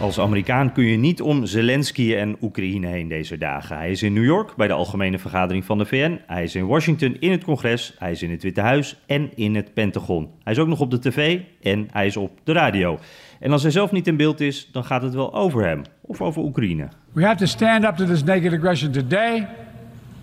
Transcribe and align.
Als 0.00 0.20
Amerikaan 0.20 0.72
kun 0.72 0.84
je 0.84 0.96
niet 0.96 1.22
om 1.22 1.46
Zelensky 1.46 2.14
en 2.14 2.36
Oekraïne 2.40 2.86
heen 2.86 3.08
deze 3.08 3.38
dagen. 3.38 3.76
Hij 3.76 3.90
is 3.90 4.02
in 4.02 4.12
New 4.12 4.24
York 4.24 4.56
bij 4.56 4.66
de 4.66 4.72
Algemene 4.72 5.18
Vergadering 5.18 5.64
van 5.64 5.78
de 5.78 5.84
VN. 5.84 6.20
Hij 6.26 6.42
is 6.42 6.54
in 6.54 6.66
Washington 6.66 7.16
in 7.20 7.30
het 7.30 7.44
congres. 7.44 7.94
Hij 7.98 8.10
is 8.10 8.22
in 8.22 8.30
het 8.30 8.42
Witte 8.42 8.60
Huis 8.60 9.00
en 9.06 9.36
in 9.36 9.54
het 9.54 9.74
Pentagon. 9.74 10.30
Hij 10.44 10.52
is 10.52 10.58
ook 10.58 10.68
nog 10.68 10.80
op 10.80 10.90
de 10.90 10.98
tv 10.98 11.40
en 11.62 11.88
hij 11.92 12.06
is 12.06 12.16
op 12.16 12.30
de 12.44 12.52
radio. 12.52 12.98
En 13.40 13.52
als 13.52 13.62
hij 13.62 13.70
zelf 13.70 13.92
niet 13.92 14.06
in 14.06 14.16
beeld 14.16 14.40
is, 14.40 14.68
dan 14.72 14.84
gaat 14.84 15.02
het 15.02 15.14
wel 15.14 15.34
over 15.34 15.66
hem 15.66 15.82
of 16.00 16.20
over 16.20 16.42
Oekraïne. 16.42 16.88
We 17.12 17.24
have 17.24 17.36
to 17.36 17.46
stand 17.46 17.84
up 17.84 17.96
to 17.96 18.04
this 18.04 18.24
naked 18.24 18.52
aggression 18.52 18.92
today 18.92 19.46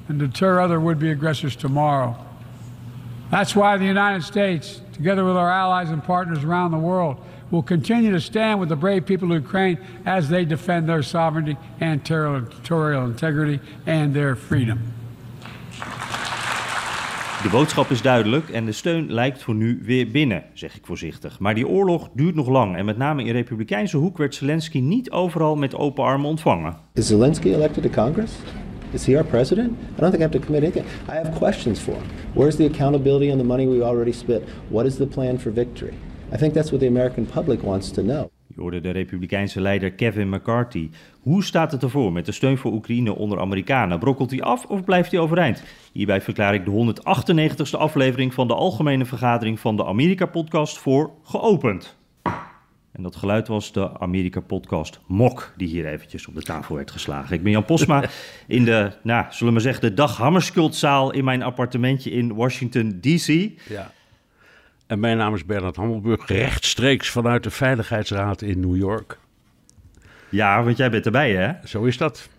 and 0.10 0.20
deter 0.20 0.62
other 0.62 0.80
would-be 0.80 1.10
aggressors 1.10 1.56
tomorrow. 1.56 2.16
That's 3.30 3.54
why 3.54 3.78
the 3.78 3.86
United 3.86 4.24
States, 4.24 4.82
together 4.92 5.26
with 5.26 5.36
our 5.36 5.52
allies 5.52 5.90
and 5.90 6.04
partners 6.04 6.44
around 6.44 6.72
the 6.72 6.82
world, 6.82 7.18
will 7.56 7.78
continue 7.78 8.12
to 8.12 8.20
stand 8.20 8.60
with 8.60 8.70
the 8.70 8.76
brave 8.76 9.02
people 9.06 9.32
of 9.32 9.44
Ukraine 9.44 9.78
as 10.06 10.28
they 10.28 10.46
defend 10.46 10.88
their 10.88 11.04
sovereignty 11.04 11.58
and 11.80 12.04
territorial 12.04 13.06
integrity 13.06 13.60
and 13.86 14.14
their 14.14 14.36
freedom. 14.36 14.80
De 17.42 17.52
boodschap 17.52 17.90
is 17.90 18.02
duidelijk 18.02 18.50
en 18.50 18.66
de 18.66 18.72
steun 18.72 19.12
lijkt 19.12 19.44
voor 19.44 19.56
nu 19.56 19.80
weer 19.84 20.12
binnen, 20.12 20.44
zeg 20.54 20.76
ik 20.76 20.86
voorzichtig. 20.86 21.40
Maar 21.40 21.56
die 21.56 21.68
oorlog 21.68 22.10
duurt 22.14 22.36
nog 22.36 22.48
lang 22.48 22.76
en 22.76 22.86
met 22.86 22.98
name 22.98 23.24
in 23.24 23.32
republikeinse 23.32 23.98
hoek 23.98 24.18
werd 24.18 24.36
Zelensky 24.36 24.80
niet 24.80 25.12
overal 25.12 25.56
met 25.56 25.76
open 25.76 26.04
armen 26.04 26.30
ontvangen. 26.30 26.78
Is 26.94 27.08
Zelensky 27.08 27.54
elected 27.54 27.84
to 27.84 27.90
Congress? 28.04 28.32
Is 28.92 29.06
he 29.06 29.16
our 29.16 29.26
president? 29.26 29.72
I 29.72 30.00
don't 30.00 30.12
think 30.12 30.24
I 30.24 30.26
have 30.26 30.40
to 30.40 30.46
commit 30.46 30.64
anything. 30.64 30.86
I 31.10 31.12
have 31.12 31.38
questions 31.38 31.80
for 31.80 31.94
him. 31.94 32.04
Where's 32.34 32.56
the 32.56 32.66
accountability 32.66 33.32
on 33.32 33.38
the 33.38 33.44
money 33.44 33.68
we 33.68 33.84
already 33.84 34.14
spent? 34.14 34.44
What 34.70 34.86
is 34.86 34.96
the 34.96 35.08
plan 35.08 35.38
for 35.38 35.54
victory? 35.54 35.94
I 36.36 36.38
think 36.38 36.54
that's 36.54 36.70
what 36.70 36.80
the 36.80 36.88
American 36.88 37.26
public 37.26 37.62
wants 37.62 37.92
to 37.92 38.02
know. 38.02 38.30
Je 38.48 38.62
hoorde 38.62 38.82
de 38.82 38.90
republikeinse 38.90 39.62
leider 39.62 39.92
Kevin 39.92 40.30
McCarthy. 40.30 40.90
Hoe 41.22 41.44
staat 41.44 41.72
het 41.72 41.84
ervoor 41.84 42.12
met 42.12 42.26
de 42.26 42.32
steun 42.32 42.58
voor 42.58 42.72
Oekraïne 42.72 43.16
onder 43.16 43.40
Amerikanen? 43.40 44.00
Brokkelt 44.00 44.32
hij 44.32 44.42
af 44.42 44.66
of 44.66 44.84
blijft 44.84 45.12
hij 45.12 45.20
overeind? 45.20 45.64
Hierbij 45.92 46.22
verklaar 46.22 46.54
ik 46.54 46.66
de 46.66 46.94
198ste 46.96 47.78
aflevering 47.78 48.34
van 48.34 48.48
de 48.48 48.54
Algemene 48.54 49.06
Vergadering 49.06 49.60
van 49.60 49.76
de 49.76 49.86
Amerika-podcast 49.86 50.78
voor 50.78 51.12
geopend. 51.24 51.98
En 52.92 53.04
dat 53.04 53.16
geluid 53.16 53.48
was 53.48 53.72
de 53.72 54.00
Amerika-podcast 54.00 55.00
Mok, 55.08 55.54
die 55.58 55.68
hier 55.68 55.86
eventjes 55.86 56.28
op 56.28 56.36
de 56.36 56.42
tafel 56.42 56.76
werd 56.76 56.92
geslagen. 56.92 57.36
Ik 57.36 57.44
ben 57.44 57.52
Jan 57.52 57.66
Posma 57.66 58.04
in 58.48 58.66
de, 58.66 58.92
nou, 59.04 59.26
zullen 59.30 59.46
we 59.46 59.52
maar 59.52 59.62
zeggen, 59.62 59.90
de 59.90 59.94
Dag 59.94 60.18
Hammarskjöldzaal 60.18 61.12
in 61.12 61.24
mijn 61.24 61.44
appartementje 61.44 62.12
in 62.12 62.34
Washington, 62.34 63.00
D.C. 63.02 63.52
Ja. 63.70 63.92
En 64.88 65.00
mijn 65.00 65.18
naam 65.18 65.34
is 65.34 65.46
Bernard 65.46 65.76
Hammelburg, 65.76 66.28
rechtstreeks 66.28 67.10
vanuit 67.10 67.44
de 67.44 67.50
Veiligheidsraad 67.50 68.42
in 68.42 68.60
New 68.60 68.76
York. 68.76 69.20
Ja, 70.30 70.64
want 70.64 70.78
jij 70.78 70.90
bent 70.90 71.06
erbij, 71.06 71.36
hè? 71.36 71.54
Zo 71.68 71.84
is 71.84 71.98
dat. 71.98 72.30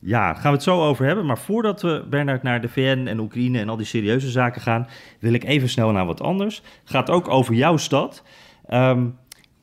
Ja, 0.00 0.26
daar 0.26 0.34
gaan 0.34 0.50
we 0.50 0.56
het 0.56 0.62
zo 0.62 0.82
over 0.82 1.06
hebben. 1.06 1.26
Maar 1.26 1.38
voordat 1.38 1.82
we, 1.82 2.06
Bernard, 2.10 2.42
naar 2.42 2.60
de 2.60 2.68
VN 2.68 3.06
en 3.06 3.18
Oekraïne 3.18 3.58
en 3.58 3.68
al 3.68 3.76
die 3.76 3.86
serieuze 3.86 4.30
zaken 4.30 4.60
gaan, 4.60 4.88
wil 5.18 5.32
ik 5.32 5.44
even 5.44 5.68
snel 5.68 5.92
naar 5.92 6.06
wat 6.06 6.20
anders. 6.20 6.62
Gaat 6.84 7.10
ook 7.10 7.28
over 7.28 7.54
jouw 7.54 7.76
stad. 7.76 8.22
Ehm, 8.66 9.06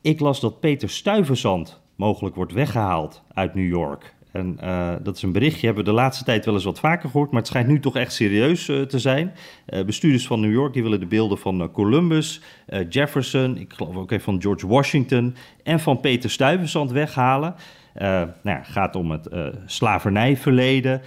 ik 0.00 0.20
las 0.20 0.40
dat 0.40 0.60
Peter 0.60 0.90
Stuyvesant 0.90 1.80
mogelijk 1.96 2.34
wordt 2.34 2.52
weggehaald 2.52 3.22
uit 3.34 3.54
New 3.54 3.68
York. 3.68 4.14
En 4.32 4.58
uh, 4.62 4.92
dat 5.02 5.16
is 5.16 5.22
een 5.22 5.32
berichtje, 5.32 5.66
hebben 5.66 5.84
we 5.84 5.90
de 5.90 5.96
laatste 5.96 6.24
tijd 6.24 6.44
wel 6.44 6.54
eens 6.54 6.64
wat 6.64 6.80
vaker 6.80 7.10
gehoord, 7.10 7.30
maar 7.30 7.40
het 7.40 7.48
schijnt 7.48 7.68
nu 7.68 7.80
toch 7.80 7.96
echt 7.96 8.12
serieus 8.12 8.68
uh, 8.68 8.82
te 8.82 8.98
zijn. 8.98 9.32
Uh, 9.68 9.84
bestuurders 9.84 10.26
van 10.26 10.40
New 10.40 10.52
York 10.52 10.72
die 10.72 10.82
willen 10.82 11.00
de 11.00 11.06
beelden 11.06 11.38
van 11.38 11.70
Columbus, 11.72 12.40
Jefferson, 12.88 13.56
ik 13.56 13.72
geloof 13.72 13.96
ook 13.96 14.10
even 14.10 14.24
van 14.24 14.42
George 14.42 14.66
Washington 14.66 15.34
en 15.62 15.80
van 15.80 16.00
Peter 16.00 16.30
Stuyvesant 16.30 16.90
weghalen. 16.90 17.54
nou 17.94 18.32
ja, 18.42 18.62
gaat 18.62 18.96
om 18.96 19.10
het 19.10 19.28
slavernijverleden, 19.66 21.02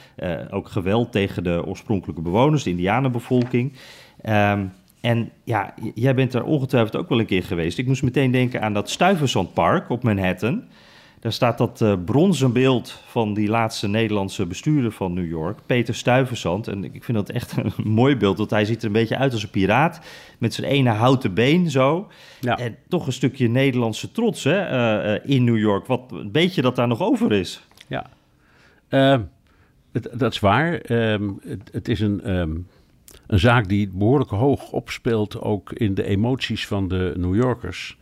ook 0.50 0.70
geweld 0.70 1.12
tegen 1.12 1.44
de 1.44 1.66
oorspronkelijke 1.66 2.22
bewoners, 2.22 2.64
de 2.64 2.70
indianenbevolking. 2.70 3.74
Um, 4.26 4.72
en 5.02 5.32
ja, 5.44 5.74
jij 5.96 6.16
bent 6.16 6.34
er 6.34 6.44
ongetwijfeld 6.44 6.96
ook 6.96 7.10
wel 7.10 7.20
een 7.20 7.26
keer 7.26 7.44
geweest. 7.44 7.78
Ik 7.78 7.88
moest 7.88 8.04
meteen 8.04 8.32
denken 8.32 8.62
aan 8.62 8.74
dat 8.74 8.90
Stuyvesant 8.90 9.50
op 9.88 10.04
Manhattan. 10.04 10.64
Daar 11.22 11.32
staat 11.32 11.58
dat 11.58 11.82
uh, 11.82 11.94
bronzen 12.06 12.54
beeld 12.54 13.02
van 13.08 13.34
die 13.34 13.48
laatste 13.50 13.88
Nederlandse 13.88 14.46
bestuurder 14.46 14.92
van 14.92 15.14
New 15.14 15.30
York, 15.30 15.60
Peter 15.66 15.96
Stuyvesant. 15.96 16.68
En 16.68 16.84
ik 16.84 17.04
vind 17.04 17.18
dat 17.18 17.30
echt 17.30 17.58
een 17.58 17.74
mooi 17.94 18.18
beeld, 18.18 18.38
want 18.38 18.50
hij 18.50 18.66
ziet 18.66 18.80
er 18.80 18.86
een 18.86 18.92
beetje 18.92 19.18
uit 19.18 19.34
als 19.34 19.44
een 19.44 19.50
piraat. 19.50 20.00
Met 20.38 20.54
zijn 20.54 20.72
ene 20.72 20.90
houten 20.90 21.34
been 21.34 21.70
zo. 21.70 22.08
Ja. 22.40 22.58
En 22.58 22.76
toch 22.88 23.06
een 23.06 23.14
stukje 23.14 23.48
Nederlandse 23.48 24.12
trots 24.12 24.44
hè, 24.44 24.72
uh, 24.72 25.14
uh, 25.14 25.20
in 25.24 25.44
New 25.44 25.58
York. 25.58 25.86
Wat 25.86 26.02
een 26.12 26.32
beetje 26.32 26.62
dat 26.62 26.76
daar 26.76 26.88
nog 26.88 27.02
over 27.02 27.32
is. 27.32 27.62
Ja, 27.88 28.10
ehm, 28.88 29.22
het, 29.92 30.10
dat 30.14 30.34
is 30.34 30.40
waar. 30.40 30.74
Ehm, 30.74 31.30
het, 31.42 31.70
het, 31.72 31.88
is 31.88 32.00
een, 32.00 32.32
um, 32.32 32.68
een 33.28 33.40
zaak 33.40 33.68
die 33.68 33.90
behoorlijk 33.94 34.30
hoog 34.30 34.72
opspeelt, 34.72 35.42
ook 35.42 35.72
in 35.72 35.94
de 35.94 36.04
emoties 36.04 36.68
van 36.68 36.88
de 36.88 37.14
New 37.18 37.36
Yorkers. 37.36 37.98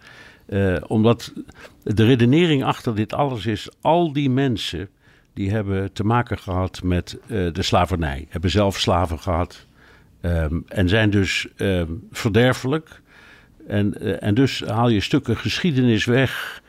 Uh, 0.49 0.75
omdat 0.87 1.33
de 1.83 2.05
redenering 2.05 2.63
achter 2.63 2.95
dit 2.95 3.13
alles 3.13 3.45
is, 3.45 3.69
al 3.81 4.13
die 4.13 4.29
mensen 4.29 4.89
die 5.33 5.51
hebben 5.51 5.93
te 5.93 6.03
maken 6.03 6.37
gehad 6.37 6.83
met 6.83 7.17
uh, 7.21 7.53
de 7.53 7.61
slavernij, 7.61 8.25
hebben 8.29 8.49
zelf 8.49 8.79
slaven 8.79 9.19
gehad 9.19 9.65
um, 10.21 10.63
en 10.67 10.89
zijn 10.89 11.09
dus 11.09 11.47
um, 11.57 12.07
verderfelijk. 12.11 13.01
En, 13.67 13.95
uh, 14.01 14.23
en 14.23 14.33
dus 14.33 14.63
haal 14.65 14.89
je 14.89 14.99
stukken 14.99 15.37
geschiedenis 15.37 16.05
weg 16.05 16.61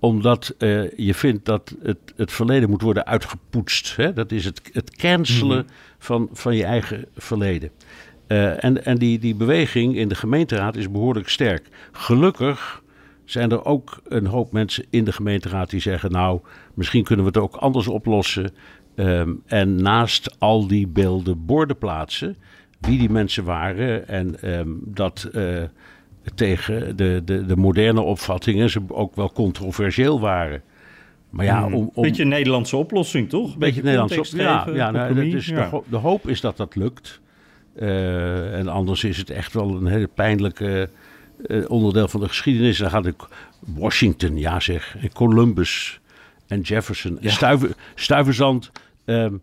omdat 0.00 0.54
je 0.96 1.14
vindt 1.14 1.44
dat 1.44 1.74
het, 1.82 1.98
het 2.16 2.32
verleden 2.32 2.70
moet 2.70 2.82
worden 2.82 3.06
uitgepoetst. 3.06 3.96
Hè? 3.96 4.12
Dat 4.12 4.32
is 4.32 4.44
het, 4.44 4.60
het 4.72 4.96
cancelen 4.96 5.58
mm. 5.58 5.72
van, 5.98 6.28
van 6.32 6.56
je 6.56 6.64
eigen 6.64 7.06
verleden. 7.16 7.70
en 8.26 8.84
en 8.84 8.98
die, 8.98 9.18
die 9.18 9.34
beweging 9.34 9.96
in 9.96 10.08
de 10.08 10.14
gemeenteraad 10.14 10.76
is 10.76 10.90
behoorlijk 10.90 11.28
sterk. 11.28 11.68
Gelukkig 11.92 12.82
zijn 13.30 13.50
er 13.50 13.64
ook 13.64 14.00
een 14.08 14.26
hoop 14.26 14.52
mensen 14.52 14.84
in 14.90 15.04
de 15.04 15.12
gemeenteraad 15.12 15.70
die 15.70 15.80
zeggen: 15.80 16.10
Nou, 16.10 16.40
misschien 16.74 17.04
kunnen 17.04 17.24
we 17.24 17.30
het 17.30 17.40
ook 17.40 17.56
anders 17.56 17.88
oplossen. 17.88 18.50
Um, 18.94 19.42
en 19.46 19.82
naast 19.82 20.36
al 20.38 20.66
die 20.66 20.86
beelden 20.86 21.46
borden 21.46 21.78
plaatsen 21.78 22.36
wie 22.80 22.98
die 22.98 23.10
mensen 23.10 23.44
waren 23.44 24.08
en 24.08 24.54
um, 24.58 24.80
dat 24.84 25.30
uh, 25.32 25.62
tegen 26.34 26.96
de, 26.96 27.22
de, 27.24 27.46
de 27.46 27.56
moderne 27.56 28.00
opvattingen 28.00 28.70
ze 28.70 28.80
ook 28.88 29.16
wel 29.16 29.32
controversieel 29.32 30.20
waren. 30.20 30.62
Maar 31.30 31.44
ja, 31.44 31.64
om, 31.64 31.90
om... 31.94 32.02
Beetje 32.02 32.22
een 32.22 32.28
Nederlandse 32.28 32.76
oplossing, 32.76 33.28
toch? 33.28 33.42
Beetje, 33.44 33.58
beetje 33.58 33.82
Nederlandse 33.82 34.18
oplossing. 34.18 34.42
Ja, 34.42 34.66
ja, 34.72 34.90
nou, 34.90 35.14
dat 35.14 35.24
is 35.24 35.46
ja. 35.46 35.70
De, 35.70 35.82
de, 35.88 35.96
hoop 35.96 36.28
is 36.28 36.40
dat 36.40 36.56
dat 36.56 36.76
lukt. 36.76 37.20
Uh, 37.76 38.58
en 38.58 38.68
anders 38.68 39.04
is 39.04 39.16
het 39.16 39.30
echt 39.30 39.52
wel 39.52 39.76
een 39.76 39.86
hele 39.86 40.08
pijnlijke 40.14 40.88
onderdeel 41.68 42.08
van 42.08 42.20
de 42.20 42.28
geschiedenis. 42.28 42.78
Dan 42.78 42.90
gaat 42.90 43.06
ik 43.06 43.28
Washington, 43.58 44.36
ja 44.36 44.60
zeg, 44.60 44.96
en 45.00 45.12
Columbus 45.12 46.00
en 46.46 46.60
Jefferson. 46.60 47.18
Ja. 47.20 47.30
Stuiver, 47.30 47.74
Stuyvesant 47.94 48.70
um, 49.04 49.42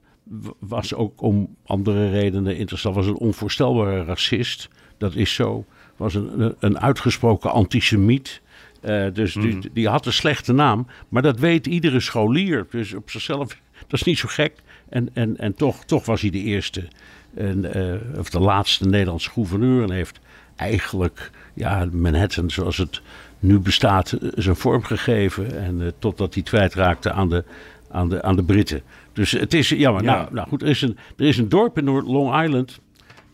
was 0.59 0.93
ook 0.93 1.21
om 1.21 1.55
andere 1.65 2.09
redenen 2.09 2.57
interessant. 2.57 2.95
Was 2.95 3.07
een 3.07 3.17
onvoorstelbare 3.17 4.03
racist, 4.03 4.69
dat 4.97 5.15
is 5.15 5.33
zo. 5.33 5.65
Was 5.95 6.13
een, 6.13 6.55
een 6.59 6.79
uitgesproken 6.79 7.51
antisemiet. 7.51 8.41
Uh, 8.85 9.05
dus 9.13 9.35
mm. 9.35 9.41
die, 9.41 9.69
die, 9.73 9.87
had 9.87 10.05
een 10.05 10.13
slechte 10.13 10.53
naam. 10.53 10.87
Maar 11.09 11.21
dat 11.21 11.39
weet 11.39 11.67
iedere 11.67 11.99
scholier. 11.99 12.65
Dus 12.69 12.93
op 12.93 13.09
zichzelf, 13.09 13.57
dat 13.71 13.99
is 13.99 14.03
niet 14.03 14.17
zo 14.17 14.27
gek. 14.27 14.53
En, 14.89 15.09
en, 15.13 15.37
en 15.37 15.55
toch, 15.55 15.85
toch 15.85 16.05
was 16.05 16.21
hij 16.21 16.29
de 16.29 16.41
eerste, 16.41 16.87
en, 17.35 17.77
uh, 17.77 18.19
of 18.19 18.29
de 18.29 18.39
laatste 18.39 18.87
Nederlandse 18.87 19.29
gouverneur. 19.29 19.83
En 19.83 19.91
heeft 19.91 20.19
eigenlijk 20.55 21.31
ja, 21.55 21.87
Manhattan 21.91 22.49
zoals 22.49 22.77
het 22.77 23.01
nu 23.39 23.59
bestaat 23.59 24.11
eh, 24.11 24.29
zijn 24.35 24.55
vorm 24.55 24.83
gegeven. 24.83 25.59
En 25.61 25.81
uh, 25.81 25.87
totdat 25.99 26.33
hij 26.33 26.43
kwijtraakte 26.43 27.11
aan 27.11 27.29
de, 27.29 27.43
aan, 27.89 28.09
de, 28.09 28.21
aan 28.21 28.35
de 28.35 28.43
Britten. 28.43 28.81
Dus 29.13 29.31
het 29.31 29.53
is 29.53 29.69
jammer. 29.69 30.03
Ja. 30.03 30.15
Nou, 30.15 30.33
nou 30.33 30.47
goed, 30.47 30.61
er 30.61 30.67
is, 30.67 30.81
een, 30.81 30.97
er 31.17 31.25
is 31.25 31.37
een 31.37 31.49
dorp 31.49 31.77
in 31.77 31.85
Long 31.89 32.43
Island. 32.43 32.79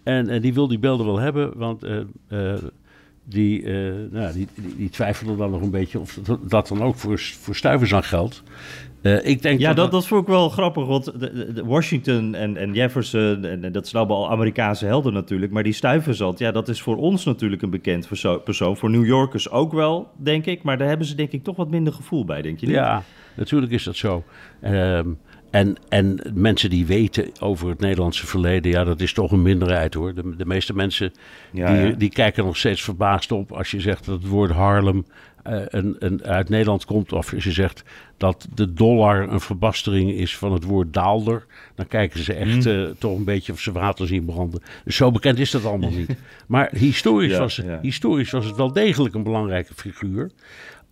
En, 0.03 0.29
en 0.29 0.41
die 0.41 0.53
wil 0.53 0.67
die 0.67 0.79
beelden 0.79 1.05
wel 1.05 1.19
hebben. 1.19 1.57
Want 1.57 1.83
uh, 1.83 2.53
die, 3.23 3.67
nou, 4.11 4.33
die, 4.33 4.47
die, 4.55 4.75
die, 4.75 4.89
twijfelde 4.89 5.35
dan 5.35 5.51
nog 5.51 5.61
een 5.61 5.69
beetje 5.69 5.99
of 5.99 6.19
dat, 6.41 6.67
dan 6.67 6.81
ook 6.81 6.95
voor, 6.95 7.19
voor 7.19 7.55
stuivers 7.55 7.93
aan 7.93 8.03
geldt. 8.03 8.43
Uh, 9.01 9.25
ik 9.25 9.41
denk 9.41 9.59
ja, 9.59 9.67
dat, 9.67 9.75
dat, 9.75 9.91
dat 9.91 10.07
vond 10.07 10.21
ik 10.21 10.27
wel 10.27 10.49
grappig, 10.49 10.85
want 10.85 11.19
de, 11.19 11.53
de 11.53 11.65
Washington 11.65 12.35
en, 12.35 12.57
en 12.57 12.73
Jefferson, 12.73 13.45
en, 13.45 13.71
dat 13.71 13.87
zijn 13.87 14.03
allemaal 14.03 14.29
Amerikaanse 14.29 14.85
helden 14.85 15.13
natuurlijk, 15.13 15.51
maar 15.51 15.63
die 15.63 15.73
stuiverzand, 15.73 16.39
ja, 16.39 16.51
dat 16.51 16.69
is 16.69 16.81
voor 16.81 16.97
ons 16.97 17.25
natuurlijk 17.25 17.61
een 17.61 17.69
bekend 17.69 18.07
persoon, 18.43 18.77
voor 18.77 18.89
New 18.89 19.05
Yorkers 19.05 19.49
ook 19.49 19.73
wel, 19.73 20.11
denk 20.17 20.45
ik, 20.45 20.63
maar 20.63 20.77
daar 20.77 20.87
hebben 20.87 21.07
ze 21.07 21.15
denk 21.15 21.31
ik 21.31 21.43
toch 21.43 21.55
wat 21.55 21.69
minder 21.69 21.93
gevoel 21.93 22.25
bij, 22.25 22.41
denk 22.41 22.59
je 22.59 22.65
niet? 22.65 22.75
Ja, 22.75 23.03
natuurlijk 23.35 23.71
is 23.71 23.83
dat 23.83 23.95
zo. 23.95 24.23
Uh, 24.63 24.99
en, 25.51 25.77
en 25.89 26.19
mensen 26.33 26.69
die 26.69 26.85
weten 26.85 27.31
over 27.39 27.69
het 27.69 27.79
Nederlandse 27.79 28.27
verleden, 28.27 28.71
ja, 28.71 28.83
dat 28.83 29.01
is 29.01 29.13
toch 29.13 29.31
een 29.31 29.41
minderheid 29.41 29.93
hoor. 29.93 30.13
De, 30.13 30.35
de 30.35 30.45
meeste 30.45 30.73
mensen 30.73 31.13
die, 31.51 31.97
die 31.97 32.09
kijken 32.09 32.45
nog 32.45 32.57
steeds 32.57 32.81
verbaasd 32.81 33.31
op 33.31 33.51
als 33.51 33.71
je 33.71 33.79
zegt 33.79 34.05
dat 34.05 34.21
het 34.21 34.27
woord 34.27 34.51
Harlem 34.51 35.05
uh, 35.47 35.61
een, 35.67 35.95
een, 35.99 36.23
uit 36.23 36.49
Nederland 36.49 36.85
komt. 36.85 37.13
Of 37.13 37.33
als 37.33 37.43
je 37.43 37.51
zegt 37.51 37.83
dat 38.17 38.47
de 38.53 38.73
dollar 38.73 39.29
een 39.29 39.39
verbastering 39.39 40.11
is 40.11 40.37
van 40.37 40.53
het 40.53 40.63
woord 40.63 40.93
daalder. 40.93 41.45
Dan 41.75 41.87
kijken 41.87 42.23
ze 42.23 42.33
echt 42.33 42.65
mm. 42.65 42.71
uh, 42.71 42.89
toch 42.97 43.17
een 43.17 43.23
beetje 43.23 43.51
of 43.51 43.59
ze 43.59 43.71
water 43.71 44.07
zien 44.07 44.25
branden. 44.25 44.61
Dus 44.85 44.95
zo 44.95 45.11
bekend 45.11 45.39
is 45.39 45.51
dat 45.51 45.65
allemaal 45.65 45.91
niet. 45.91 46.15
Maar 46.47 46.69
historisch, 46.75 47.37
was, 47.37 47.61
historisch 47.81 48.31
was 48.31 48.45
het 48.45 48.55
wel 48.55 48.73
degelijk 48.73 49.15
een 49.15 49.23
belangrijke 49.23 49.73
figuur. 49.73 50.31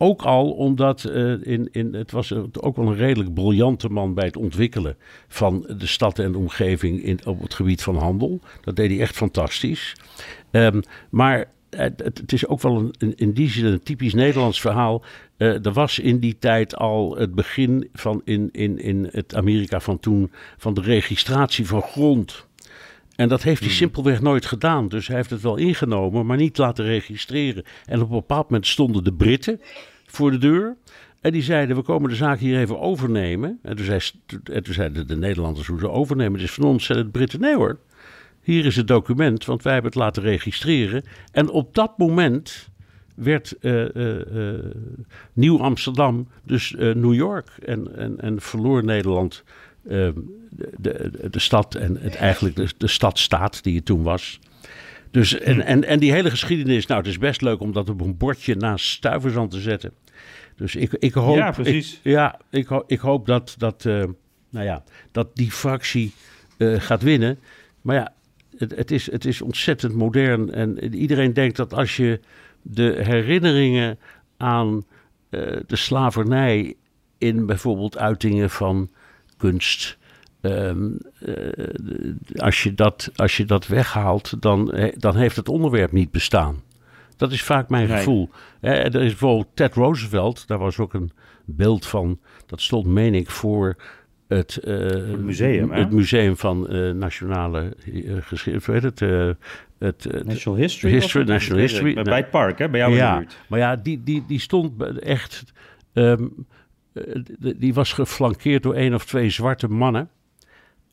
Ook 0.01 0.21
al 0.21 0.51
omdat 0.51 1.03
uh, 1.03 1.33
in, 1.41 1.69
in, 1.71 1.93
het 1.93 2.11
was 2.11 2.33
ook 2.61 2.75
wel 2.75 2.87
een 2.87 2.95
redelijk 2.95 3.33
briljante 3.33 3.89
man 3.89 4.13
bij 4.13 4.25
het 4.25 4.37
ontwikkelen 4.37 4.97
van 5.27 5.65
de 5.77 5.87
stad 5.87 6.19
en 6.19 6.31
de 6.31 6.37
omgeving 6.37 7.03
in, 7.03 7.19
op 7.25 7.41
het 7.41 7.53
gebied 7.53 7.83
van 7.83 7.95
handel. 7.95 8.39
Dat 8.61 8.75
deed 8.75 8.89
hij 8.89 8.99
echt 8.99 9.15
fantastisch. 9.15 9.95
Um, 10.51 10.81
maar 11.09 11.51
het, 11.69 12.01
het, 12.03 12.33
is 12.33 12.47
ook 12.47 12.61
wel 12.61 12.91
een, 12.97 13.15
in 13.15 13.33
die 13.33 13.49
zin 13.49 13.65
een 13.65 13.83
typisch 13.83 14.13
Nederlands 14.13 14.61
verhaal. 14.61 15.03
Uh, 15.37 15.65
er 15.65 15.73
was 15.73 15.99
in 15.99 16.19
die 16.19 16.37
tijd 16.39 16.75
al 16.75 17.17
het 17.17 17.35
begin 17.35 17.89
van 17.93 18.21
in, 18.25 18.49
in, 18.51 18.79
in 18.79 19.09
het 19.11 19.35
Amerika 19.35 19.79
van 19.79 19.99
toen 19.99 20.31
van 20.57 20.73
de 20.73 20.81
registratie 20.81 21.67
van 21.67 21.81
grond. 21.81 22.47
En 23.19 23.27
dat 23.27 23.43
heeft 23.43 23.59
hij 23.59 23.67
hmm. 23.67 23.77
simpelweg 23.77 24.21
nooit 24.21 24.45
gedaan. 24.45 24.87
Dus 24.87 25.07
hij 25.07 25.15
heeft 25.15 25.29
het 25.29 25.41
wel 25.41 25.55
ingenomen, 25.55 26.25
maar 26.25 26.37
niet 26.37 26.57
laten 26.57 26.85
registreren. 26.85 27.63
En 27.85 28.01
op 28.01 28.09
een 28.09 28.15
bepaald 28.15 28.49
moment 28.49 28.67
stonden 28.67 29.03
de 29.03 29.13
Britten 29.13 29.61
voor 30.05 30.31
de 30.31 30.37
deur. 30.37 30.75
En 31.21 31.31
die 31.31 31.41
zeiden, 31.41 31.75
we 31.75 31.81
komen 31.81 32.09
de 32.09 32.15
zaak 32.15 32.39
hier 32.39 32.59
even 32.59 32.79
overnemen. 32.79 33.59
En 33.61 33.75
toen, 33.75 33.85
zei, 33.85 34.01
en 34.43 34.63
toen 34.63 34.73
zeiden 34.73 35.07
de 35.07 35.15
Nederlanders, 35.15 35.67
hoe 35.67 35.79
ze 35.79 35.89
overnemen, 35.89 36.33
het 36.39 36.49
is 36.49 36.55
van 36.55 36.63
ons. 36.63 36.89
En 36.89 36.95
de 36.95 37.05
Britten, 37.05 37.39
nee 37.39 37.55
hoor, 37.55 37.79
hier 38.41 38.65
is 38.65 38.75
het 38.75 38.87
document, 38.87 39.45
want 39.45 39.63
wij 39.63 39.73
hebben 39.73 39.91
het 39.91 39.99
laten 39.99 40.23
registreren. 40.23 41.03
En 41.31 41.49
op 41.49 41.75
dat 41.75 41.97
moment 41.97 42.69
werd 43.15 43.55
uh, 43.61 43.73
uh, 43.93 44.15
uh, 44.33 44.59
Nieuw 45.33 45.59
Amsterdam 45.59 46.27
dus 46.43 46.75
New 46.77 47.13
York. 47.13 47.49
En, 47.65 47.97
en, 47.97 48.19
en 48.19 48.41
verloor 48.41 48.83
Nederland 48.83 49.43
de, 49.89 50.13
de, 50.77 51.27
de, 51.29 51.39
stad 51.39 51.75
en 51.75 51.97
het, 52.01 52.15
eigenlijk 52.15 52.55
de, 52.55 52.69
de 52.77 52.87
stadstaat 52.87 53.63
die 53.63 53.75
het 53.75 53.85
toen 53.85 54.03
was. 54.03 54.39
Dus, 55.11 55.39
en, 55.39 55.61
en, 55.61 55.83
en 55.83 55.99
die 55.99 56.11
hele 56.11 56.29
geschiedenis, 56.29 56.85
nou, 56.85 56.99
het 56.99 57.09
is 57.09 57.17
best 57.17 57.41
leuk 57.41 57.59
om 57.59 57.71
dat 57.73 57.89
op 57.89 58.01
een 58.01 58.17
bordje 58.17 58.55
naast 58.55 58.85
stuivers 58.85 59.49
te 59.49 59.59
zetten. 59.59 59.93
Dus 60.55 60.75
ik, 60.75 60.93
ik 60.93 61.13
hoop, 61.13 61.35
ja, 61.35 61.51
precies. 61.51 61.93
Ik, 61.93 61.99
ja, 62.03 62.39
ik, 62.49 62.69
ik 62.87 62.99
hoop 62.99 63.25
dat, 63.25 63.55
dat, 63.57 63.83
nou 64.49 64.65
ja, 64.65 64.83
dat 65.11 65.35
die 65.35 65.51
fractie 65.51 66.13
gaat 66.59 67.01
winnen. 67.01 67.39
Maar 67.81 67.95
ja, 67.95 68.13
het, 68.57 68.75
het, 68.75 68.91
is, 68.91 69.11
het 69.11 69.25
is 69.25 69.41
ontzettend 69.41 69.93
modern. 69.93 70.51
En 70.53 70.93
iedereen 70.95 71.33
denkt 71.33 71.55
dat 71.55 71.73
als 71.73 71.97
je 71.97 72.19
de 72.61 72.99
herinneringen 73.03 73.99
aan 74.37 74.75
uh, 75.29 75.57
de 75.67 75.75
slavernij 75.75 76.75
in 77.17 77.45
bijvoorbeeld 77.45 77.97
uitingen 77.97 78.49
van 78.49 78.89
kunst. 79.39 79.97
Um, 80.41 80.97
uh, 81.25 81.35
als, 82.35 82.63
je 82.63 82.73
dat, 82.73 83.11
als 83.15 83.37
je 83.37 83.45
dat 83.45 83.67
weghaalt, 83.67 84.41
dan, 84.41 84.73
dan 84.97 85.15
heeft 85.15 85.35
het 85.35 85.49
onderwerp 85.49 85.91
niet 85.91 86.11
bestaan. 86.11 86.61
Dat 87.17 87.31
is 87.31 87.43
vaak 87.43 87.69
mijn 87.69 87.87
gevoel. 87.87 88.29
er 88.61 88.95
is 88.95 89.09
bijvoorbeeld 89.09 89.47
Ted 89.53 89.73
Roosevelt, 89.73 90.47
daar 90.47 90.57
was 90.57 90.77
ook 90.77 90.93
een 90.93 91.11
beeld 91.45 91.85
van. 91.85 92.19
Dat 92.45 92.61
stond, 92.61 92.85
meen 92.85 93.15
ik, 93.15 93.29
voor 93.29 93.75
het, 94.27 94.59
uh, 94.63 94.77
het 94.89 95.21
museum, 95.21 95.71
het 95.71 95.91
museum 95.91 96.37
van 96.37 96.75
uh, 96.75 96.93
nationale 96.93 97.75
uh, 97.85 98.17
geschiedenis, 98.21 98.83
het, 98.83 98.99
het 99.79 100.25
National 100.25 100.59
History, 100.59 100.93
history 100.93 101.27
National 101.27 101.61
History, 101.61 101.93
bij, 101.93 102.03
bij 102.03 102.17
het 102.17 102.29
park, 102.29 102.59
hè, 102.59 102.69
bij 102.69 102.79
jou 102.79 102.95
ja, 102.95 103.13
in 103.13 103.19
de 103.19 103.25
buurt. 103.25 103.37
Maar 103.47 103.59
ja, 103.59 103.75
die, 103.75 104.03
die, 104.03 104.23
die 104.27 104.39
stond 104.39 104.99
echt, 104.99 105.43
um, 105.93 106.47
die 107.57 107.73
was 107.73 107.93
geflankeerd 107.93 108.63
door 108.63 108.73
één 108.73 108.93
of 108.93 109.05
twee 109.05 109.29
zwarte 109.29 109.67
mannen. 109.67 110.09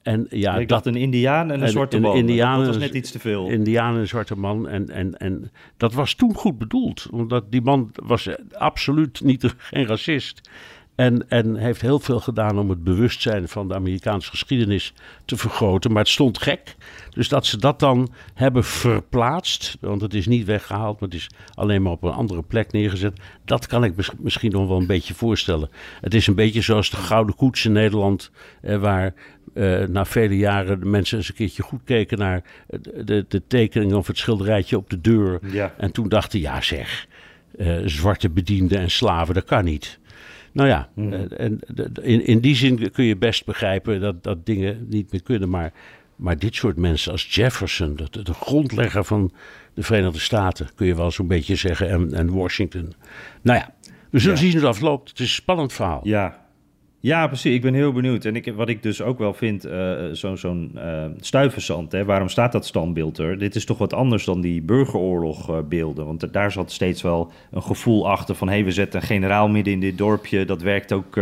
En 0.03 0.27
ja, 0.31 0.53
ik 0.53 0.59
dat, 0.59 0.69
dacht 0.69 0.87
een 0.87 1.01
Indiaan 1.03 1.51
en 1.51 1.63
een 1.63 1.69
zwarte 1.69 2.01
man. 2.01 2.27
Dat 2.27 2.67
was 2.67 2.79
net 2.79 2.95
iets 2.95 3.11
te 3.11 3.19
veel. 3.19 3.49
Indiaan 3.49 3.95
en 3.95 4.01
een 4.01 4.09
zwarte 4.09 4.37
man. 4.37 4.69
En, 4.69 4.91
en, 4.91 5.17
en 5.17 5.51
dat 5.77 5.93
was 5.93 6.15
toen 6.15 6.35
goed 6.35 6.59
bedoeld. 6.59 7.09
Omdat 7.11 7.51
die 7.51 7.63
man 7.63 7.91
was 7.95 8.29
absoluut 8.53 9.21
niet, 9.21 9.55
geen 9.59 9.87
racist. 9.87 10.51
En, 10.97 11.29
en 11.29 11.57
heeft 11.57 11.81
heel 11.81 11.99
veel 11.99 12.21
gedaan 12.21 12.59
om 12.59 12.71
het 12.71 12.85
bewustzijn 12.85 13.49
van 13.49 13.69
de 13.69 13.75
Amerikaanse 13.75 14.31
geschiedenis 14.31 14.93
te 15.25 15.37
vergroten. 15.37 15.93
Maar 15.93 16.03
het 16.03 16.13
stond 16.13 16.39
gek. 16.39 16.77
Dus 17.11 17.29
dat 17.29 17.47
ze 17.47 17.59
dat 17.59 17.81
dan 17.81 18.13
hebben 18.35 18.65
verplaatst. 18.65 19.77
Want 19.81 20.01
het 20.01 20.15
is 20.15 20.27
niet 20.27 20.45
weggehaald, 20.45 21.01
maar 21.01 21.09
het 21.09 21.19
is 21.19 21.31
alleen 21.55 21.83
maar 21.83 21.93
op 21.93 22.03
een 22.03 22.13
andere 22.13 22.43
plek 22.43 22.73
neergezet. 22.73 23.21
Dat 23.45 23.67
kan 23.67 23.85
ik 23.85 23.95
misschien 24.19 24.51
nog 24.51 24.69
wel 24.69 24.79
een 24.79 24.87
beetje 24.87 25.15
voorstellen. 25.15 25.71
Het 26.01 26.15
is 26.15 26.27
een 26.27 26.35
beetje 26.35 26.61
zoals 26.61 26.91
de 26.91 26.97
Gouden 26.97 27.35
Koets 27.35 27.65
in 27.65 27.73
Nederland. 27.73 28.31
Eh, 28.61 28.77
waar 28.77 29.15
eh, 29.55 29.85
na 29.85 30.05
vele 30.05 30.37
jaren 30.37 30.81
de 30.81 30.87
mensen 30.87 31.17
eens 31.17 31.29
een 31.29 31.35
keertje 31.35 31.63
goed 31.63 31.81
keken 31.85 32.19
naar 32.19 32.43
de, 33.05 33.25
de 33.29 33.43
tekening 33.47 33.95
of 33.95 34.07
het 34.07 34.19
schilderijtje 34.19 34.77
op 34.77 34.91
de 34.91 35.01
deur. 35.01 35.39
Ja. 35.43 35.75
En 35.79 35.93
toen 35.93 36.09
dachten, 36.09 36.41
ja 36.41 36.61
zeg, 36.61 37.07
eh, 37.59 37.77
zwarte 37.85 38.31
bedienden 38.31 38.79
en 38.79 38.91
slaven, 38.91 39.35
dat 39.35 39.45
kan 39.45 39.65
niet. 39.65 39.99
Nou 40.57 40.69
ja, 40.69 40.89
hmm. 40.95 41.13
eh, 41.13 41.21
en 41.39 41.61
in, 42.03 42.27
in 42.27 42.41
die 42.41 42.55
zin 42.55 42.91
kun 42.91 43.05
je 43.05 43.17
best 43.17 43.45
begrijpen 43.45 44.01
dat, 44.01 44.23
dat 44.23 44.47
dingen 44.47 44.87
niet 44.89 45.13
meer 45.13 45.23
kunnen. 45.23 45.49
Maar, 45.49 45.73
maar 46.17 46.39
dit 46.39 46.55
soort 46.55 46.77
mensen 46.77 47.13
als 47.13 47.35
Jefferson, 47.35 47.97
de, 47.97 48.23
de 48.23 48.35
grondlegger 48.35 49.05
van 49.05 49.33
de 49.75 49.83
Verenigde 49.83 50.19
Staten, 50.19 50.69
kun 50.75 50.87
je 50.87 50.95
wel 50.95 51.11
zo'n 51.11 51.27
beetje 51.27 51.57
zeggen, 51.57 51.89
en, 51.89 52.15
en 52.15 52.35
Washington. 52.35 52.93
Nou 53.43 53.59
ja, 53.59 53.75
we 54.11 54.19
zullen 54.19 54.39
zien 54.39 54.51
hoe 54.51 54.61
het 54.61 54.69
afloopt. 54.69 55.09
Het 55.09 55.21
is 55.21 55.27
een 55.27 55.33
spannend 55.33 55.73
verhaal. 55.73 56.01
Ja, 56.03 56.46
ja, 57.07 57.27
precies. 57.27 57.55
Ik 57.55 57.63
ben 57.63 57.75
heel 57.75 57.93
benieuwd. 57.93 58.25
En 58.25 58.37
ik, 58.37 58.53
wat 58.55 58.69
ik 58.69 58.83
dus 58.83 59.03
ook 59.03 59.19
wel 59.19 59.35
vind, 59.35 59.67
uh, 59.67 60.05
zo'n 60.13 60.37
zo 60.37 60.69
stuiversand, 61.21 61.93
hè, 61.93 62.05
waarom 62.05 62.29
staat 62.29 62.53
dat 62.53 62.67
standbeeld 62.67 63.19
er? 63.19 63.39
Dit 63.39 63.55
is 63.55 63.65
toch 63.65 63.79
wat 63.79 63.95
anders 63.95 64.25
dan 64.25 64.41
die 64.41 64.63
burgeroorlogbeelden. 64.63 66.03
Uh, 66.03 66.09
Want 66.09 66.33
daar 66.33 66.53
zat 66.53 66.73
steeds 66.73 67.03
wel 67.03 67.33
een 67.51 67.63
gevoel 67.63 68.09
achter 68.11 68.35
van... 68.35 68.49
hé, 68.49 68.63
we 68.63 68.71
zetten 68.71 69.01
een 69.01 69.07
generaal 69.07 69.49
midden 69.49 69.73
in 69.73 69.81
dit 69.81 69.99
dorpje. 69.99 70.45
Dat 70.45 70.63
werkt 70.63 70.93
ook 70.93 71.21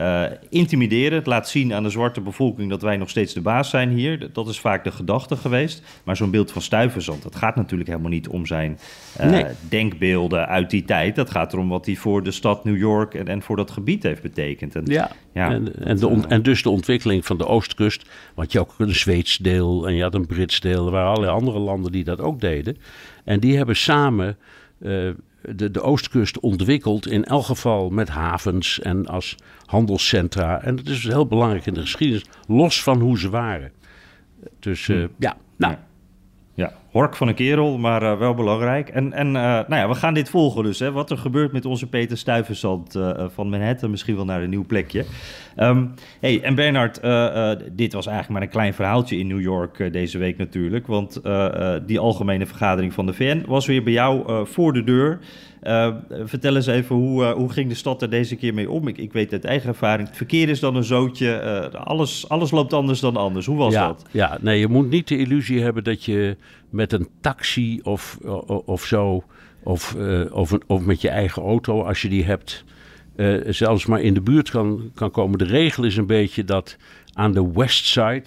uh, 0.00 0.24
intimideren. 0.48 1.18
Het 1.18 1.26
laat 1.26 1.48
zien 1.48 1.74
aan 1.74 1.82
de 1.82 1.90
zwarte 1.90 2.20
bevolking 2.20 2.70
dat 2.70 2.82
wij 2.82 2.96
nog 2.96 3.10
steeds 3.10 3.34
de 3.34 3.40
baas 3.40 3.70
zijn 3.70 3.90
hier. 3.90 4.32
Dat 4.32 4.48
is 4.48 4.60
vaak 4.60 4.84
de 4.84 4.90
gedachte 4.90 5.36
geweest. 5.36 5.82
Maar 6.04 6.16
zo'n 6.16 6.30
beeld 6.30 6.52
van 6.52 6.62
Stuyvesant, 6.62 7.22
dat 7.22 7.36
gaat 7.36 7.56
natuurlijk 7.56 7.88
helemaal 7.88 8.10
niet 8.10 8.28
om 8.28 8.46
zijn 8.46 8.78
uh, 9.20 9.44
denkbeelden 9.68 10.48
uit 10.48 10.70
die 10.70 10.84
tijd. 10.84 11.16
Dat 11.16 11.30
gaat 11.30 11.52
erom 11.52 11.68
wat 11.68 11.86
hij 11.86 11.96
voor 11.96 12.22
de 12.22 12.30
stad 12.30 12.64
New 12.64 12.76
York 12.76 13.14
en, 13.14 13.28
en 13.28 13.42
voor 13.42 13.56
dat 13.56 13.70
gebied 13.70 14.02
heeft 14.02 14.22
betekend. 14.22 14.74
En, 14.74 14.82
ja, 14.86 15.10
ja 15.32 15.50
en, 15.50 15.84
en, 15.84 15.96
de 15.96 16.06
on, 16.06 16.28
en 16.28 16.42
dus 16.42 16.62
de 16.62 16.70
ontwikkeling 16.70 17.26
van 17.26 17.38
de 17.38 17.46
oostkust. 17.46 18.08
Want 18.34 18.52
je 18.52 18.60
ook 18.60 18.74
een 18.78 18.94
Zweeds 18.94 19.36
deel 19.36 19.86
en 19.86 19.94
je 19.94 20.02
had 20.02 20.14
een 20.14 20.26
Brits 20.26 20.60
deel. 20.60 20.86
Er 20.86 20.92
waren 20.92 21.08
allerlei 21.08 21.32
andere 21.32 21.58
landen 21.58 21.92
die 21.92 22.04
dat 22.04 22.20
ook 22.20 22.40
deden. 22.40 22.76
En 23.24 23.40
die 23.40 23.56
hebben 23.56 23.76
samen... 23.76 24.36
Uh, 24.80 25.10
de, 25.42 25.70
de 25.70 25.82
oostkust 25.82 26.40
ontwikkeld, 26.40 27.06
in 27.06 27.24
elk 27.24 27.44
geval 27.44 27.90
met 27.90 28.08
havens 28.08 28.80
en 28.80 29.06
als 29.06 29.36
handelscentra. 29.64 30.62
En 30.62 30.76
dat 30.76 30.86
is 30.86 31.02
heel 31.02 31.26
belangrijk 31.26 31.66
in 31.66 31.74
de 31.74 31.80
geschiedenis, 31.80 32.24
los 32.46 32.82
van 32.82 33.00
hoe 33.00 33.18
ze 33.18 33.30
waren. 33.30 33.72
Dus 34.58 34.88
uh, 34.88 35.04
ja, 35.18 35.36
nou. 35.56 35.76
Hork 36.92 37.16
van 37.16 37.28
een 37.28 37.34
kerel, 37.34 37.78
maar 37.78 38.02
uh, 38.02 38.18
wel 38.18 38.34
belangrijk. 38.34 38.88
En, 38.88 39.12
en 39.12 39.26
uh, 39.26 39.32
nou 39.32 39.74
ja, 39.74 39.88
we 39.88 39.94
gaan 39.94 40.14
dit 40.14 40.30
volgen 40.30 40.62
dus. 40.62 40.78
Hè, 40.78 40.92
wat 40.92 41.10
er 41.10 41.18
gebeurt 41.18 41.52
met 41.52 41.64
onze 41.64 41.86
Peter 41.86 42.18
Stuyvesant 42.18 42.96
uh, 42.96 43.24
van 43.34 43.48
Manhattan. 43.48 43.90
Misschien 43.90 44.16
wel 44.16 44.24
naar 44.24 44.42
een 44.42 44.50
nieuw 44.50 44.66
plekje. 44.66 45.04
Um, 45.56 45.94
hey, 46.20 46.42
en 46.42 46.54
Bernard, 46.54 46.94
dit 47.72 47.92
was 47.92 48.06
eigenlijk 48.06 48.28
maar 48.28 48.42
een 48.42 48.48
klein 48.48 48.74
verhaaltje 48.74 49.18
in 49.18 49.26
New 49.26 49.40
York 49.40 49.92
deze 49.92 50.18
week 50.18 50.36
natuurlijk. 50.36 50.86
Want 50.86 51.20
die 51.86 51.98
algemene 51.98 52.46
vergadering 52.46 52.92
van 52.92 53.06
de 53.06 53.12
VN 53.12 53.44
was 53.46 53.66
weer 53.66 53.82
bij 53.82 53.92
jou 53.92 54.46
voor 54.46 54.72
de 54.72 54.84
deur. 54.84 55.18
Uh, 55.62 55.94
vertel 56.24 56.56
eens 56.56 56.66
even, 56.66 56.96
hoe, 56.96 57.22
uh, 57.22 57.32
hoe 57.32 57.52
ging 57.52 57.68
de 57.68 57.74
stad 57.74 58.02
er 58.02 58.10
deze 58.10 58.36
keer 58.36 58.54
mee 58.54 58.70
om? 58.70 58.88
Ik, 58.88 58.98
ik 58.98 59.12
weet 59.12 59.32
uit 59.32 59.44
eigen 59.44 59.68
ervaring, 59.68 60.08
het 60.08 60.16
verkeer 60.16 60.48
is 60.48 60.60
dan 60.60 60.76
een 60.76 60.84
zootje. 60.84 61.70
Uh, 61.74 61.80
alles, 61.80 62.28
alles 62.28 62.50
loopt 62.50 62.72
anders 62.72 63.00
dan 63.00 63.16
anders. 63.16 63.46
Hoe 63.46 63.56
was 63.56 63.72
ja, 63.72 63.86
dat? 63.86 64.04
Ja, 64.10 64.38
nee, 64.40 64.58
je 64.58 64.68
moet 64.68 64.90
niet 64.90 65.08
de 65.08 65.16
illusie 65.16 65.62
hebben 65.62 65.84
dat 65.84 66.04
je 66.04 66.36
met 66.70 66.92
een 66.92 67.08
taxi 67.20 67.80
of, 67.82 68.18
of 68.46 68.84
zo... 68.84 69.24
Of, 69.64 69.96
of, 70.30 70.58
of 70.66 70.84
met 70.84 71.00
je 71.00 71.08
eigen 71.08 71.42
auto, 71.42 71.82
als 71.82 72.02
je 72.02 72.08
die 72.08 72.24
hebt... 72.24 72.64
zelfs 73.46 73.86
maar 73.86 74.00
in 74.00 74.14
de 74.14 74.20
buurt 74.20 74.50
kan, 74.50 74.90
kan 74.94 75.10
komen. 75.10 75.38
De 75.38 75.44
regel 75.44 75.84
is 75.84 75.96
een 75.96 76.06
beetje 76.06 76.44
dat 76.44 76.76
aan 77.12 77.32
de 77.32 77.50
west 77.52 77.84
side, 77.84 78.24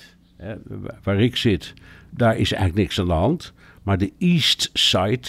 waar 1.04 1.20
ik 1.20 1.36
zit... 1.36 1.74
daar 2.10 2.38
is 2.38 2.52
eigenlijk 2.52 2.82
niks 2.82 3.00
aan 3.00 3.08
de 3.08 3.14
hand... 3.14 3.54
Maar 3.86 3.98
de 3.98 4.12
East 4.20 4.70
Side, 4.74 5.28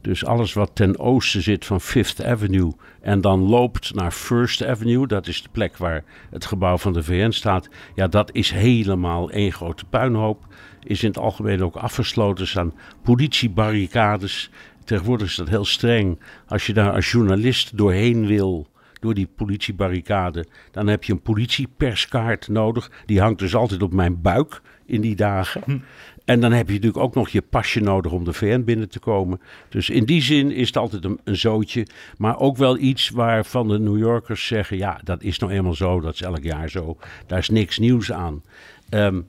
dus 0.00 0.24
alles 0.24 0.52
wat 0.52 0.70
ten 0.74 0.98
oosten 0.98 1.42
zit 1.42 1.64
van 1.64 1.80
Fifth 1.80 2.24
Avenue 2.24 2.72
en 3.00 3.20
dan 3.20 3.40
loopt 3.40 3.94
naar 3.94 4.10
First 4.10 4.64
Avenue, 4.64 5.06
dat 5.06 5.26
is 5.26 5.42
de 5.42 5.48
plek 5.52 5.76
waar 5.76 6.04
het 6.30 6.46
gebouw 6.46 6.78
van 6.78 6.92
de 6.92 7.02
VN 7.02 7.30
staat. 7.30 7.68
Ja, 7.94 8.06
dat 8.06 8.30
is 8.32 8.50
helemaal 8.50 9.30
één 9.30 9.52
grote 9.52 9.84
puinhoop. 9.84 10.46
Is 10.82 11.02
in 11.02 11.08
het 11.08 11.18
algemeen 11.18 11.62
ook 11.62 11.76
afgesloten, 11.76 12.46
staan 12.46 12.74
politiebarricades. 13.02 14.50
Tegenwoordig 14.84 15.26
is 15.26 15.36
dat 15.36 15.48
heel 15.48 15.64
streng. 15.64 16.20
Als 16.46 16.66
je 16.66 16.72
daar 16.72 16.92
als 16.92 17.10
journalist 17.10 17.76
doorheen 17.76 18.26
wil, 18.26 18.66
door 19.00 19.14
die 19.14 19.28
politiebarricade, 19.36 20.46
dan 20.70 20.86
heb 20.86 21.04
je 21.04 21.12
een 21.12 21.22
politieperskaart 21.22 22.48
nodig. 22.48 22.90
Die 23.06 23.20
hangt 23.20 23.38
dus 23.38 23.54
altijd 23.54 23.82
op 23.82 23.92
mijn 23.92 24.20
buik 24.20 24.60
in 24.86 25.00
die 25.00 25.16
dagen. 25.16 25.84
En 26.28 26.40
dan 26.40 26.52
heb 26.52 26.66
je 26.66 26.72
natuurlijk 26.72 27.02
ook 27.02 27.14
nog 27.14 27.28
je 27.28 27.42
pasje 27.42 27.80
nodig 27.80 28.12
om 28.12 28.24
de 28.24 28.32
VN 28.32 28.62
binnen 28.64 28.88
te 28.88 28.98
komen. 28.98 29.40
Dus 29.68 29.90
in 29.90 30.04
die 30.04 30.22
zin 30.22 30.50
is 30.50 30.66
het 30.66 30.76
altijd 30.76 31.04
een, 31.04 31.20
een 31.24 31.36
zootje. 31.36 31.86
Maar 32.16 32.38
ook 32.38 32.56
wel 32.56 32.78
iets 32.78 33.10
waarvan 33.10 33.68
de 33.68 33.78
New 33.78 33.98
Yorkers 33.98 34.46
zeggen: 34.46 34.76
ja, 34.76 35.00
dat 35.04 35.22
is 35.22 35.38
nou 35.38 35.52
eenmaal 35.52 35.74
zo, 35.74 36.00
dat 36.00 36.14
is 36.14 36.22
elk 36.22 36.42
jaar 36.42 36.70
zo. 36.70 36.96
Daar 37.26 37.38
is 37.38 37.48
niks 37.48 37.78
nieuws 37.78 38.12
aan. 38.12 38.42
Um, 38.90 39.26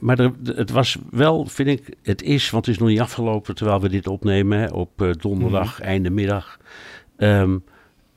maar 0.00 0.18
er, 0.18 0.32
het 0.44 0.70
was 0.70 0.96
wel, 1.10 1.46
vind 1.46 1.68
ik, 1.68 1.96
het 2.02 2.22
is, 2.22 2.50
want 2.50 2.66
het 2.66 2.74
is 2.74 2.80
nog 2.80 2.90
niet 2.90 3.00
afgelopen 3.00 3.54
terwijl 3.54 3.80
we 3.80 3.88
dit 3.88 4.06
opnemen 4.06 4.58
hè, 4.58 4.66
op 4.66 5.02
uh, 5.02 5.10
donderdag, 5.12 5.78
mm. 5.78 5.84
einde 5.84 6.10
middag. 6.10 6.58
Um, 7.16 7.64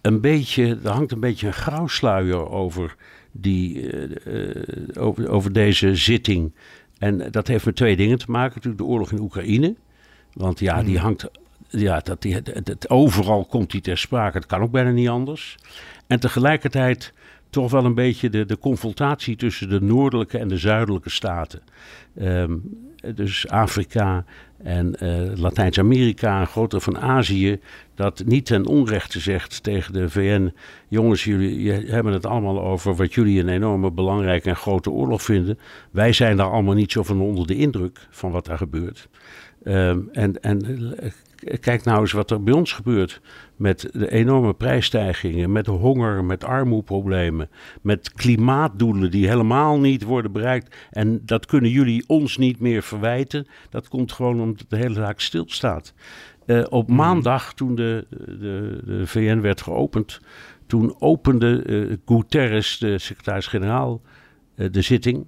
een 0.01 0.21
beetje, 0.21 0.77
er 0.83 0.91
hangt 0.91 1.11
een 1.11 1.19
beetje 1.19 1.47
een 1.47 1.53
grauwsluier 1.53 2.49
over, 2.49 2.95
die, 3.31 3.93
uh, 4.25 5.03
over, 5.03 5.29
over 5.29 5.53
deze 5.53 5.95
zitting. 5.95 6.51
En 6.99 7.31
dat 7.31 7.47
heeft 7.47 7.65
met 7.65 7.75
twee 7.75 7.95
dingen 7.95 8.17
te 8.17 8.31
maken. 8.31 8.55
Natuurlijk 8.55 8.83
de 8.83 8.89
oorlog 8.89 9.11
in 9.11 9.19
Oekraïne. 9.19 9.75
Want 10.33 10.59
ja, 10.59 10.83
die 10.83 10.95
hmm. 10.95 11.03
hangt. 11.03 11.29
Ja, 11.69 11.99
dat, 11.99 12.21
die, 12.21 12.33
het, 12.33 12.89
overal 12.89 13.45
komt 13.45 13.71
die 13.71 13.81
ter 13.81 13.97
sprake. 13.97 14.37
Het 14.37 14.45
kan 14.45 14.61
ook 14.61 14.71
bijna 14.71 14.89
niet 14.89 15.09
anders. 15.09 15.57
En 16.07 16.19
tegelijkertijd 16.19 17.13
toch 17.49 17.71
wel 17.71 17.85
een 17.85 17.93
beetje 17.93 18.29
de, 18.29 18.45
de 18.45 18.57
confrontatie 18.57 19.35
tussen 19.35 19.69
de 19.69 19.81
noordelijke 19.81 20.37
en 20.37 20.47
de 20.47 20.57
zuidelijke 20.57 21.09
staten. 21.09 21.61
Um, 22.21 22.63
dus 23.15 23.47
Afrika 23.47 24.25
en 24.63 24.95
uh, 25.03 25.35
Latijns-Amerika, 25.35 26.39
een 26.39 26.47
grote 26.47 26.79
van 26.79 26.97
Azië, 26.97 27.59
dat 27.95 28.23
niet 28.25 28.45
ten 28.45 28.65
onrechte 28.65 29.19
zegt 29.19 29.63
tegen 29.63 29.93
de 29.93 30.09
VN: 30.09 30.53
jongens, 30.87 31.23
jullie 31.23 31.71
hebben 31.71 32.13
het 32.13 32.25
allemaal 32.25 32.61
over 32.61 32.95
wat 32.95 33.13
jullie 33.13 33.39
een 33.39 33.49
enorme 33.49 33.91
belangrijke 33.91 34.49
en 34.49 34.55
grote 34.55 34.89
oorlog 34.89 35.21
vinden. 35.21 35.59
Wij 35.91 36.13
zijn 36.13 36.37
daar 36.37 36.51
allemaal 36.51 36.73
niet 36.73 36.91
zo 36.91 37.03
van 37.03 37.21
onder 37.21 37.47
de 37.47 37.55
indruk 37.55 38.07
van 38.09 38.31
wat 38.31 38.45
daar 38.45 38.57
gebeurt. 38.57 39.07
Um, 39.63 40.09
en, 40.11 40.41
en 40.41 40.59
kijk 41.59 41.83
nou 41.83 41.99
eens 41.99 42.11
wat 42.11 42.31
er 42.31 42.43
bij 42.43 42.53
ons 42.53 42.73
gebeurt. 42.73 43.21
Met 43.55 43.89
de 43.93 44.11
enorme 44.11 44.53
prijsstijgingen, 44.53 45.51
met 45.51 45.65
honger, 45.65 46.23
met 46.23 46.43
armoeproblemen, 46.43 47.49
met 47.81 48.13
klimaatdoelen 48.13 49.11
die 49.11 49.27
helemaal 49.27 49.79
niet 49.79 50.03
worden 50.03 50.31
bereikt. 50.31 50.75
En 50.91 51.21
dat 51.25 51.45
kunnen 51.45 51.71
jullie 51.71 52.03
ons 52.07 52.37
niet 52.37 52.59
meer 52.59 52.83
verwijten. 52.83 53.47
Dat 53.69 53.87
komt 53.87 54.11
gewoon 54.11 54.41
omdat 54.41 54.65
de 54.69 54.77
hele 54.77 54.93
zaak 54.93 55.19
stilstaat. 55.19 55.93
Uh, 56.45 56.65
op 56.69 56.87
hmm. 56.87 56.95
maandag, 56.95 57.53
toen 57.53 57.75
de, 57.75 58.05
de, 58.09 58.81
de, 58.85 59.07
VN 59.07 59.39
werd 59.39 59.61
geopend, 59.61 60.21
toen 60.67 60.95
opende 60.99 61.63
uh, 61.65 61.97
Guterres, 62.05 62.77
de 62.77 62.97
secretaris-generaal, 62.97 64.01
uh, 64.55 64.67
de 64.71 64.81
zitting. 64.81 65.25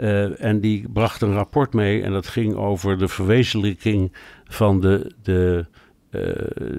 Uh, 0.00 0.42
en 0.44 0.60
die 0.60 0.88
bracht 0.88 1.22
een 1.22 1.32
rapport 1.32 1.72
mee 1.72 2.02
en 2.02 2.12
dat 2.12 2.26
ging 2.26 2.54
over 2.54 2.98
de 2.98 3.08
verwezenlijking 3.08 4.12
van 4.44 4.80
de, 4.80 5.12
de, 5.22 5.66
uh, 6.10 6.22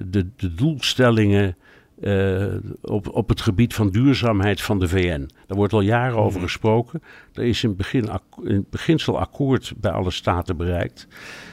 de, 0.04 0.26
de, 0.36 0.54
doelstellingen 0.54 1.56
uh, 2.00 2.54
op, 2.80 3.08
op 3.08 3.28
het 3.28 3.40
gebied 3.40 3.74
van 3.74 3.90
duurzaamheid 3.90 4.62
van 4.62 4.78
de 4.78 4.88
VN. 4.88 5.30
Daar 5.46 5.56
wordt 5.56 5.72
al 5.72 5.80
jaren 5.80 6.16
over 6.16 6.38
mhm. 6.38 6.42
gesproken. 6.42 7.02
Er 7.32 7.44
is 7.44 7.64
in, 7.64 7.76
begin, 7.76 8.08
in 8.42 8.66
beginsel 8.70 9.18
akkoord 9.18 9.72
bij 9.76 9.90
alle 9.90 10.10
staten 10.10 10.56
bereikt. 10.56 11.06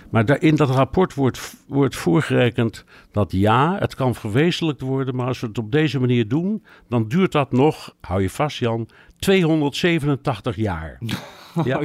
Maar 0.09 0.25
daar, 0.25 0.41
in 0.41 0.55
dat 0.55 0.69
rapport 0.69 1.13
wordt, 1.13 1.55
wordt 1.67 1.95
voorgerekend 1.95 2.85
dat 3.11 3.31
ja, 3.31 3.77
het 3.79 3.95
kan 3.95 4.15
verwezenlijkt 4.15 4.81
worden, 4.81 5.15
maar 5.15 5.27
als 5.27 5.39
we 5.39 5.47
het 5.47 5.57
op 5.57 5.71
deze 5.71 5.99
manier 5.99 6.27
doen, 6.27 6.63
dan 6.89 7.07
duurt 7.07 7.31
dat 7.31 7.51
nog, 7.51 7.95
hou 8.01 8.21
je 8.21 8.29
vast 8.29 8.57
Jan, 8.57 8.89
287 9.19 10.55
jaar. 10.55 10.97
Ja. 11.63 11.79
Oh. 11.79 11.83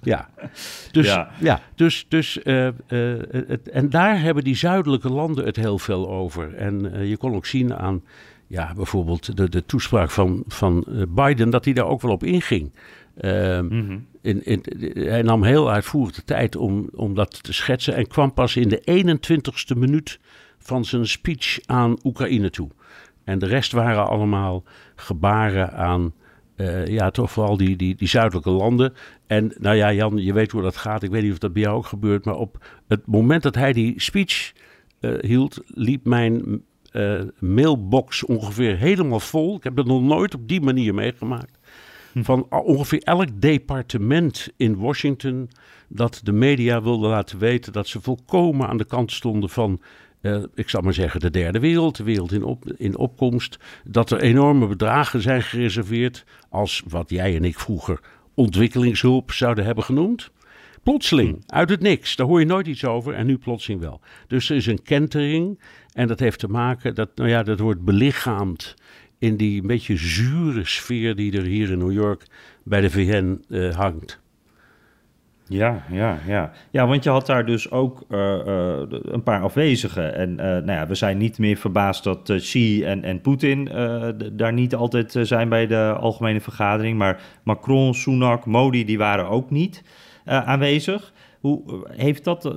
Ja. 0.00 0.28
Dus, 0.92 1.06
ja. 1.06 1.30
ja 1.40 1.60
dus, 1.74 2.06
dus 2.08 2.38
uh, 2.44 2.66
uh, 2.66 2.72
het, 3.30 3.68
en 3.68 3.90
daar 3.90 4.20
hebben 4.20 4.44
die 4.44 4.56
zuidelijke 4.56 5.10
landen 5.10 5.44
het 5.44 5.56
heel 5.56 5.78
veel 5.78 6.10
over. 6.10 6.54
En 6.54 6.84
uh, 6.84 7.08
je 7.08 7.16
kon 7.16 7.34
ook 7.34 7.46
zien 7.46 7.74
aan 7.74 8.02
ja, 8.46 8.72
bijvoorbeeld 8.74 9.36
de, 9.36 9.48
de 9.48 9.66
toespraak 9.66 10.10
van, 10.10 10.44
van 10.46 10.84
Biden, 11.08 11.50
dat 11.50 11.64
hij 11.64 11.74
daar 11.74 11.86
ook 11.86 12.00
wel 12.00 12.12
op 12.12 12.24
inging. 12.24 12.72
Mm 13.22 13.68
-hmm. 13.68 14.06
in, 14.22 14.44
in, 14.44 14.62
hij 14.94 15.22
nam 15.22 15.42
heel 15.42 15.70
uitvoerig 15.70 16.14
de 16.14 16.24
tijd 16.24 16.56
om, 16.56 16.88
om 16.94 17.14
dat 17.14 17.42
te 17.42 17.52
schetsen 17.52 17.94
en 17.94 18.06
kwam 18.06 18.32
pas 18.32 18.56
in 18.56 18.68
de 18.68 19.04
21ste 19.04 19.78
minuut 19.78 20.20
van 20.58 20.84
zijn 20.84 21.06
speech 21.06 21.58
aan 21.66 21.98
Oekraïne 22.04 22.50
toe. 22.50 22.68
En 23.24 23.38
de 23.38 23.46
rest 23.46 23.72
waren 23.72 24.08
allemaal 24.08 24.64
gebaren 24.94 25.72
aan 25.72 26.12
uh, 26.60 26.86
ja, 26.86 27.10
toch 27.10 27.30
vooral 27.30 27.56
die, 27.56 27.76
die, 27.76 27.94
die 27.94 28.08
zuidelijke 28.08 28.50
landen. 28.50 28.92
En 29.26 29.54
nou 29.58 29.76
ja, 29.76 29.92
Jan, 29.92 30.16
je 30.16 30.32
weet 30.32 30.50
hoe 30.50 30.62
dat 30.62 30.76
gaat. 30.76 31.02
Ik 31.02 31.10
weet 31.10 31.22
niet 31.22 31.32
of 31.32 31.38
dat 31.38 31.52
bij 31.52 31.62
jou 31.62 31.76
ook 31.76 31.86
gebeurt. 31.86 32.24
Maar 32.24 32.36
op 32.36 32.64
het 32.88 33.06
moment 33.06 33.42
dat 33.42 33.54
hij 33.54 33.72
die 33.72 34.00
speech 34.00 34.52
uh, 35.00 35.18
hield, 35.20 35.60
liep 35.66 36.04
mijn 36.04 36.62
uh, 36.92 37.20
mailbox 37.38 38.24
ongeveer 38.24 38.76
helemaal 38.76 39.20
vol. 39.20 39.56
Ik 39.56 39.64
heb 39.64 39.76
dat 39.76 39.86
nog 39.86 40.02
nooit 40.02 40.34
op 40.34 40.48
die 40.48 40.60
manier 40.60 40.94
meegemaakt. 40.94 41.58
Hm. 42.12 42.22
Van 42.22 42.46
ongeveer 42.50 43.02
elk 43.02 43.28
departement 43.40 44.48
in 44.56 44.76
Washington 44.76 45.50
dat 45.88 46.20
de 46.24 46.32
media 46.32 46.82
wilde 46.82 47.08
laten 47.08 47.38
weten 47.38 47.72
dat 47.72 47.86
ze 47.86 48.00
volkomen 48.00 48.68
aan 48.68 48.76
de 48.76 48.84
kant 48.84 49.12
stonden 49.12 49.50
van 49.50 49.80
uh, 50.20 50.42
ik 50.54 50.68
zal 50.68 50.80
maar 50.80 50.94
zeggen, 50.94 51.20
de 51.20 51.30
derde 51.30 51.60
wereld, 51.60 51.96
de 51.96 52.02
wereld 52.02 52.32
in, 52.32 52.42
op, 52.42 52.72
in 52.76 52.96
opkomst, 52.96 53.58
dat 53.84 54.10
er 54.10 54.20
enorme 54.20 54.66
bedragen 54.66 55.20
zijn 55.20 55.42
gereserveerd 55.42 56.24
als 56.48 56.82
wat 56.88 57.10
jij 57.10 57.36
en 57.36 57.44
ik 57.44 57.58
vroeger 57.58 58.00
ontwikkelingshulp 58.34 59.32
zouden 59.32 59.64
hebben 59.64 59.84
genoemd. 59.84 60.30
Plotseling, 60.82 61.42
uit 61.46 61.70
het 61.70 61.80
niks, 61.80 62.16
daar 62.16 62.26
hoor 62.26 62.40
je 62.40 62.46
nooit 62.46 62.66
iets 62.66 62.84
over 62.84 63.14
en 63.14 63.26
nu 63.26 63.38
plotseling 63.38 63.80
wel. 63.80 64.00
Dus 64.26 64.50
er 64.50 64.56
is 64.56 64.66
een 64.66 64.82
kentering 64.82 65.60
en 65.92 66.08
dat 66.08 66.20
heeft 66.20 66.38
te 66.38 66.48
maken, 66.48 66.94
dat, 66.94 67.10
nou 67.14 67.28
ja, 67.28 67.42
dat 67.42 67.58
wordt 67.58 67.84
belichaamd 67.84 68.74
in 69.18 69.36
die 69.36 69.62
beetje 69.62 69.96
zure 69.96 70.64
sfeer 70.64 71.16
die 71.16 71.32
er 71.32 71.44
hier 71.44 71.70
in 71.70 71.78
New 71.78 71.92
York 71.92 72.26
bij 72.64 72.80
de 72.80 72.90
VN 72.90 73.44
uh, 73.48 73.76
hangt. 73.76 74.19
Ja, 75.50 75.82
ja, 75.90 76.18
ja. 76.26 76.50
Ja, 76.70 76.86
want 76.86 77.04
je 77.04 77.10
had 77.10 77.26
daar 77.26 77.46
dus 77.46 77.70
ook 77.70 78.04
uh, 78.08 78.18
uh, 78.46 78.82
een 79.02 79.22
paar 79.22 79.40
afwezigen. 79.40 80.14
En 80.14 80.30
uh, 80.30 80.36
nou 80.38 80.72
ja, 80.72 80.86
we 80.86 80.94
zijn 80.94 81.18
niet 81.18 81.38
meer 81.38 81.56
verbaasd 81.56 82.04
dat 82.04 82.32
Xi 82.36 82.84
en, 82.84 83.04
en 83.04 83.20
Poetin 83.20 83.64
daar 84.32 84.52
niet 84.52 84.74
altijd 84.74 85.16
zijn 85.22 85.48
bij 85.48 85.66
de 85.66 85.96
algemene 86.00 86.40
vergadering. 86.40 86.98
Maar 86.98 87.20
Macron, 87.42 87.94
Sunak, 87.94 88.46
Modi, 88.46 88.84
die 88.84 88.98
waren 88.98 89.28
ook 89.28 89.50
niet 89.50 89.82
aanwezig. 90.24 91.12
Hoe 91.40 91.62
heeft 91.90 92.24
dat, 92.24 92.54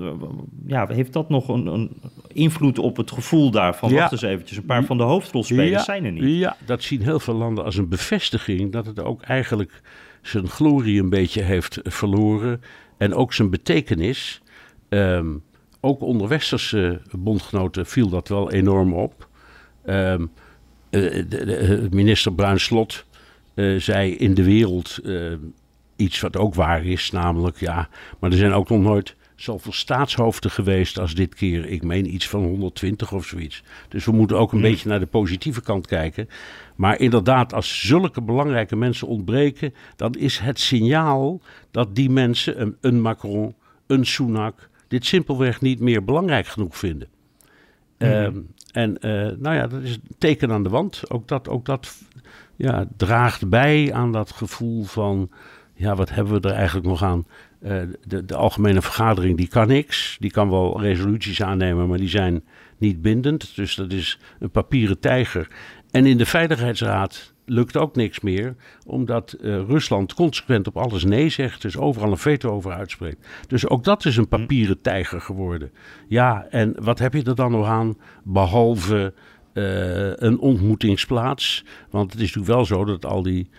ja, 0.67 0.87
heeft 0.87 1.13
dat 1.13 1.29
nog 1.29 1.47
een, 1.47 1.65
een, 1.65 1.91
invloed 2.27 2.79
op 2.79 2.97
het 2.97 3.11
gevoel 3.11 3.51
daarvan? 3.51 3.89
Ja. 3.89 3.95
Wacht 3.95 4.11
eens 4.11 4.21
eventjes, 4.21 4.57
een 4.57 4.65
paar 4.65 4.83
van 4.83 4.97
de 4.97 5.03
hoofdrolspelers 5.03 5.85
zijn 5.85 6.05
er 6.05 6.11
niet. 6.11 6.39
Ja, 6.39 6.55
dat 6.65 6.83
zien 6.83 7.01
heel 7.01 7.19
veel 7.19 7.33
landen 7.33 7.63
als 7.63 7.77
een 7.77 7.89
bevestiging 7.89 8.71
dat 8.71 8.85
het 8.85 8.99
ook 8.99 9.21
eigenlijk 9.21 9.81
zijn 10.23 10.47
glorie 10.47 11.01
een 11.01 11.09
beetje 11.09 11.41
heeft 11.41 11.79
verloren. 11.83 12.61
En 12.97 13.13
ook 13.13 13.33
zijn 13.33 13.49
betekenis. 13.49 14.41
Um, 14.89 15.43
ook 15.79 16.01
onder 16.01 16.27
westerse 16.27 17.01
bondgenoten 17.11 17.85
viel 17.85 18.09
dat 18.09 18.27
wel 18.27 18.51
enorm 18.51 18.93
op. 18.93 19.27
Um, 19.85 20.31
de, 20.89 21.27
de, 21.27 21.87
minister 21.91 22.33
Bruin 22.33 22.59
Slot 22.59 23.05
uh, 23.55 23.79
zei 23.79 24.15
in 24.15 24.33
de 24.33 24.43
wereld 24.43 24.99
uh, 25.03 25.33
iets 25.95 26.19
wat 26.19 26.37
ook 26.37 26.55
waar 26.55 26.85
is, 26.85 27.11
namelijk 27.11 27.59
ja, 27.59 27.89
maar 28.19 28.31
er 28.31 28.37
zijn 28.37 28.53
ook 28.53 28.69
nog 28.69 28.81
nooit 28.81 29.15
zoveel 29.43 29.71
staatshoofden 29.71 30.51
geweest 30.51 30.99
als 30.99 31.15
dit 31.15 31.35
keer. 31.35 31.65
Ik 31.65 31.83
meen 31.83 32.13
iets 32.13 32.27
van 32.27 32.43
120 32.43 33.11
of 33.11 33.25
zoiets. 33.25 33.63
Dus 33.87 34.05
we 34.05 34.11
moeten 34.11 34.37
ook 34.37 34.51
een 34.51 34.61
beetje 34.61 34.89
naar 34.89 34.99
de 34.99 35.05
positieve 35.05 35.61
kant 35.61 35.87
kijken. 35.87 36.27
Maar 36.75 36.99
inderdaad, 36.99 37.53
als 37.53 37.87
zulke 37.87 38.21
belangrijke 38.21 38.75
mensen 38.75 39.07
ontbreken, 39.07 39.73
dan 39.95 40.13
is 40.13 40.39
het 40.39 40.59
signaal 40.59 41.41
dat 41.71 41.95
die 41.95 42.09
mensen, 42.09 42.61
een, 42.61 42.77
een 42.81 43.01
Macron, 43.01 43.55
een 43.87 44.05
Sunak, 44.05 44.69
dit 44.87 45.05
simpelweg 45.05 45.61
niet 45.61 45.79
meer 45.79 46.03
belangrijk 46.03 46.47
genoeg 46.47 46.77
vinden. 46.77 47.07
Ehm, 47.97 48.39
en 48.71 48.97
uh, 49.01 49.11
nou 49.37 49.55
ja, 49.55 49.67
dat 49.67 49.81
is 49.81 49.93
een 49.93 50.15
teken 50.17 50.51
aan 50.51 50.63
de 50.63 50.69
wand. 50.69 51.11
Ook 51.11 51.27
dat, 51.27 51.49
ook 51.49 51.65
dat 51.65 51.97
ja, 52.55 52.87
draagt 52.97 53.49
bij 53.49 53.93
aan 53.93 54.11
dat 54.11 54.31
gevoel 54.31 54.83
van, 54.83 55.29
ja, 55.73 55.95
wat 55.95 56.09
hebben 56.09 56.41
we 56.41 56.47
er 56.47 56.55
eigenlijk 56.55 56.87
nog 56.87 57.03
aan? 57.03 57.25
Uh, 57.63 57.81
de, 58.07 58.25
de 58.25 58.35
algemene 58.35 58.81
vergadering 58.81 59.37
die 59.37 59.47
kan 59.47 59.67
niks. 59.67 60.17
Die 60.19 60.31
kan 60.31 60.49
wel 60.49 60.81
resoluties 60.81 61.41
aannemen, 61.41 61.87
maar 61.87 61.97
die 61.97 62.09
zijn 62.09 62.43
niet 62.77 63.01
bindend. 63.01 63.55
Dus 63.55 63.75
dat 63.75 63.91
is 63.91 64.19
een 64.39 64.51
papieren 64.51 64.99
tijger. 64.99 65.47
En 65.91 66.05
in 66.05 66.17
de 66.17 66.25
Veiligheidsraad 66.25 67.33
lukt 67.45 67.77
ook 67.77 67.95
niks 67.95 68.19
meer, 68.19 68.55
omdat 68.85 69.37
uh, 69.41 69.55
Rusland 69.55 70.13
consequent 70.13 70.67
op 70.67 70.77
alles 70.77 71.03
nee 71.03 71.29
zegt, 71.29 71.61
dus 71.61 71.77
overal 71.77 72.11
een 72.11 72.17
veto 72.17 72.49
over 72.49 72.71
uitspreekt. 72.71 73.27
Dus 73.47 73.67
ook 73.67 73.83
dat 73.83 74.05
is 74.05 74.17
een 74.17 74.27
papieren 74.27 74.81
tijger 74.81 75.21
geworden. 75.21 75.71
Ja, 76.07 76.47
en 76.49 76.75
wat 76.81 76.99
heb 76.99 77.13
je 77.13 77.23
er 77.23 77.35
dan 77.35 77.51
nog 77.51 77.67
aan, 77.67 77.97
behalve 78.23 79.13
uh, 79.53 80.15
een 80.15 80.39
ontmoetingsplaats? 80.39 81.65
Want 81.89 82.11
het 82.11 82.21
is 82.21 82.27
natuurlijk 82.27 82.53
wel 82.53 82.65
zo 82.65 82.85
dat 82.85 83.05
al 83.05 83.21
die 83.21 83.49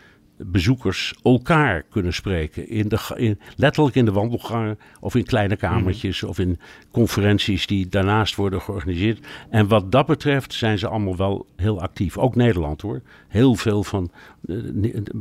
bezoekers 0.50 1.14
elkaar 1.22 1.82
kunnen 1.82 2.14
spreken. 2.14 2.68
In 2.68 2.88
de, 2.88 3.36
letterlijk 3.56 3.96
in 3.96 4.04
de 4.04 4.12
wandelgangen 4.12 4.78
of 5.00 5.14
in 5.14 5.24
kleine 5.24 5.56
kamertjes 5.56 6.22
of 6.22 6.38
in 6.38 6.58
conferenties 6.90 7.66
die 7.66 7.88
daarnaast 7.88 8.34
worden 8.34 8.60
georganiseerd. 8.60 9.26
En 9.50 9.68
wat 9.68 9.92
dat 9.92 10.06
betreft 10.06 10.52
zijn 10.52 10.78
ze 10.78 10.88
allemaal 10.88 11.16
wel 11.16 11.46
heel 11.56 11.80
actief. 11.80 12.18
Ook 12.18 12.34
Nederland 12.34 12.80
hoor. 12.80 13.02
Heel 13.28 13.54
veel 13.54 13.84
van 13.84 14.10
uh, 14.46 14.62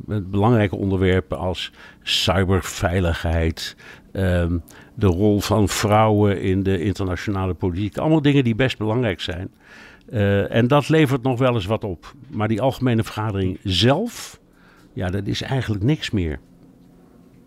belangrijke 0.07 0.75
onderwerpen 0.75 1.37
als 1.37 1.71
cyberveiligheid. 2.01 3.75
Um, 4.11 4.63
de 4.95 5.07
rol 5.07 5.39
van 5.39 5.69
vrouwen 5.69 6.41
in 6.41 6.63
de 6.63 6.83
internationale 6.83 7.53
politiek. 7.53 7.97
Allemaal 7.97 8.21
dingen 8.21 8.43
die 8.43 8.55
best 8.55 8.77
belangrijk 8.77 9.21
zijn. 9.21 9.51
Uh, 10.09 10.51
en 10.51 10.67
dat 10.67 10.89
levert 10.89 11.23
nog 11.23 11.39
wel 11.39 11.53
eens 11.53 11.65
wat 11.65 11.83
op. 11.83 12.13
Maar 12.29 12.47
die 12.47 12.61
algemene 12.61 13.03
vergadering 13.03 13.59
zelf 13.63 14.41
ja, 14.93 15.09
dat 15.09 15.27
is 15.27 15.41
eigenlijk 15.41 15.83
niks 15.83 16.11
meer. 16.11 16.39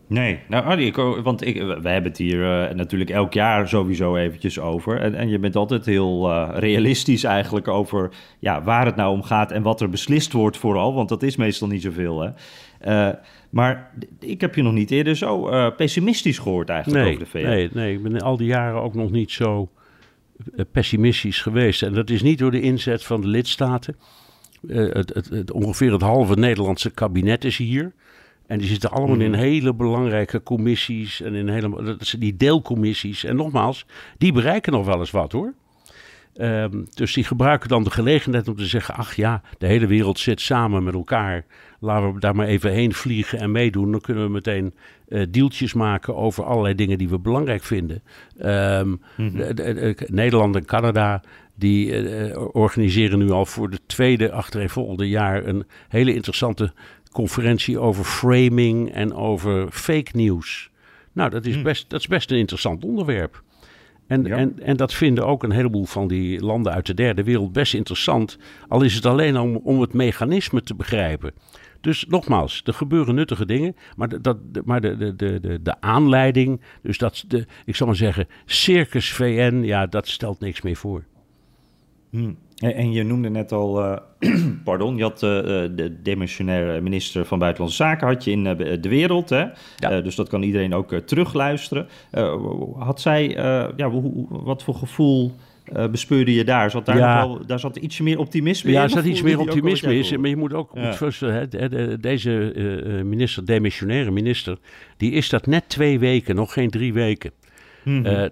Nee, 0.09 0.39
nou, 0.49 0.65
Adi, 0.65 0.93
want 1.23 1.47
ik, 1.47 1.63
wij 1.63 1.93
hebben 1.93 2.11
het 2.11 2.19
hier 2.19 2.69
uh, 2.69 2.75
natuurlijk 2.75 3.11
elk 3.11 3.33
jaar 3.33 3.69
sowieso 3.69 4.17
eventjes 4.17 4.59
over. 4.59 5.01
En, 5.01 5.15
en 5.15 5.29
je 5.29 5.39
bent 5.39 5.57
altijd 5.57 5.87
heel 5.87 6.31
uh, 6.31 6.49
realistisch 6.55 7.25
eigenlijk 7.25 7.69
over 7.69 8.11
ja, 8.39 8.63
waar 8.63 8.87
het 8.87 8.97
nou 8.97 9.13
om 9.13 9.23
gaat 9.23 9.53
en 9.53 9.63
wat 9.63 9.81
er 9.81 9.89
beslist 9.89 10.33
wordt 10.33 10.57
vooral. 10.57 10.95
Want 10.95 11.09
dat 11.09 11.23
is 11.23 11.37
meestal 11.37 11.69
niet 11.69 11.83
zoveel, 11.83 12.21
hè. 12.21 12.31
Uh, 12.87 13.15
maar 13.51 13.91
ik 14.21 14.41
heb 14.41 14.55
je 14.55 14.63
nog 14.63 14.73
niet 14.73 14.91
eerder 14.91 15.17
zo 15.17 15.51
pessimistisch 15.77 16.39
gehoord 16.39 16.69
eigenlijk 16.69 17.05
nee, 17.05 17.15
over 17.15 17.25
de 17.25 17.31
VN. 17.31 17.47
Nee, 17.47 17.69
nee, 17.73 17.95
ik 17.95 18.03
ben 18.03 18.21
al 18.21 18.37
die 18.37 18.47
jaren 18.47 18.83
ook 18.83 18.95
nog 18.95 19.11
niet 19.11 19.31
zo 19.31 19.71
pessimistisch 20.73 21.43
geweest. 21.43 21.83
En 21.83 21.93
dat 21.93 22.11
is 22.11 22.23
niet 22.23 22.39
door 22.39 22.51
de 22.51 22.61
inzet 22.61 23.05
van 23.05 23.21
de 23.21 23.27
lidstaten. 23.27 23.97
Uh, 24.67 24.93
het, 24.93 25.15
het, 25.15 25.29
het, 25.29 25.53
ongeveer 25.53 25.93
het 25.93 26.03
halve 26.03 26.35
Nederlandse 26.35 26.91
kabinet 26.91 27.45
is 27.45 27.57
hier. 27.57 27.93
En 28.47 28.59
die 28.59 28.69
zitten 28.69 28.91
allemaal 28.91 29.21
in 29.21 29.35
hele 29.35 29.75
belangrijke 29.75 30.43
commissies 30.43 31.21
en 31.21 31.35
in 31.35 31.49
hele, 31.49 31.83
dat 31.83 32.07
zijn 32.07 32.21
die 32.21 32.37
deelcommissies. 32.37 33.25
En 33.25 33.37
nogmaals, 33.37 33.87
die 34.19 34.33
bereiken 34.33 34.73
nog 34.73 34.87
wel 34.87 34.99
eens 34.99 35.11
wat 35.11 35.33
hoor. 35.33 35.55
Um, 36.41 36.87
dus 36.95 37.13
die 37.13 37.25
gebruiken 37.25 37.69
dan 37.69 37.85
de 37.85 37.91
gelegenheid 37.91 38.49
om 38.49 38.57
te 38.57 38.67
zeggen: 38.67 38.95
ach 38.95 39.15
ja, 39.15 39.43
de 39.59 39.67
hele 39.67 39.87
wereld 39.87 40.19
zit 40.19 40.41
samen 40.41 40.85
met 40.85 40.95
elkaar. 40.95 41.45
Laten 41.81 42.15
we 42.15 42.21
daar 42.21 42.35
maar 42.35 42.47
even 42.47 42.73
heen 42.73 42.95
vliegen 42.95 43.39
en 43.39 43.51
meedoen. 43.51 43.91
Dan 43.91 44.01
kunnen 44.01 44.25
we 44.25 44.31
meteen 44.31 44.75
uh, 45.09 45.23
deeltjes 45.31 45.75
maken 45.75 46.17
over 46.17 46.45
allerlei 46.45 46.75
dingen 46.75 46.99
die 46.99 47.09
we 47.09 47.19
belangrijk 47.19 47.63
vinden. 47.63 48.03
Um, 48.39 49.01
de, 49.17 49.55
de, 49.55 49.75
de, 49.75 49.97
Nederland 50.07 50.57
en 50.57 50.65
Canada 50.65 51.23
die 51.55 52.03
uh, 52.03 52.47
organiseren 52.53 53.19
nu 53.19 53.31
al 53.31 53.47
voor 53.47 53.71
de 53.71 53.79
tweede 53.87 54.33
achtereenvolgende 54.33 55.09
jaar 55.09 55.47
een 55.47 55.65
hele 55.89 56.15
interessante 56.15 56.73
conferentie 57.13 57.79
over 57.79 58.05
framing 58.05 58.93
en 58.93 59.15
over 59.15 59.71
fake 59.71 60.11
news. 60.13 60.71
Nou, 61.13 61.31
dat 61.31 61.47
is 61.47 61.63
best, 61.63 61.91
dat 61.91 62.01
is 62.01 62.07
best 62.07 62.31
een 62.31 62.39
interessant 62.39 62.85
onderwerp. 62.85 63.43
En, 64.07 64.25
ja. 64.25 64.37
en, 64.37 64.63
en 64.63 64.77
dat 64.77 64.95
vinden 64.95 65.27
ook 65.27 65.43
een 65.43 65.53
heleboel 65.53 65.85
van 65.85 66.09
die 66.09 66.41
landen 66.41 66.73
uit 66.73 66.87
de 66.87 66.95
derde 66.95 67.23
wereld 67.23 67.53
best 67.53 67.75
interessant. 67.75 68.39
Al 68.69 68.83
is 68.83 68.95
het 68.95 69.07
alleen 69.07 69.39
om, 69.39 69.57
om 69.57 69.81
het 69.81 69.93
mechanisme 69.93 70.63
te 70.63 70.75
begrijpen. 70.75 71.33
Dus 71.81 72.07
nogmaals, 72.09 72.63
er 72.65 72.75
gebeuren 72.75 73.15
nuttige 73.15 73.47
dingen, 73.47 73.77
maar, 73.97 74.09
de, 74.09 74.21
dat, 74.21 74.39
maar 74.65 74.81
de, 74.81 74.97
de, 75.17 75.41
de, 75.41 75.63
de, 75.63 75.81
aanleiding, 75.81 76.61
dus 76.83 76.99
dat, 76.99 77.25
de, 77.29 77.47
ik 77.65 77.77
zal 77.77 77.87
maar 77.87 77.97
zeggen, 77.97 78.29
circus 78.45 79.13
VN, 79.13 79.63
ja, 79.65 79.87
dat 79.87 80.09
stelt 80.09 80.41
niks 80.41 80.63
meer 80.63 80.77
voor. 80.77 81.05
Hmm. 82.11 82.37
En 82.57 82.93
je 82.93 83.03
noemde 83.03 83.31
net 83.31 83.53
al, 83.53 83.83
uh, 83.83 83.97
pardon, 84.65 84.97
je 84.97 85.03
had 85.03 85.23
uh, 85.23 85.31
de 85.75 85.97
demissionaire 86.03 86.81
minister 86.81 87.25
van 87.25 87.39
Buitenlandse 87.39 87.83
Zaken 87.83 88.07
had 88.07 88.25
je 88.25 88.31
in 88.31 88.45
de 88.81 88.89
wereld, 88.89 89.29
hè? 89.29 89.45
Ja. 89.77 90.01
dus 90.01 90.15
dat 90.15 90.29
kan 90.29 90.43
iedereen 90.43 90.75
ook 90.75 90.95
terugluisteren. 90.95 91.89
had 92.79 93.01
zij, 93.01 93.29
ja, 93.77 93.91
hoe, 93.91 94.27
wat 94.29 94.63
voor 94.63 94.75
gevoel 94.75 95.33
bespeurde 95.91 96.35
je 96.35 96.45
daar? 96.45 96.71
Zat 96.71 96.87
daar, 96.87 96.97
ja. 96.97 97.27
wel, 97.27 97.47
daar 97.47 97.61
zat 97.61 97.77
ietsje 97.77 98.03
meer 98.03 98.19
optimisme 98.19 98.71
ja, 98.71 98.77
in? 98.77 98.89
Ja, 98.89 98.97
er 98.97 99.03
zat 99.03 99.13
iets 99.13 99.23
meer 99.23 99.41
optimisme 99.41 99.99
in, 99.99 100.21
maar 100.21 100.31
je 100.31 100.37
moet 100.37 100.55
ook, 100.55 100.71
ja. 100.75 100.93
first, 100.93 101.25
deze 102.01 102.53
minister, 103.05 103.47
demissionaire 103.47 104.11
minister, 104.11 104.59
die 104.97 105.13
is 105.13 105.29
dat 105.29 105.47
net 105.47 105.69
twee 105.69 105.99
weken, 105.99 106.35
nog 106.35 106.53
geen 106.53 106.71
drie 106.71 106.93
weken. 106.93 107.31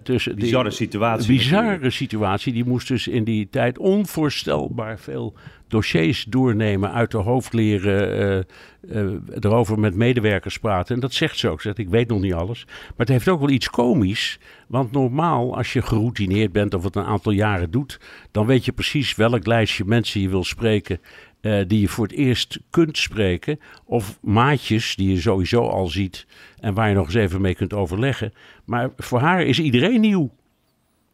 Dus 0.03 0.33
bizarre 0.35 0.69
die, 0.69 0.77
situatie. 0.77 1.27
Bizarre 1.27 1.65
natuurlijk. 1.65 1.93
situatie. 1.93 2.53
Die 2.53 2.65
moest 2.65 2.87
dus 2.87 3.07
in 3.07 3.23
die 3.23 3.47
tijd 3.49 3.77
onvoorstelbaar 3.77 4.99
veel 4.99 5.35
dossiers 5.67 6.23
doornemen, 6.23 6.91
uit 6.91 7.11
de 7.11 7.17
hoofd 7.17 7.53
leren, 7.53 8.45
uh, 8.89 9.03
uh, 9.03 9.11
erover 9.39 9.79
met 9.79 9.95
medewerkers 9.95 10.57
praten. 10.57 10.95
En 10.95 11.01
dat 11.01 11.13
zegt 11.13 11.37
ze 11.37 11.49
ook. 11.49 11.61
Zegt, 11.61 11.77
ik 11.77 11.89
weet 11.89 12.07
nog 12.07 12.21
niet 12.21 12.33
alles. 12.33 12.65
Maar 12.65 12.93
het 12.97 13.09
heeft 13.09 13.27
ook 13.27 13.39
wel 13.39 13.49
iets 13.49 13.69
komisch. 13.69 14.39
Want 14.67 14.91
normaal, 14.91 15.55
als 15.55 15.73
je 15.73 15.81
geroutineerd 15.81 16.51
bent 16.51 16.73
of 16.73 16.83
het 16.83 16.95
een 16.95 17.03
aantal 17.03 17.31
jaren 17.31 17.71
doet, 17.71 17.99
dan 18.31 18.45
weet 18.45 18.65
je 18.65 18.71
precies 18.71 19.15
welk 19.15 19.45
lijstje 19.45 19.85
mensen 19.85 20.21
je 20.21 20.29
wil 20.29 20.43
spreken. 20.43 20.99
Uh, 21.45 21.61
die 21.67 21.79
je 21.79 21.87
voor 21.87 22.07
het 22.07 22.15
eerst 22.15 22.59
kunt 22.69 22.97
spreken. 22.97 23.59
Of 23.83 24.19
maatjes 24.21 24.95
die 24.95 25.13
je 25.13 25.21
sowieso 25.21 25.67
al 25.67 25.87
ziet 25.87 26.25
en 26.59 26.73
waar 26.73 26.89
je 26.89 26.95
nog 26.95 27.05
eens 27.05 27.15
even 27.15 27.41
mee 27.41 27.55
kunt 27.55 27.73
overleggen. 27.73 28.33
Maar 28.63 28.89
voor 28.97 29.19
haar 29.19 29.43
is 29.43 29.59
iedereen 29.59 30.01
nieuw. 30.01 30.31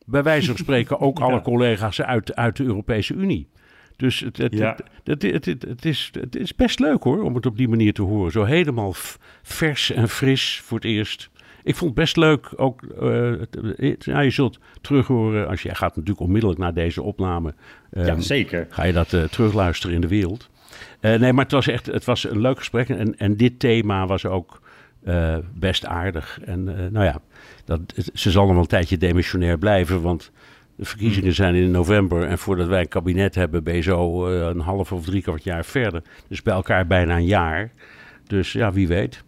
Bij 0.05 0.23
wijze 0.23 0.47
van 0.47 0.57
spreken 0.57 0.99
ook 0.99 1.17
ja. 1.19 1.23
alle 1.23 1.41
collega's 1.41 2.01
uit, 2.01 2.35
uit 2.35 2.55
de 2.55 2.63
Europese 2.63 3.13
Unie. 3.13 3.47
Dus 3.95 4.19
het, 4.19 4.37
het, 4.37 4.53
ja. 4.53 4.77
het, 5.03 5.21
het, 5.21 5.45
het, 5.45 5.85
is, 5.85 6.09
het 6.19 6.35
is 6.35 6.55
best 6.55 6.79
leuk 6.79 7.03
hoor, 7.03 7.23
om 7.23 7.35
het 7.35 7.45
op 7.45 7.57
die 7.57 7.67
manier 7.67 7.93
te 7.93 8.01
horen. 8.01 8.31
Zo 8.31 8.43
helemaal 8.43 8.93
vers 9.41 9.91
en 9.91 10.09
fris 10.09 10.61
voor 10.63 10.77
het 10.77 10.87
eerst. 10.87 11.29
Ik 11.63 11.75
vond 11.75 11.91
het 11.91 11.99
best 11.99 12.17
leuk. 12.17 12.49
Ook, 12.55 12.81
uh, 13.01 13.33
ja, 13.99 14.19
je 14.19 14.29
zult 14.29 14.59
terughoren. 14.81 15.47
Als 15.47 15.61
je 15.61 15.75
gaat 15.75 15.95
natuurlijk 15.95 16.19
onmiddellijk 16.19 16.59
naar 16.59 16.73
deze 16.73 17.01
opname. 17.01 17.53
Um, 17.91 18.05
ja, 18.05 18.19
zeker. 18.19 18.67
Ga 18.69 18.83
je 18.83 18.93
dat 18.93 19.13
uh, 19.13 19.23
terugluisteren 19.23 19.95
in 19.95 20.01
de 20.01 20.07
wereld. 20.07 20.49
Uh, 21.01 21.19
nee, 21.19 21.33
maar 21.33 21.43
het 21.43 21.53
was 21.53 21.67
echt 21.67 21.85
het 21.85 22.05
was 22.05 22.29
een 22.29 22.41
leuk 22.41 22.57
gesprek. 22.57 22.89
En, 22.89 23.17
en 23.17 23.37
dit 23.37 23.59
thema 23.59 24.07
was 24.07 24.25
ook 24.25 24.61
best 25.53 25.85
aardig. 25.85 26.39
En 26.45 26.63
nou 26.63 27.05
ja, 27.05 27.21
dat, 27.65 27.79
ze 28.13 28.31
zal 28.31 28.43
nog 28.43 28.51
wel 28.51 28.61
een 28.61 28.67
tijdje 28.67 28.97
demissionair 28.97 29.57
blijven. 29.57 30.01
Want 30.01 30.31
de 30.75 30.85
verkiezingen 30.85 31.33
zijn 31.33 31.55
in 31.55 31.71
november. 31.71 32.23
En 32.23 32.37
voordat 32.37 32.67
wij 32.67 32.79
een 32.79 32.87
kabinet 32.87 33.35
hebben, 33.35 33.63
ben 33.63 33.75
je 33.75 33.81
zo 33.81 34.27
een 34.27 34.59
half 34.59 34.91
of 34.91 35.05
drie 35.05 35.21
kwart 35.21 35.43
jaar 35.43 35.65
verder. 35.65 36.01
Dus 36.27 36.41
bij 36.41 36.53
elkaar 36.53 36.87
bijna 36.87 37.15
een 37.15 37.25
jaar. 37.25 37.71
Dus 38.27 38.51
ja, 38.51 38.71
wie 38.71 38.87
weet. 38.87 39.23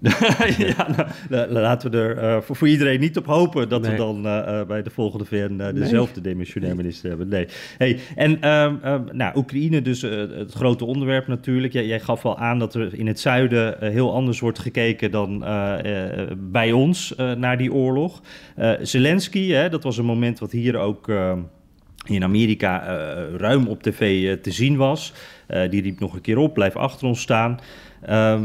ja, 0.58 1.06
nou, 1.28 1.50
laten 1.50 1.90
we 1.90 1.98
er 1.98 2.16
uh, 2.16 2.40
voor, 2.40 2.56
voor, 2.56 2.68
iedereen 2.68 3.00
niet 3.00 3.16
op 3.16 3.26
hopen 3.26 3.68
dat 3.68 3.82
nee. 3.82 3.90
we 3.90 3.96
dan 3.96 4.26
uh, 4.26 4.62
bij 4.62 4.82
de 4.82 4.90
volgende 4.90 5.24
VN 5.24 5.56
uh, 5.60 5.66
dezelfde 5.74 6.20
nee. 6.20 6.32
demissionair 6.32 6.76
minister 6.76 7.08
hebben. 7.08 7.28
Nee. 7.28 7.46
Hey, 7.78 7.98
en 8.14 8.48
um, 8.50 8.80
um, 8.84 9.04
nou, 9.12 9.36
Oekraïne, 9.36 9.82
dus 9.82 10.02
het 10.02 10.52
grote 10.52 10.84
onderwerp 10.84 11.26
natuurlijk. 11.26 11.72
Jij, 11.72 11.86
jij, 11.86 12.00
gaf 12.00 12.24
al 12.24 12.38
aan 12.38 12.58
dat 12.58 12.74
er 12.74 12.98
in 12.98 13.06
het 13.06 13.20
zuiden 13.20 13.76
heel 13.92 14.14
anders 14.14 14.40
wordt 14.40 14.58
gekeken 14.58 15.10
dan 15.10 15.38
bij 16.50 16.72
ons 16.72 17.14
naar 17.16 17.58
die 17.58 17.72
oorlog. 17.72 18.22
Zelensky, 18.80 19.48
hè, 19.48 19.68
dat 19.68 19.82
was 19.82 19.98
een 19.98 20.04
moment 20.04 20.38
wat 20.38 20.52
hier 20.52 20.76
ook. 20.76 21.08
in 22.06 22.22
Amerika 22.22 22.84
ruim 23.36 23.66
op 23.66 23.82
tv 23.82 24.36
te 24.40 24.50
zien 24.50 24.76
was. 24.76 25.12
die 25.70 25.82
riep 25.82 26.00
nog 26.00 26.14
een 26.14 26.20
keer 26.20 26.38
op, 26.38 26.54
blijf 26.54 26.76
achter 26.76 27.06
ons 27.06 27.20
staan. 27.20 27.58
Ehm, 28.06 28.44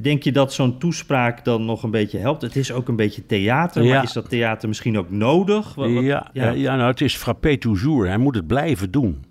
denk 0.00 0.22
je 0.22 0.32
dat 0.32 0.52
zo'n 0.52 0.78
toespraak 0.78 1.44
dan 1.44 1.64
nog 1.64 1.82
een 1.82 1.90
beetje 1.90 2.18
helpt? 2.18 2.42
Het 2.42 2.56
is 2.56 2.72
ook 2.72 2.88
een 2.88 2.96
beetje 2.96 3.26
theater, 3.26 3.84
maar 3.84 4.02
is 4.02 4.12
dat 4.12 4.28
theater 4.28 4.68
misschien 4.68 4.98
ook 4.98 5.10
nodig? 5.10 5.74
Wat, 5.74 5.90
ja, 5.90 6.30
ja. 6.32 6.50
ja, 6.50 6.76
nou 6.76 6.90
het 6.90 7.00
is 7.00 7.16
frappé 7.16 7.56
toujours. 7.56 8.08
Hij 8.08 8.18
moet 8.18 8.34
het 8.34 8.46
blijven 8.46 8.90
doen. 8.90 9.24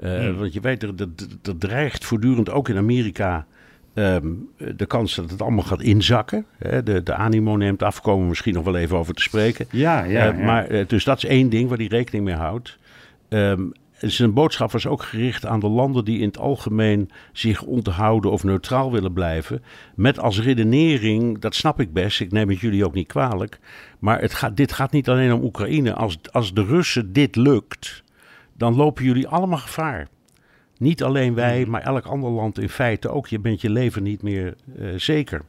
Hmm. 0.00 0.36
Want 0.36 0.52
je 0.52 0.60
weet, 0.60 0.82
er, 0.82 0.94
er, 1.42 1.58
dreigt 1.58 2.04
voortdurend 2.04 2.50
ook 2.50 2.68
in 2.68 2.76
Amerika 2.76 3.46
Ehm, 3.94 4.26
de 4.76 4.86
kans 4.86 5.14
dat 5.14 5.30
het 5.30 5.42
allemaal 5.42 5.64
gaat 5.64 5.82
inzakken. 5.82 6.46
Hè, 6.58 6.82
de, 6.82 7.02
de 7.02 7.14
animo 7.14 7.56
neemt 7.56 7.82
af, 7.82 8.00
komen 8.00 8.22
we 8.22 8.28
misschien 8.28 8.54
nog 8.54 8.64
wel 8.64 8.76
even 8.76 8.96
over 8.96 9.14
te 9.14 9.22
spreken. 9.22 9.66
Ja, 9.70 10.04
ja. 10.04 10.32
Uh, 10.32 10.44
maar, 10.44 10.86
dus 10.86 11.04
dat 11.04 11.16
is 11.16 11.24
één 11.24 11.48
ding 11.48 11.68
waar 11.68 11.78
hij 11.78 11.86
rekening 11.86 12.24
mee 12.24 12.34
houdt. 12.34 12.78
Um, 13.28 13.72
zijn 14.10 14.32
boodschap 14.32 14.72
was 14.72 14.86
ook 14.86 15.02
gericht 15.02 15.46
aan 15.46 15.60
de 15.60 15.68
landen 15.68 16.04
die 16.04 16.18
in 16.18 16.26
het 16.26 16.38
algemeen 16.38 17.10
zich 17.32 17.62
onthouden 17.62 18.30
of 18.30 18.44
neutraal 18.44 18.92
willen 18.92 19.12
blijven. 19.12 19.62
Met 19.94 20.18
als 20.18 20.40
redenering, 20.40 21.38
dat 21.38 21.54
snap 21.54 21.80
ik 21.80 21.92
best, 21.92 22.20
ik 22.20 22.32
neem 22.32 22.48
het 22.48 22.60
jullie 22.60 22.84
ook 22.84 22.94
niet 22.94 23.06
kwalijk. 23.06 23.58
Maar 23.98 24.20
het 24.20 24.34
gaat, 24.34 24.56
dit 24.56 24.72
gaat 24.72 24.92
niet 24.92 25.08
alleen 25.08 25.32
om 25.32 25.42
Oekraïne. 25.42 25.94
Als, 25.94 26.18
als 26.30 26.54
de 26.54 26.64
Russen 26.64 27.12
dit 27.12 27.36
lukt, 27.36 28.02
dan 28.56 28.74
lopen 28.74 29.04
jullie 29.04 29.28
allemaal 29.28 29.58
gevaar. 29.58 30.08
Niet 30.78 31.02
alleen 31.02 31.34
wij, 31.34 31.60
mhm. 31.60 31.70
maar 31.70 31.82
elk 31.82 32.06
ander 32.06 32.30
land 32.30 32.58
in 32.58 32.68
feite 32.68 33.08
ook. 33.08 33.26
Je 33.26 33.38
bent 33.38 33.60
je 33.60 33.70
leven 33.70 34.02
niet 34.02 34.22
meer 34.22 34.54
uh, 34.78 34.92
zeker. 34.96 35.42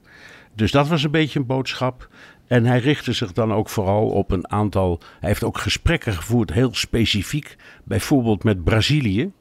Dus 0.56 0.72
dat 0.72 0.88
was 0.88 1.04
een 1.04 1.12
beetje 1.12 1.40
een 1.40 1.46
boodschap. 1.46 2.10
En 2.48 2.66
hij 2.66 2.80
richtte 2.80 3.14
zich 3.14 3.34
dan 3.34 3.54
ook 3.54 3.70
vooral 3.70 4.08
op 4.08 4.32
een 4.32 4.50
aantal. 4.50 5.00
Hij 5.20 5.30
heeft 5.30 5.44
ook 5.44 5.58
gesprekken 5.58 6.14
gevoerd, 6.14 6.54
heel 6.54 6.74
specifiek. 6.74 7.56
Bijvoorbeeld 7.84 8.44
met 8.44 8.64
Brazilië. 8.64 9.32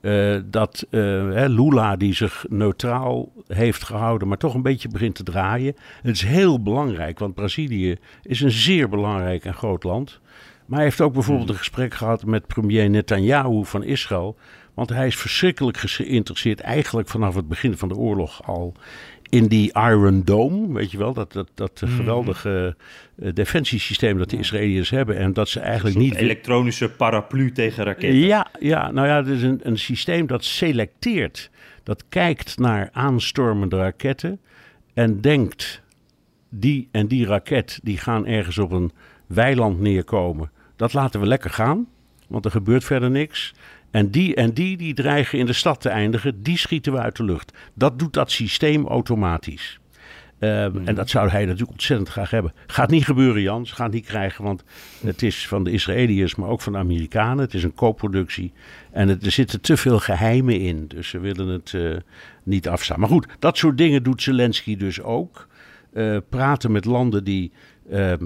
Uh, 0.00 0.40
dat 0.44 0.86
uh, 0.90 1.00
Lula, 1.48 1.96
die 1.96 2.14
zich 2.14 2.44
neutraal 2.48 3.32
heeft 3.46 3.84
gehouden, 3.84 4.28
maar 4.28 4.36
toch 4.36 4.54
een 4.54 4.62
beetje 4.62 4.88
begint 4.88 5.14
te 5.14 5.22
draaien. 5.22 5.76
Het 6.02 6.14
is 6.14 6.22
heel 6.22 6.62
belangrijk, 6.62 7.18
want 7.18 7.34
Brazilië 7.34 7.96
is 8.22 8.40
een 8.40 8.50
zeer 8.50 8.88
belangrijk 8.88 9.44
en 9.44 9.54
groot 9.54 9.84
land. 9.84 10.20
Maar 10.66 10.78
hij 10.78 10.88
heeft 10.88 11.00
ook 11.00 11.12
bijvoorbeeld 11.12 11.46
mhm. 11.46 11.56
een 11.56 11.62
gesprek 11.64 11.94
gehad 11.94 12.24
met 12.24 12.46
premier 12.46 12.90
Netanyahu 12.90 13.64
van 13.64 13.82
Israël. 13.82 14.36
Want 14.74 14.88
hij 14.88 15.06
is 15.06 15.16
verschrikkelijk 15.16 15.76
geïnteresseerd, 15.76 16.60
eigenlijk 16.60 17.08
vanaf 17.08 17.34
het 17.34 17.48
begin 17.48 17.76
van 17.76 17.88
de 17.88 17.96
oorlog 17.96 18.46
al, 18.46 18.74
in 19.32 19.46
die 19.46 19.72
Iron 19.72 20.22
Dome. 20.24 20.72
Weet 20.72 20.90
je 20.90 20.98
wel, 20.98 21.12
dat, 21.12 21.32
dat, 21.32 21.48
dat 21.54 21.80
mhm. 21.80 21.96
geweldige 21.96 22.76
uh, 23.16 23.32
defensiesysteem 23.32 24.18
dat 24.18 24.30
de 24.30 24.36
Israëliërs 24.36 24.90
hebben. 24.90 25.16
En 25.16 25.32
dat 25.32 25.48
ze 25.48 25.60
eigenlijk 25.60 25.96
niet. 25.96 26.14
elektronische 26.14 26.90
paraplu 26.90 27.52
tegen 27.52 27.84
raketten. 27.84 28.14
Ja, 28.14 28.46
ja 28.60 28.90
nou 28.90 29.06
ja, 29.06 29.16
het 29.16 29.26
is 29.26 29.42
een, 29.42 29.60
een 29.62 29.78
systeem 29.78 30.26
dat 30.26 30.44
selecteert. 30.44 31.50
Dat 31.82 32.04
kijkt 32.08 32.58
naar 32.58 32.88
aanstormende 32.92 33.76
raketten. 33.76 34.40
En 34.94 35.20
denkt, 35.20 35.82
die 36.48 36.88
en 36.90 37.06
die 37.06 37.26
raket 37.26 37.80
die 37.82 37.98
gaan 37.98 38.26
ergens 38.26 38.58
op 38.58 38.72
een 38.72 38.92
weiland 39.26 39.80
neerkomen. 39.80 40.50
Dat 40.76 40.92
laten 40.92 41.20
we 41.20 41.26
lekker 41.26 41.50
gaan, 41.50 41.86
want 42.28 42.44
er 42.44 42.50
gebeurt 42.50 42.84
verder 42.84 43.10
niks. 43.10 43.54
En 43.92 44.10
die 44.10 44.34
en 44.34 44.52
die 44.52 44.76
die 44.76 44.94
dreigen 44.94 45.38
in 45.38 45.46
de 45.46 45.52
stad 45.52 45.80
te 45.80 45.88
eindigen, 45.88 46.42
die 46.42 46.58
schieten 46.58 46.92
we 46.92 46.98
uit 46.98 47.16
de 47.16 47.24
lucht. 47.24 47.52
Dat 47.74 47.98
doet 47.98 48.12
dat 48.12 48.30
systeem 48.30 48.86
automatisch. 48.86 49.80
Ehm, 50.42 50.76
en 50.84 50.94
dat 50.94 51.10
zou 51.10 51.28
hij 51.28 51.44
natuurlijk 51.44 51.70
ontzettend 51.70 52.08
graag 52.08 52.30
hebben. 52.30 52.52
Gaat 52.66 52.90
niet 52.90 53.04
gebeuren, 53.04 53.42
Jans. 53.42 53.72
Gaat 53.72 53.92
niet 53.92 54.06
krijgen, 54.06 54.44
want 54.44 54.64
het 55.04 55.22
is 55.22 55.48
van 55.48 55.64
de 55.64 55.70
Israëliërs, 55.70 56.34
maar 56.34 56.48
ook 56.48 56.60
van 56.60 56.72
de 56.72 56.78
Amerikanen. 56.78 57.44
Het 57.44 57.54
is 57.54 57.62
een 57.62 57.74
co-productie. 57.74 58.52
En 58.90 59.08
er 59.08 59.30
zitten 59.30 59.60
te 59.60 59.76
veel 59.76 59.98
geheimen 59.98 60.60
in. 60.60 60.86
Dus 60.88 61.08
ze 61.08 61.18
willen 61.18 61.46
het 61.46 61.72
uh, 61.72 61.96
niet 62.42 62.68
afstaan. 62.68 63.00
Maar 63.00 63.08
goed, 63.08 63.26
dat 63.38 63.56
soort 63.56 63.78
dingen 63.78 64.02
doet 64.02 64.22
Zelensky 64.22 64.76
dus 64.76 65.02
ook. 65.02 65.48
Uh, 65.94 66.16
praten 66.28 66.72
met 66.72 66.84
landen 66.84 67.24
die 67.24 67.52
ehm, 67.90 68.24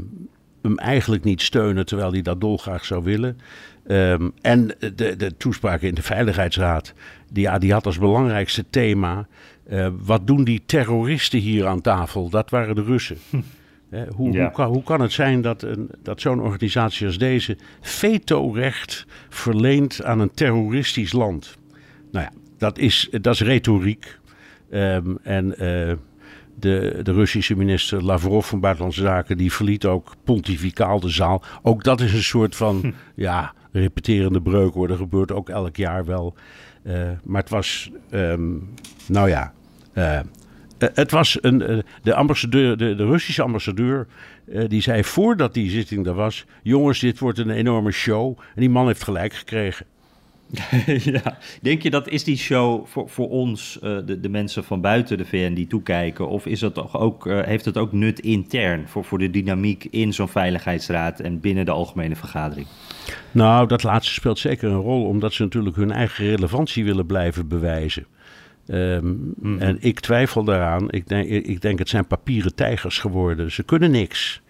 hem 0.62 0.78
eigenlijk 0.78 1.24
niet 1.24 1.42
steunen, 1.42 1.86
terwijl 1.86 2.12
hij 2.12 2.22
dat 2.22 2.40
dolgraag 2.40 2.84
zou 2.84 3.04
willen. 3.04 3.38
Um, 3.88 4.32
en 4.40 4.74
de, 4.94 5.16
de 5.16 5.36
toespraken 5.36 5.88
in 5.88 5.94
de 5.94 6.02
Veiligheidsraad, 6.02 6.94
die, 7.32 7.42
ja, 7.42 7.58
die 7.58 7.72
had 7.72 7.86
als 7.86 7.98
belangrijkste 7.98 8.64
thema... 8.70 9.26
Uh, 9.70 9.88
wat 9.98 10.26
doen 10.26 10.44
die 10.44 10.62
terroristen 10.66 11.38
hier 11.38 11.66
aan 11.66 11.80
tafel? 11.80 12.28
Dat 12.28 12.50
waren 12.50 12.74
de 12.74 12.82
Russen. 12.82 13.16
Hm. 13.30 13.40
hoe, 14.14 14.32
ja. 14.32 14.42
hoe, 14.42 14.52
kan, 14.52 14.66
hoe, 14.68 14.82
kan, 14.82 15.00
het 15.00 15.12
zijn 15.12 15.40
dat, 15.40 15.62
een, 15.62 15.90
dat 16.02 16.20
zo'n 16.20 16.40
organisatie 16.40 17.06
als 17.06 17.18
deze 17.18 17.56
vetorecht 17.80 19.06
verleent 19.28 20.04
aan 20.04 20.20
een 20.20 20.30
terroristisch 20.30 21.12
land? 21.12 21.56
Nou 22.12 22.24
ja, 22.24 22.32
dat 22.58 22.78
is, 22.78 23.08
dat 23.10 23.34
is 23.34 23.40
retoriek. 23.40 24.18
Um, 24.70 25.18
en 25.22 25.46
uh, 25.46 25.92
de, 26.58 27.00
de 27.02 27.12
Russische 27.12 27.56
minister 27.56 28.04
Lavrov 28.04 28.48
van 28.48 28.60
Buitenlandse 28.60 29.00
Zaken, 29.00 29.36
die 29.36 29.52
verliet 29.52 29.84
ook 29.84 30.14
pontificaal 30.24 31.00
de 31.00 31.10
zaal. 31.10 31.42
Ook 31.62 31.84
dat 31.84 32.00
is 32.00 32.12
een 32.12 32.22
soort 32.22 32.56
van, 32.56 32.78
hm. 32.80 32.90
ja, 33.14 33.54
repeterende 33.80 34.42
breuk 34.42 34.74
hoor. 34.74 34.88
Dat 34.88 34.96
gebeurt 34.96 35.32
ook 35.32 35.48
elk 35.48 35.76
jaar 35.76 36.04
wel. 36.04 36.34
Uh, 36.82 37.10
maar 37.24 37.40
het 37.40 37.50
was, 37.50 37.90
um, 38.10 38.74
nou 39.08 39.28
ja, 39.28 39.52
uh, 39.94 40.20
het 40.78 41.10
was 41.10 41.38
een, 41.40 41.84
de, 42.02 42.14
ambassadeur, 42.14 42.76
de, 42.76 42.94
de 42.94 43.04
Russische 43.04 43.42
ambassadeur, 43.42 44.06
die 44.68 44.80
zei 44.80 45.04
voordat 45.04 45.54
die 45.54 45.70
zitting 45.70 46.06
er 46.06 46.14
was: 46.14 46.44
Jongens, 46.62 47.00
dit 47.00 47.18
wordt 47.18 47.38
een 47.38 47.50
enorme 47.50 47.90
show. 47.90 48.38
En 48.38 48.60
die 48.60 48.70
man 48.70 48.86
heeft 48.86 49.02
gelijk 49.02 49.32
gekregen. 49.32 49.86
ja. 50.86 51.38
Denk 51.62 51.82
je 51.82 51.90
dat 51.90 52.08
is 52.08 52.24
die 52.24 52.36
show 52.36 52.86
voor, 52.86 53.08
voor 53.08 53.28
ons, 53.28 53.78
uh, 53.82 53.98
de, 54.06 54.20
de 54.20 54.28
mensen 54.28 54.64
van 54.64 54.80
buiten 54.80 55.18
de 55.18 55.24
VN 55.24 55.52
die 55.54 55.66
toekijken, 55.66 56.28
of 56.28 56.46
is 56.46 56.60
dat 56.60 56.74
toch 56.74 56.98
ook, 56.98 57.26
uh, 57.26 57.42
heeft 57.42 57.64
het 57.64 57.76
ook 57.76 57.92
nut 57.92 58.20
intern 58.20 58.88
voor, 58.88 59.04
voor 59.04 59.18
de 59.18 59.30
dynamiek 59.30 59.86
in 59.90 60.12
zo'n 60.12 60.28
veiligheidsraad 60.28 61.20
en 61.20 61.40
binnen 61.40 61.64
de 61.64 61.70
algemene 61.70 62.16
vergadering? 62.16 62.66
Nou, 63.30 63.66
dat 63.66 63.82
laatste 63.82 64.12
speelt 64.12 64.38
zeker 64.38 64.70
een 64.70 64.80
rol, 64.80 65.04
omdat 65.04 65.32
ze 65.32 65.42
natuurlijk 65.42 65.76
hun 65.76 65.90
eigen 65.90 66.26
relevantie 66.26 66.84
willen 66.84 67.06
blijven 67.06 67.48
bewijzen. 67.48 68.06
Um, 68.68 69.34
mm. 69.40 69.58
En 69.58 69.76
ik 69.80 70.00
twijfel 70.00 70.44
daaraan. 70.44 70.90
Ik 70.90 71.08
denk, 71.08 71.28
ik 71.28 71.60
denk 71.60 71.78
het 71.78 71.88
zijn 71.88 72.06
papieren 72.06 72.54
tijgers 72.54 72.98
geworden. 72.98 73.52
Ze 73.52 73.62
kunnen 73.62 73.90
niks. 73.90 74.42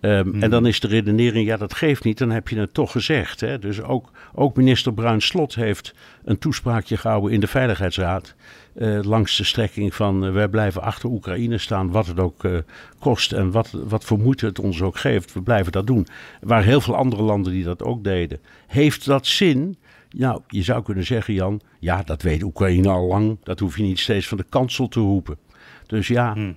Um, 0.00 0.10
En 0.10 0.40
hmm. 0.40 0.50
dan 0.50 0.66
is 0.66 0.80
de 0.80 0.88
redenering, 0.88 1.46
ja 1.46 1.56
dat 1.56 1.74
geeft 1.74 2.04
niet, 2.04 2.18
dan 2.18 2.30
heb 2.30 2.48
je 2.48 2.58
het 2.58 2.74
toch 2.74 2.92
gezegd. 2.92 3.40
Hè? 3.40 3.58
Dus 3.58 3.82
ook, 3.82 4.10
ook 4.34 4.56
minister 4.56 4.92
Bruin 4.92 5.20
Slot 5.20 5.54
heeft 5.54 5.94
een 6.24 6.38
toespraakje 6.38 6.96
gehouden 6.96 7.32
in 7.32 7.40
de 7.40 7.46
Veiligheidsraad. 7.46 8.34
Uh, 8.76 9.02
langs 9.02 9.36
de 9.36 9.44
strekking 9.44 9.94
van 9.94 10.24
uh, 10.24 10.32
wij 10.32 10.48
blijven 10.48 10.82
achter 10.82 11.08
Oekraïne 11.08 11.58
staan, 11.58 11.90
wat 11.90 12.06
het 12.06 12.20
ook 12.20 12.44
uh, 12.44 12.58
kost 12.98 13.32
en 13.32 13.50
wat, 13.50 13.70
wat 13.70 14.04
voor 14.04 14.18
moeite 14.18 14.46
het 14.46 14.58
ons 14.58 14.82
ook 14.82 14.98
geeft. 14.98 15.32
We 15.32 15.42
blijven 15.42 15.72
dat 15.72 15.86
doen. 15.86 16.06
Er 16.40 16.48
waren 16.48 16.64
heel 16.64 16.80
veel 16.80 16.96
andere 16.96 17.22
landen 17.22 17.52
die 17.52 17.64
dat 17.64 17.82
ook 17.82 18.04
deden. 18.04 18.40
Heeft 18.66 19.04
dat 19.04 19.26
zin? 19.26 19.76
Nou, 20.10 20.40
je 20.48 20.62
zou 20.62 20.82
kunnen 20.82 21.04
zeggen, 21.04 21.34
Jan, 21.34 21.60
ja, 21.78 22.02
dat 22.02 22.22
weet 22.22 22.42
Oekraïne 22.42 22.88
al 22.88 23.06
lang. 23.06 23.38
Dat 23.42 23.58
hoef 23.58 23.76
je 23.76 23.82
niet 23.82 23.98
steeds 23.98 24.28
van 24.28 24.38
de 24.38 24.46
kansel 24.48 24.88
te 24.88 25.00
roepen. 25.00 25.38
Dus 25.86 26.08
ja, 26.08 26.32
hmm. 26.32 26.54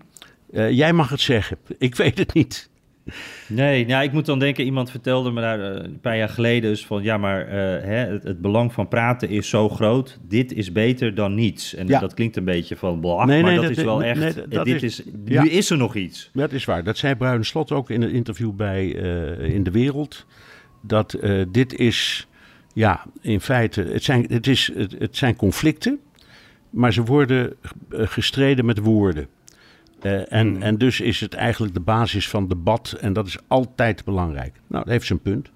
jij 0.51 0.93
mag 0.93 1.09
het 1.09 1.21
zeggen. 1.21 1.57
Ik 1.77 1.95
weet 1.95 2.17
het 2.17 2.33
niet. 2.33 2.69
Nee, 3.47 3.85
nou, 3.85 4.03
ik 4.03 4.11
moet 4.11 4.25
dan 4.25 4.39
denken, 4.39 4.63
iemand 4.63 4.91
vertelde 4.91 5.31
me 5.31 5.41
daar 5.41 5.59
eh, 5.59 5.83
een 5.83 5.99
paar 5.99 6.17
jaar 6.17 6.29
geleden 6.29 6.69
dus 6.69 6.85
van 6.85 7.03
ja, 7.03 7.17
maar 7.17 7.45
uh, 7.45 7.51
hè, 7.53 7.95
het, 7.95 8.23
het, 8.23 8.41
belang 8.41 8.73
van 8.73 8.87
praten 8.87 9.29
is 9.29 9.49
zo 9.49 9.69
groot, 9.69 10.19
dit 10.27 10.53
is 10.53 10.71
beter 10.71 11.15
dan 11.15 11.35
niets. 11.35 11.75
En 11.75 11.87
dat 11.87 12.13
klinkt 12.13 12.35
een 12.35 12.45
beetje 12.45 12.75
van 12.75 12.99
blah, 12.99 13.25
nee, 13.25 13.41
maar 13.41 13.55
dat, 13.55 13.69
is 13.69 13.83
wel 13.83 14.03
echt, 14.03 14.19
nee, 14.19 14.47
dat 14.47 14.65
dit 14.65 14.83
is, 14.83 15.03
nu 15.25 15.49
is 15.49 15.69
er 15.69 15.77
nog 15.77 15.95
iets. 15.95 16.29
Dat 16.33 16.51
is 16.51 16.65
waar, 16.65 16.83
dat 16.83 16.97
zei 16.97 17.15
Bruin 17.15 17.45
Slot 17.45 17.71
ook 17.71 17.89
in 17.89 18.01
een 18.01 18.11
interview 18.11 18.51
bij 18.51 18.85
uh, 18.85 19.53
In 19.53 19.63
de 19.63 19.71
Wereld, 19.71 20.25
dat 20.81 21.17
dit 21.51 21.73
is, 21.73 22.27
ja, 22.73 23.05
in 23.21 23.41
feite, 23.41 23.81
het 23.81 24.03
zijn, 24.03 24.25
het 24.29 24.47
is, 24.47 24.71
het, 24.75 24.95
het 24.99 25.17
zijn 25.17 25.35
conflicten, 25.35 25.99
maar 26.69 26.93
ze 26.93 27.03
worden 27.03 27.53
gestreden 27.89 28.65
met 28.65 28.77
woorden. 28.77 29.27
Uh, 30.05 30.31
en, 30.33 30.61
en 30.61 30.77
dus 30.77 31.01
is 31.01 31.19
het 31.19 31.33
eigenlijk 31.33 31.73
de 31.73 31.79
basis 31.79 32.29
van 32.29 32.47
debat 32.47 32.97
en 33.01 33.13
dat 33.13 33.27
is 33.27 33.37
altijd 33.47 34.05
belangrijk. 34.05 34.53
Nou, 34.67 34.83
dat 34.83 34.93
heeft 34.93 35.05
zijn 35.05 35.21
punt. 35.21 35.51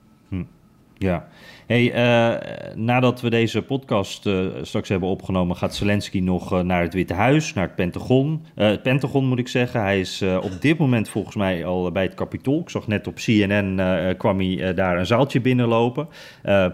Ja. 0.97 1.27
Hey, 1.65 1.93
uh, 1.93 2.75
nadat 2.75 3.21
we 3.21 3.29
deze 3.29 3.61
podcast 3.61 4.25
uh, 4.25 4.45
straks 4.61 4.89
hebben 4.89 5.09
opgenomen, 5.09 5.55
gaat 5.55 5.75
Zelensky 5.75 6.19
nog 6.19 6.53
uh, 6.53 6.59
naar 6.59 6.81
het 6.81 6.93
Witte 6.93 7.13
Huis, 7.13 7.53
naar 7.53 7.63
het 7.63 7.75
Pentagon. 7.75 8.45
het 8.55 8.83
Pentagon 8.83 9.25
moet 9.25 9.39
ik 9.39 9.47
zeggen. 9.47 9.81
Hij 9.81 9.99
is 9.99 10.23
op 10.41 10.61
dit 10.61 10.77
moment 10.77 11.09
volgens 11.09 11.35
mij 11.35 11.65
al 11.65 11.91
bij 11.91 12.03
het 12.03 12.13
Capitool. 12.13 12.59
Ik 12.59 12.69
zag 12.69 12.87
net 12.87 13.07
op 13.07 13.15
CNN 13.15 13.81
kwam 14.17 14.39
hij 14.39 14.73
daar 14.73 14.97
een 14.97 15.05
zaaltje 15.05 15.41
binnenlopen. 15.41 16.07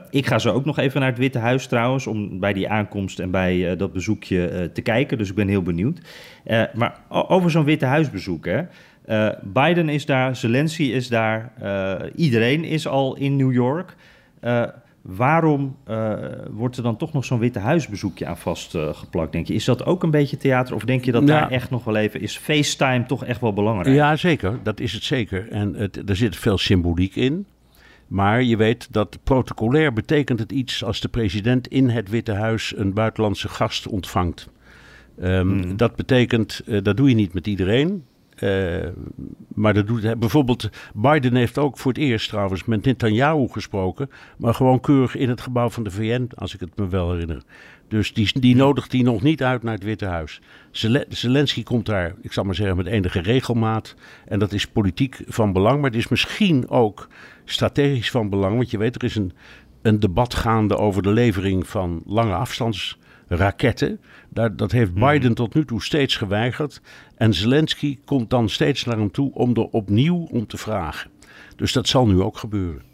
ik 0.09 0.25
ga 0.25 0.39
zo 0.39 0.53
ook 0.53 0.65
nog 0.65 0.77
even 0.77 0.99
naar 0.99 1.09
het 1.09 1.19
Witte 1.19 1.39
Huis 1.39 1.67
trouwens, 1.67 2.07
om 2.07 2.39
bij 2.39 2.53
die 2.53 2.69
aankomst 2.69 3.19
en 3.19 3.31
bij 3.31 3.75
dat 3.75 3.93
bezoekje 3.93 4.69
te 4.73 4.81
kijken. 4.81 5.17
Dus 5.17 5.29
ik 5.29 5.35
ben 5.35 5.47
heel 5.47 5.61
benieuwd. 5.61 6.01
maar 6.73 6.99
over 7.09 7.51
zo'n 7.51 7.65
Witte 7.65 7.85
Huisbezoek, 7.85 8.45
hè. 8.45 8.61
Biden 9.43 9.89
is 9.89 10.05
daar, 10.05 10.35
Zelensky 10.35 10.83
is 10.83 11.07
daar, 11.07 11.51
iedereen 12.15 12.63
is 12.63 12.87
al 12.87 13.15
in 13.15 13.35
New 13.35 13.53
York. 13.53 13.95
Waarom 15.01 15.77
uh, 15.89 16.13
wordt 16.51 16.77
er 16.77 16.83
dan 16.83 16.97
toch 16.97 17.13
nog 17.13 17.25
zo'n 17.25 17.39
Witte 17.39 17.59
Huisbezoekje 17.59 18.25
aan 18.25 18.37
vastgeplakt, 18.37 19.31
denk 19.31 19.47
je? 19.47 19.53
Is 19.53 19.65
dat 19.65 19.85
ook 19.85 20.03
een 20.03 20.11
beetje 20.11 20.37
theater? 20.37 20.75
Of 20.75 20.83
denk 20.83 21.05
je 21.05 21.11
dat 21.11 21.27
daar 21.27 21.49
echt 21.49 21.69
nog 21.69 21.83
wel 21.83 21.95
even... 21.95 22.21
Is 22.21 22.37
FaceTime 22.37 23.05
toch 23.05 23.25
echt 23.25 23.41
wel 23.41 23.53
belangrijk? 23.53 23.95
Ja, 23.95 24.15
zeker. 24.15 24.59
Dat 24.63 24.79
is 24.79 24.93
het 24.93 25.03
zeker. 25.03 25.49
En 25.49 25.75
het, 25.75 26.09
er 26.09 26.15
zit 26.15 26.35
veel 26.35 26.57
symboliek 26.57 27.15
in. 27.15 27.45
Maar 28.07 28.43
je 28.43 28.57
weet 28.57 28.93
dat 28.93 29.19
protocolair 29.23 29.93
betekent 29.93 30.39
het 30.39 30.51
iets 30.51 30.83
als 30.83 30.99
de 30.99 31.07
president 31.07 31.67
in 31.67 31.89
het 31.89 32.09
Witte 32.09 32.33
Huis 32.33 32.73
een 32.77 32.93
buitenlandse 32.93 33.49
gast 33.49 33.87
ontvangt. 33.87 34.49
Um, 35.23 35.77
Dat 35.77 35.95
betekent, 35.95 36.61
uh, 36.65 36.81
dat 36.83 36.97
doe 36.97 37.09
je 37.09 37.15
niet 37.15 37.33
met 37.33 37.47
iedereen. 37.47 38.03
Uh, 38.43 38.87
maar 39.47 39.73
dat 39.73 39.87
doet, 39.87 40.19
bijvoorbeeld, 40.19 40.69
Biden 40.93 41.35
heeft 41.35 41.57
ook 41.57 41.77
voor 41.77 41.91
het 41.91 42.01
eerst 42.01 42.29
trouwens 42.29 42.65
met 42.65 42.85
Netanyahu 42.85 43.47
gesproken. 43.47 44.09
Maar 44.37 44.53
gewoon 44.53 44.79
keurig 44.79 45.15
in 45.15 45.29
het 45.29 45.41
gebouw 45.41 45.69
van 45.69 45.83
de 45.83 45.91
VN, 45.91 46.29
als 46.35 46.53
ik 46.53 46.59
het 46.59 46.77
me 46.77 46.87
wel 46.87 47.11
herinner. 47.11 47.43
Dus 47.87 48.13
die, 48.13 48.39
die 48.39 48.55
nodigt 48.55 48.91
hij 48.91 49.01
nog 49.01 49.21
niet 49.21 49.43
uit 49.43 49.63
naar 49.63 49.73
het 49.73 49.83
Witte 49.83 50.05
Huis. 50.05 50.41
Zelensky 51.09 51.63
komt 51.63 51.85
daar, 51.85 52.15
ik 52.21 52.31
zal 52.31 52.43
maar 52.43 52.55
zeggen, 52.55 52.77
met 52.77 52.85
enige 52.85 53.21
regelmaat. 53.21 53.95
En 54.25 54.39
dat 54.39 54.53
is 54.53 54.67
politiek 54.67 55.21
van 55.27 55.53
belang, 55.53 55.81
maar 55.81 55.89
het 55.89 55.99
is 55.99 56.07
misschien 56.07 56.69
ook 56.69 57.07
strategisch 57.45 58.11
van 58.11 58.29
belang. 58.29 58.55
Want 58.55 58.71
je 58.71 58.77
weet, 58.77 58.95
er 58.95 59.03
is 59.03 59.15
een, 59.15 59.31
een 59.81 59.99
debat 59.99 60.33
gaande 60.33 60.77
over 60.77 61.01
de 61.01 61.11
levering 61.11 61.67
van 61.67 62.01
lange 62.05 62.33
afstandsraketten. 63.31 63.99
Daar, 64.29 64.55
dat 64.55 64.71
heeft 64.71 64.93
mhm. 64.93 65.09
Biden 65.09 65.33
tot 65.33 65.53
nu 65.53 65.65
toe 65.65 65.83
steeds 65.83 66.15
geweigerd. 66.15 66.81
En 67.15 67.33
Zelensky 67.33 67.99
komt 68.05 68.29
dan 68.29 68.49
steeds 68.49 68.85
naar 68.85 68.97
hem 68.97 69.11
toe 69.11 69.33
om 69.33 69.55
er 69.55 69.67
opnieuw 69.67 70.27
om 70.31 70.47
te 70.47 70.57
vragen. 70.57 71.11
Dus 71.55 71.73
dat 71.73 71.87
zal 71.87 72.07
nu 72.07 72.21
ook 72.21 72.37
gebeuren. 72.37 72.90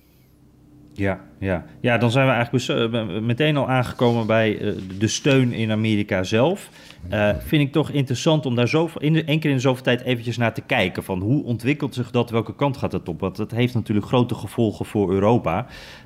Ja, 0.97 1.19
ja. 1.39 1.65
ja, 1.79 1.97
dan 1.97 2.11
zijn 2.11 2.27
we 2.27 2.33
eigenlijk 2.33 2.93
eh, 2.93 3.19
meteen 3.19 3.57
al 3.57 3.69
aangekomen 3.69 4.27
bij 4.27 4.59
eh, 4.59 4.73
de 4.99 5.07
steun 5.07 5.53
in 5.53 5.71
Amerika 5.71 6.23
zelf. 6.23 6.69
Uh, 7.13 7.29
vind 7.39 7.61
ik 7.61 7.71
toch 7.71 7.89
interessant 7.89 8.45
om 8.45 8.55
daar 8.55 8.67
zo 8.67 8.89
in 8.97 9.25
één 9.25 9.39
keer 9.39 9.51
in 9.51 9.59
zoveel 9.59 9.83
tijd 9.83 10.01
eventjes 10.01 10.37
naar 10.37 10.53
te 10.53 10.61
kijken. 10.61 11.03
Van 11.03 11.19
hoe 11.19 11.43
ontwikkelt 11.43 11.93
zich 11.93 12.11
dat, 12.11 12.29
welke 12.29 12.55
kant 12.55 12.77
gaat 12.77 12.91
het 12.91 13.09
op? 13.09 13.19
Want 13.19 13.35
dat 13.35 13.51
heeft 13.51 13.73
natuurlijk 13.73 14.07
grote 14.07 14.35
gevolgen 14.35 14.85
voor 14.85 15.11
Europa 15.11 15.65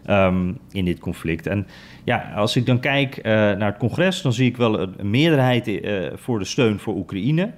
um, 0.10 0.58
in 0.72 0.86
dit 0.86 1.00
conflict. 1.00 1.48
En 1.48 1.68
ja, 2.04 2.32
als 2.36 2.56
ik 2.56 2.66
dan 2.66 2.80
kijk 2.80 3.24
naar 3.24 3.66
het 3.66 3.78
congres, 3.78 4.22
dan 4.22 4.34
zie 4.34 4.50
ik 4.50 4.58
wel 4.58 4.80
een, 4.80 5.10
meerderheid 5.10 5.82
voor 6.16 6.40
de 6.40 6.46
steun 6.46 6.80
voor 6.80 6.96
Oekraïne. 6.96 7.52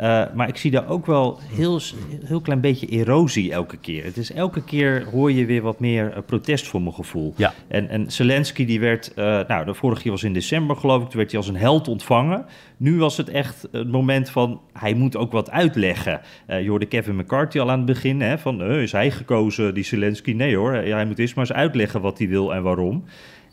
Uh, 0.00 0.24
maar 0.34 0.48
ik 0.48 0.56
zie 0.56 0.70
daar 0.70 0.88
ook 0.88 1.06
wel 1.06 1.38
heel, 1.54 1.80
heel 2.24 2.40
klein 2.40 2.60
beetje 2.60 2.86
erosie 2.86 3.52
elke 3.52 3.76
keer. 3.76 4.04
Het 4.04 4.16
is 4.16 4.32
elke 4.32 4.64
keer 4.64 5.06
hoor 5.12 5.32
je 5.32 5.46
weer 5.46 5.62
wat 5.62 5.80
meer 5.80 6.10
uh, 6.10 6.18
protest 6.26 6.66
voor 6.66 6.82
mijn 6.82 6.94
gevoel. 6.94 7.34
Ja. 7.36 7.54
En, 7.68 7.88
en 7.88 8.12
Zelensky 8.12 8.64
die 8.64 8.80
werd, 8.80 9.12
uh, 9.16 9.24
nou 9.48 9.64
de 9.64 9.74
vorige 9.74 10.02
keer 10.02 10.10
was 10.10 10.22
in 10.22 10.32
december 10.32 10.76
geloof 10.76 11.02
ik, 11.02 11.08
toen 11.08 11.18
werd 11.18 11.30
hij 11.30 11.40
als 11.40 11.48
een 11.48 11.56
held 11.56 11.88
ontvangen. 11.88 12.46
Nu 12.76 12.98
was 12.98 13.16
het 13.16 13.28
echt 13.28 13.68
het 13.72 13.90
moment 13.90 14.30
van, 14.30 14.60
hij 14.72 14.94
moet 14.94 15.16
ook 15.16 15.32
wat 15.32 15.50
uitleggen. 15.50 16.20
je 16.46 16.68
hoorde 16.68 16.86
Kevin 16.86 17.16
McCarthy 17.16 17.58
al 17.60 17.70
aan 17.70 17.76
het 17.76 17.86
begin, 17.86 18.20
hè, 18.20 18.38
van 18.38 18.62
is 18.62 18.92
hij 18.92 19.10
gekozen, 19.10 19.74
die 19.74 19.84
Zelensky? 19.84 20.32
Nee 20.32 20.56
hoor, 20.56 20.72
hij 20.72 21.06
moet 21.06 21.18
eerst 21.18 21.34
maar 21.34 21.44
eens 21.44 21.56
uitleggen 21.56 22.00
wat 22.00 22.18
hij 22.18 22.28
wil 22.28 22.54
en 22.54 22.62
waarom. 22.62 23.04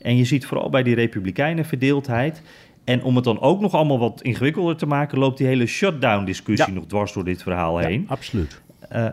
En 0.05 0.17
je 0.17 0.25
ziet 0.25 0.45
vooral 0.45 0.69
bij 0.69 0.83
die 0.83 0.95
Republikeinen 0.95 1.65
verdeeldheid. 1.65 2.41
En 2.85 3.03
om 3.03 3.15
het 3.15 3.23
dan 3.23 3.39
ook 3.39 3.61
nog 3.61 3.73
allemaal 3.73 3.99
wat 3.99 4.21
ingewikkelder 4.21 4.75
te 4.75 4.85
maken, 4.85 5.17
loopt 5.17 5.37
die 5.37 5.47
hele 5.47 5.65
shutdown-discussie 5.65 6.73
nog 6.73 6.85
dwars 6.85 7.13
door 7.13 7.23
dit 7.23 7.43
verhaal 7.43 7.77
heen. 7.77 8.01
Ja, 8.01 8.07
absoluut. 8.07 8.61
Uh, 8.91 9.07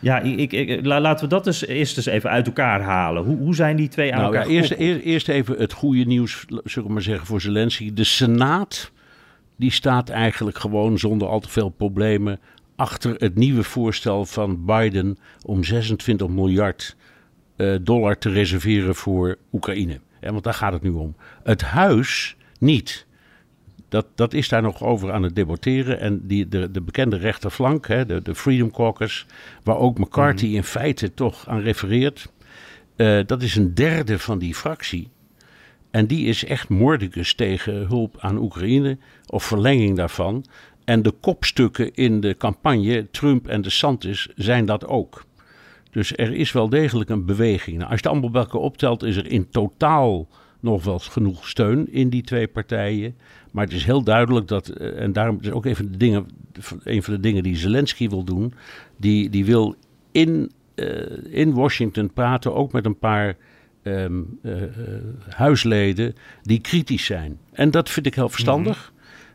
ja, 0.00 0.20
ik, 0.20 0.52
ik, 0.52 0.84
laten 0.86 1.24
we 1.24 1.30
dat 1.30 1.46
eens 1.46 1.66
eerst 1.66 1.96
eens 1.96 2.06
even 2.06 2.30
uit 2.30 2.46
elkaar 2.46 2.80
halen. 2.80 3.24
Hoe, 3.24 3.36
hoe 3.36 3.54
zijn 3.54 3.76
die 3.76 3.88
twee 3.88 4.12
aan 4.12 4.20
nou, 4.20 4.34
elkaar 4.34 4.50
ja, 4.50 4.56
eerst, 4.56 4.70
eerst, 4.70 5.04
eerst, 5.04 5.28
even 5.28 5.58
het 5.58 5.72
goede 5.72 6.04
nieuws, 6.04 6.44
zullen 6.64 6.88
we 6.88 6.94
maar 6.94 7.02
zeggen, 7.02 7.26
voor 7.26 7.40
Zelensky. 7.40 7.92
De 7.92 8.04
Senaat, 8.04 8.90
die 9.56 9.70
staat 9.70 10.08
eigenlijk 10.08 10.58
gewoon 10.58 10.98
zonder 10.98 11.28
al 11.28 11.40
te 11.40 11.48
veel 11.48 11.68
problemen 11.68 12.40
achter 12.76 13.14
het 13.16 13.34
nieuwe 13.34 13.62
voorstel 13.62 14.24
van 14.24 14.64
Biden 14.64 15.18
om 15.44 15.64
26 15.64 16.28
miljard 16.28 16.96
uh, 17.56 17.76
dollar 17.80 18.18
te 18.18 18.30
reserveren 18.30 18.94
voor 18.94 19.38
Oekraïne. 19.52 20.00
Want 20.20 20.44
daar 20.44 20.54
gaat 20.54 20.72
het 20.72 20.82
nu 20.82 20.90
om. 20.90 21.14
Het 21.42 21.62
huis 21.62 22.36
niet 22.58 23.06
dat, 23.88 24.06
dat 24.14 24.34
is 24.34 24.48
daar 24.48 24.62
nog 24.62 24.82
over 24.82 25.12
aan 25.12 25.22
het 25.22 25.34
debatteren. 25.34 26.00
En 26.00 26.26
die, 26.26 26.48
de, 26.48 26.70
de 26.70 26.80
bekende 26.80 27.16
rechterflank, 27.16 27.86
hè, 27.86 28.06
de, 28.06 28.22
de 28.22 28.34
Freedom 28.34 28.70
Caucus, 28.70 29.26
waar 29.62 29.76
ook 29.76 29.98
McCarthy 29.98 30.46
mhm. 30.46 30.54
in 30.54 30.64
feite 30.64 31.14
toch 31.14 31.48
aan 31.48 31.60
refereert. 31.60 32.32
Uh, 32.96 33.20
dat 33.26 33.42
is 33.42 33.56
een 33.56 33.74
derde 33.74 34.18
van 34.18 34.38
die 34.38 34.54
fractie. 34.54 35.10
En 35.90 36.06
die 36.06 36.26
is 36.26 36.44
echt 36.44 36.68
mordicus 36.68 37.34
tegen 37.34 37.86
hulp 37.86 38.16
aan 38.18 38.36
Oekraïne 38.36 38.98
of 39.26 39.44
verlenging 39.44 39.96
daarvan. 39.96 40.44
En 40.84 41.02
de 41.02 41.10
kopstukken 41.20 41.94
in 41.94 42.20
de 42.20 42.36
campagne, 42.36 43.10
Trump 43.10 43.46
en 43.48 43.62
de 43.62 43.70
Santis, 43.70 44.28
zijn 44.34 44.66
dat 44.66 44.86
ook. 44.86 45.24
Dus 45.90 46.12
er 46.16 46.34
is 46.34 46.52
wel 46.52 46.68
degelijk 46.68 47.10
een 47.10 47.24
beweging. 47.24 47.76
Nou, 47.76 47.90
als 47.90 48.00
je 48.00 48.04
het 48.04 48.06
allemaal 48.06 48.30
bij 48.30 48.42
elkaar 48.42 48.60
optelt, 48.60 49.02
is 49.02 49.16
er 49.16 49.30
in 49.30 49.50
totaal 49.50 50.28
nog 50.60 50.84
wel 50.84 50.98
genoeg 50.98 51.48
steun 51.48 51.92
in 51.92 52.08
die 52.08 52.22
twee 52.22 52.48
partijen. 52.48 53.16
Maar 53.58 53.66
het 53.66 53.76
is 53.76 53.84
heel 53.84 54.02
duidelijk 54.02 54.48
dat, 54.48 54.68
eh, 54.68 55.00
en 55.00 55.12
daarom 55.12 55.38
is 55.40 55.50
ook 55.50 55.66
even 55.66 55.92
de 55.92 55.96
dingen, 55.96 56.26
een 56.82 57.02
van 57.02 57.14
de 57.14 57.20
dingen 57.20 57.42
die 57.42 57.56
Zelensky 57.56 58.08
wil 58.08 58.24
doen, 58.24 58.54
die, 58.96 59.30
die 59.30 59.44
wil 59.44 59.74
in, 60.12 60.50
uh, 60.74 61.06
in 61.24 61.54
Washington 61.54 62.12
praten 62.12 62.54
ook 62.54 62.72
met 62.72 62.84
een 62.84 62.98
paar 62.98 63.36
um, 63.82 64.38
uh, 64.42 64.52
huisleden 65.28 66.14
die 66.42 66.60
kritisch 66.60 67.04
zijn. 67.04 67.38
En 67.52 67.70
dat 67.70 67.90
vind 67.90 68.06
ik 68.06 68.14
heel 68.14 68.28
verstandig, 68.28 68.92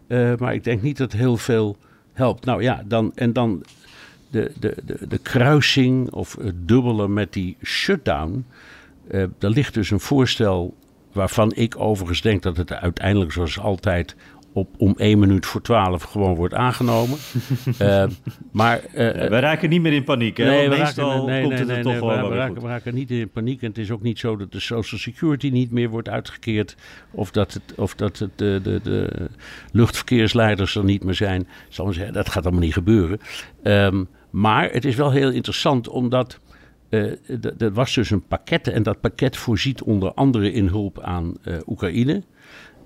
mm 0.08 0.18
-hmm. 0.18 0.36
maar 0.40 0.54
ik 0.54 0.64
denk 0.64 0.82
niet 0.82 0.98
dat 0.98 1.12
heel 1.12 1.38
veel 1.38 1.78
helpt. 2.14 2.46
Nou 2.46 2.62
ja, 2.62 2.84
dan, 2.88 3.12
en 3.16 3.34
dan 3.34 3.64
de, 4.30 4.52
de, 4.60 4.76
de, 4.86 5.08
de 5.08 5.18
kruising 5.18 6.12
of 6.12 6.36
het 6.42 6.68
dubbele 6.68 7.08
met 7.08 7.34
die 7.34 7.58
shutdown. 7.64 8.46
Uh, 9.12 9.22
er 9.22 9.50
ligt 9.50 9.74
dus 9.74 9.92
een 9.92 10.00
voorstel 10.00 10.76
Waarvan 11.13 11.52
ik 11.56 11.80
overigens 11.80 12.21
denk 12.21 12.43
dat 12.43 12.58
het 12.58 12.73
uiteindelijk, 12.73 13.32
zoals 13.32 13.60
altijd, 13.60 14.15
op, 14.54 14.69
om 14.78 14.93
één 14.97 15.19
minuut 15.19 15.45
voor 15.45 15.62
twaalf 15.62 16.04
gewoon 16.04 16.36
wordt 16.36 16.54
aangenomen. 16.54 17.17
uh, 17.82 18.06
maar, 18.52 18.82
uh, 18.86 18.91
we 19.12 19.39
raken 19.39 19.69
niet 19.69 19.82
meer 19.82 19.93
in 19.93 20.04
paniek. 20.04 20.38
Hè? 20.38 20.45
Nee, 20.45 20.69
we 20.69 20.76
raken, 20.76 21.26
nee, 21.26 21.43
komt 21.43 21.65
nee, 21.65 21.84
toch 21.84 21.99
we, 21.99 22.36
raken, 22.36 22.62
we, 22.62 22.67
raken, 22.67 22.93
niet 22.93 23.12
in 23.12 23.30
paniek. 23.30 23.62
En 23.62 23.67
het 23.67 23.78
is 23.78 23.91
ook 23.91 24.02
niet 24.02 24.19
zo 24.19 24.38
dat 24.38 24.52
de 24.52 24.60
Social 24.60 24.99
Security 24.99 25.49
niet 25.49 25.71
meer 25.71 25.89
wordt 25.89 26.10
uitgekeerd. 26.10 26.76
Of 27.12 27.32
dat, 27.32 27.54
het, 27.54 27.73
of 27.76 27.95
dat 27.95 28.19
het, 28.19 28.32
de, 28.36 28.60
de, 28.63 28.80
de 28.84 29.30
luchtverkeersleiders 29.71 30.76
er 30.76 30.84
niet 30.84 31.04
meer 31.04 31.15
zijn. 31.15 31.47
Zal 31.69 31.93
zeggen, 31.93 32.13
dat 32.13 32.30
gaat 32.30 32.43
allemaal 32.43 32.63
niet 32.63 32.73
gebeuren. 32.73 33.19
Um, 33.63 34.08
maar 34.30 34.71
het 34.71 34.86
is 34.86 34.95
wel 34.95 35.12
heel 35.12 35.32
interessant 35.32 35.88
omdat 35.89 36.39
uh, 36.93 37.62
er 37.62 37.73
was 37.73 37.93
dus 37.93 38.10
een 38.10 38.27
pakket 38.27 38.67
en 38.67 38.84
dat 38.84 39.01
pakket 39.01 39.38
voorziet 39.38 39.82
onder 39.82 40.13
andere 40.13 40.51
in 40.51 40.67
hulp 40.67 40.99
aan 40.99 41.38
uh, 41.43 41.58
Oekraïne. 41.67 42.23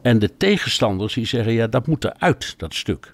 En 0.02 0.20
de 0.20 0.38
tegenstanders 0.38 1.14
die 1.14 1.26
zeggen, 1.26 1.54
ja, 1.54 1.68
dat 1.68 1.88
moet 1.88 2.04
eruit, 2.04 2.54
dat 2.58 2.74
stuk. 2.74 3.14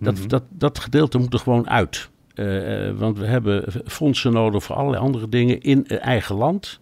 Dat, 0.00 0.14
mm 0.14 0.20
-hmm. 0.20 0.28
dat, 0.28 0.42
dat 0.48 0.78
gedeelte 0.78 1.18
moet 1.18 1.32
er 1.32 1.38
gewoon 1.38 1.68
uit. 1.70 2.10
Uh, 2.34 2.90
want 2.90 3.18
we 3.18 3.26
hebben 3.26 3.64
fondsen 3.84 4.32
nodig 4.32 4.62
voor 4.62 4.76
allerlei 4.76 5.02
andere 5.02 5.28
dingen 5.28 5.60
in 5.60 5.86
eigen 5.86 6.36
land. 6.36 6.80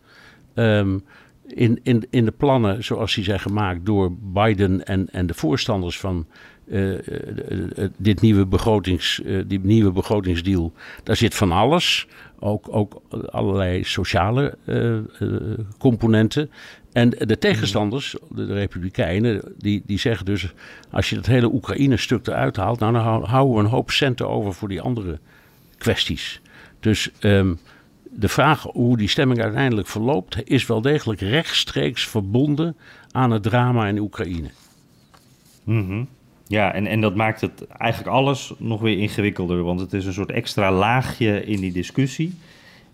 Um, 0.54 1.04
in, 1.46 1.80
in, 1.82 2.06
in 2.10 2.24
de 2.24 2.30
plannen 2.30 2.84
zoals 2.84 3.14
die 3.14 3.24
zijn 3.24 3.40
gemaakt 3.40 3.86
door 3.86 4.12
Biden 4.12 4.84
en, 4.84 5.10
en 5.10 5.26
de 5.26 5.34
voorstanders 5.34 5.98
van 5.98 6.26
uh, 6.66 6.98
dit 7.96 8.20
nieuwe, 8.20 8.46
begrotings, 8.46 9.22
die 9.46 9.60
nieuwe 9.60 9.92
begrotingsdeal, 9.92 10.72
daar 11.02 11.16
zit 11.16 11.34
van 11.34 11.52
alles. 11.52 12.06
Ook, 12.38 12.66
ook 12.70 13.02
allerlei 13.26 13.84
sociale 13.84 14.58
componenten. 15.78 16.50
En 16.92 17.10
de 17.10 17.38
tegenstanders, 17.38 18.16
de, 18.30 18.44
Republikeinen, 18.44 19.42
die, 19.58 19.82
die 19.86 19.98
zeggen 19.98 20.26
dus: 20.26 20.52
als 20.90 21.10
je 21.10 21.14
dat 21.14 21.26
hele 21.26 21.52
Oekraïne-stuk 21.52 22.26
eruit 22.26 22.56
haalt, 22.56 22.80
nou, 22.80 22.92
dan 22.92 23.02
houden 23.24 23.54
we 23.54 23.60
een 23.60 23.70
hoop 23.70 23.90
centen 23.90 24.28
over 24.28 24.54
voor 24.54 24.68
die 24.68 24.80
andere 24.80 25.18
kwesties. 25.78 26.40
Dus 26.80 27.10
um, 27.20 27.58
de 28.10 28.28
vraag 28.28 28.62
hoe 28.62 28.96
die 28.96 29.08
stemming 29.08 29.42
uiteindelijk 29.42 29.88
verloopt, 29.88 30.36
is 30.44 30.66
wel 30.66 30.80
degelijk 30.80 31.20
rechtstreeks 31.20 32.08
verbonden 32.08 32.76
aan 33.10 33.30
het 33.30 33.42
drama 33.42 33.86
in 33.86 33.98
Oekraïne. 33.98 34.50
Mm. 35.64 36.08
Ja, 36.48 36.72
en, 36.72 36.86
en 36.86 37.00
dat 37.00 37.14
maakt 37.14 37.40
het 37.40 37.66
eigenlijk 37.66 38.12
alles 38.14 38.52
nog 38.58 38.80
weer 38.80 38.98
ingewikkelder, 38.98 39.62
want 39.62 39.80
het 39.80 39.92
is 39.92 40.06
een 40.06 40.12
soort 40.12 40.30
extra 40.30 40.72
laagje 40.72 41.44
in 41.44 41.60
die 41.60 41.72
discussie. 41.72 42.34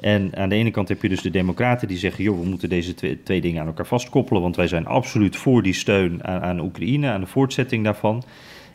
En 0.00 0.30
aan 0.36 0.48
de 0.48 0.54
ene 0.54 0.70
kant 0.70 0.88
heb 0.88 1.02
je 1.02 1.08
dus 1.08 1.20
de 1.20 1.30
Democraten 1.30 1.88
die 1.88 1.98
zeggen: 1.98 2.24
joh, 2.24 2.40
we 2.40 2.46
moeten 2.46 2.68
deze 2.68 2.94
twee, 3.24 3.40
dingen 3.40 3.60
aan 3.60 3.66
elkaar 3.66 3.86
vastkoppelen, 3.86 4.42
want 4.42 4.56
wij 4.56 4.66
zijn 4.66 4.86
absoluut 4.86 5.36
voor 5.36 5.62
die 5.62 5.72
steun 5.72 6.24
aan, 6.24 6.40
aan 6.40 6.60
Oekraïne, 6.60 7.08
aan 7.10 7.20
de 7.20 7.26
voortzetting 7.26 7.84
daarvan. 7.84 8.22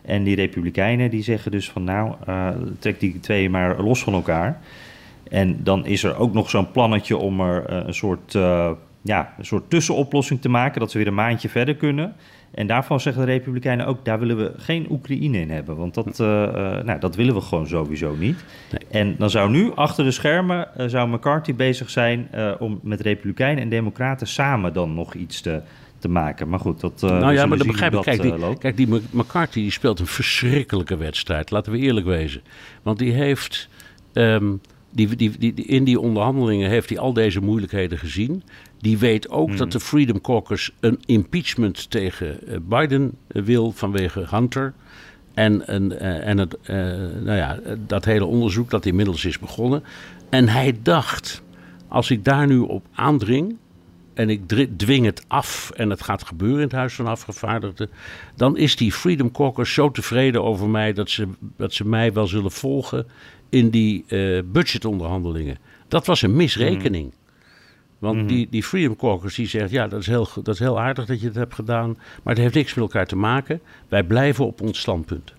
En 0.01 0.23
die 0.23 0.35
Republikeinen 0.35 1.09
die 1.09 1.23
zeggen 1.23 1.51
dus 1.51 1.69
van 1.69 1.83
nou, 1.83 2.13
uh, 2.29 2.49
trek 2.79 2.99
die 2.99 3.19
twee 3.19 3.49
maar 3.49 3.81
los 3.81 4.03
van 4.03 4.13
elkaar. 4.13 4.61
En 5.29 5.63
dan 5.63 5.85
is 5.85 6.03
er 6.03 6.17
ook 6.17 6.33
nog 6.33 6.49
zo'n 6.49 6.71
plannetje 6.71 7.17
om 7.17 7.41
er 7.41 7.69
uh, 7.69 7.79
een 7.85 7.93
soort 7.93 8.33
uh, 8.33 8.71
ja, 9.01 9.33
een 9.37 9.45
soort 9.45 9.69
tussenoplossing 9.69 10.41
te 10.41 10.49
maken, 10.49 10.79
dat 10.79 10.91
ze 10.91 10.97
weer 10.97 11.07
een 11.07 11.13
maandje 11.13 11.49
verder 11.49 11.75
kunnen. 11.75 12.15
En 12.51 12.67
daarvan 12.67 12.99
zeggen 12.99 13.25
de 13.25 13.31
Republikeinen 13.31 13.85
ook, 13.85 14.05
daar 14.05 14.19
willen 14.19 14.37
we 14.37 14.53
geen 14.57 14.87
Oekraïne 14.89 15.39
in 15.39 15.49
hebben. 15.49 15.75
Want 15.75 15.93
dat, 15.93 16.19
uh, 16.19 16.27
uh, 16.27 16.83
nou, 16.83 16.99
dat 16.99 17.15
willen 17.15 17.33
we 17.33 17.41
gewoon 17.41 17.67
sowieso 17.67 18.15
niet. 18.15 18.43
Nee. 18.71 19.01
En 19.01 19.15
dan 19.17 19.29
zou 19.29 19.49
nu 19.49 19.71
achter 19.75 20.03
de 20.03 20.11
schermen, 20.11 20.67
uh, 20.77 20.87
zou 20.87 21.09
McCarthy 21.09 21.55
bezig 21.55 21.89
zijn 21.89 22.29
om 22.59 22.79
met 22.83 23.01
Republikeinen 23.01 23.63
en 23.63 23.69
Democraten 23.69 24.27
samen 24.27 24.73
dan 24.73 24.93
nog 24.93 25.13
iets 25.13 25.41
te, 25.41 25.61
te 25.99 26.07
maken. 26.07 26.49
Maar 26.49 26.59
goed, 26.59 26.79
dat. 26.79 27.01
nou 27.01 27.33
ja, 27.33 27.45
maar 27.45 27.57
dat 27.57 27.67
begrijp 27.67 27.93
ik. 27.93 28.01
Kijk, 28.01 28.21
die, 28.21 28.57
kijk, 28.57 28.77
die 28.77 28.87
McCarthy 29.11 29.59
die 29.59 29.71
speelt 29.71 29.99
een 29.99 30.07
verschrikkelijke 30.07 30.97
wedstrijd. 30.97 31.51
Laten 31.51 31.71
we 31.71 31.77
eerlijk 31.77 32.05
wezen. 32.05 32.41
Want 32.81 32.99
die 32.99 33.11
heeft. 33.11 33.69
Um, 34.13 34.61
die, 34.91 35.15
die, 35.15 35.37
die, 35.37 35.53
in 35.53 35.83
die 35.83 35.99
onderhandelingen 35.99 36.69
heeft 36.69 36.89
hij 36.89 36.99
al 36.99 37.13
deze 37.13 37.41
moeilijkheden 37.41 37.97
gezien. 37.97 38.43
Die 38.79 38.97
weet 38.97 39.29
ook 39.29 39.47
Hmm. 39.47 39.57
dat 39.57 39.71
de 39.71 39.79
Freedom 39.79 40.21
Caucus 40.21 40.71
een 40.79 40.99
impeachment 41.05 41.89
tegen 41.89 42.47
eh, 42.47 42.57
Biden 42.61 43.17
wil 43.27 43.71
vanwege 43.71 44.25
Hunter. 44.29 44.73
En, 45.33 45.67
en, 45.67 45.99
eh, 45.99 46.27
en 46.27 46.37
het, 46.37 46.57
uh, 46.61 46.75
nou 47.23 47.37
ja, 47.37 47.59
dat 47.87 48.05
hele 48.05 48.25
onderzoek 48.25 48.69
dat 48.69 48.85
inmiddels 48.85 49.25
is 49.25 49.39
begonnen. 49.39 49.83
En 50.29 50.49
hij 50.49 50.77
dacht, 50.81 51.41
als 51.87 52.11
ik 52.11 52.23
daar 52.23 52.47
nu 52.47 52.57
op 52.57 52.85
aandring 52.93 53.55
en 54.13 54.29
ik 54.29 54.41
dwing 54.77 55.05
het 55.05 55.23
af 55.27 55.71
en 55.75 55.89
het 55.89 56.03
gaat 56.03 56.23
gebeuren 56.23 56.57
in 56.57 56.63
het 56.63 56.71
Huis 56.71 56.93
van 56.93 57.07
Afgevaardigden, 57.07 57.89
dan 58.35 58.57
is 58.57 58.75
die 58.75 58.91
Freedom 58.91 59.31
Caucus 59.31 59.73
zo 59.73 59.91
tevreden 59.91 60.43
over 60.43 60.69
mij 60.69 60.93
dat 60.93 61.09
ze, 61.09 61.27
dat 61.57 61.73
ze 61.73 61.87
mij 61.87 62.13
wel 62.13 62.27
zullen 62.27 62.51
volgen 62.51 63.05
in 63.49 63.69
die 63.69 64.05
uh, 64.07 64.41
budgetonderhandelingen. 64.45 65.57
Dat 65.87 66.05
was 66.05 66.21
een 66.21 66.35
misrekening. 66.35 67.05
Mm. 67.05 67.26
Want 67.99 68.13
mm 68.15 68.19
-hmm. 68.19 68.27
die, 68.27 68.47
die 68.49 68.63
Freedom 68.63 68.95
Caucus 68.95 69.35
die 69.35 69.47
zegt, 69.47 69.71
ja, 69.71 69.87
dat 69.87 69.99
is, 69.99 70.07
heel, 70.07 70.27
dat 70.43 70.53
is 70.53 70.59
heel 70.59 70.79
aardig 70.79 71.05
dat 71.05 71.21
je 71.21 71.27
het 71.27 71.35
hebt 71.35 71.53
gedaan, 71.53 71.97
maar 72.23 72.33
het 72.33 72.43
heeft 72.43 72.55
niks 72.55 72.73
met 72.73 72.83
elkaar 72.83 73.07
te 73.07 73.15
maken. 73.15 73.59
Wij 73.87 74.03
blijven 74.03 74.45
op 74.45 74.61
ons 74.61 74.79
standpunt. 74.79 75.33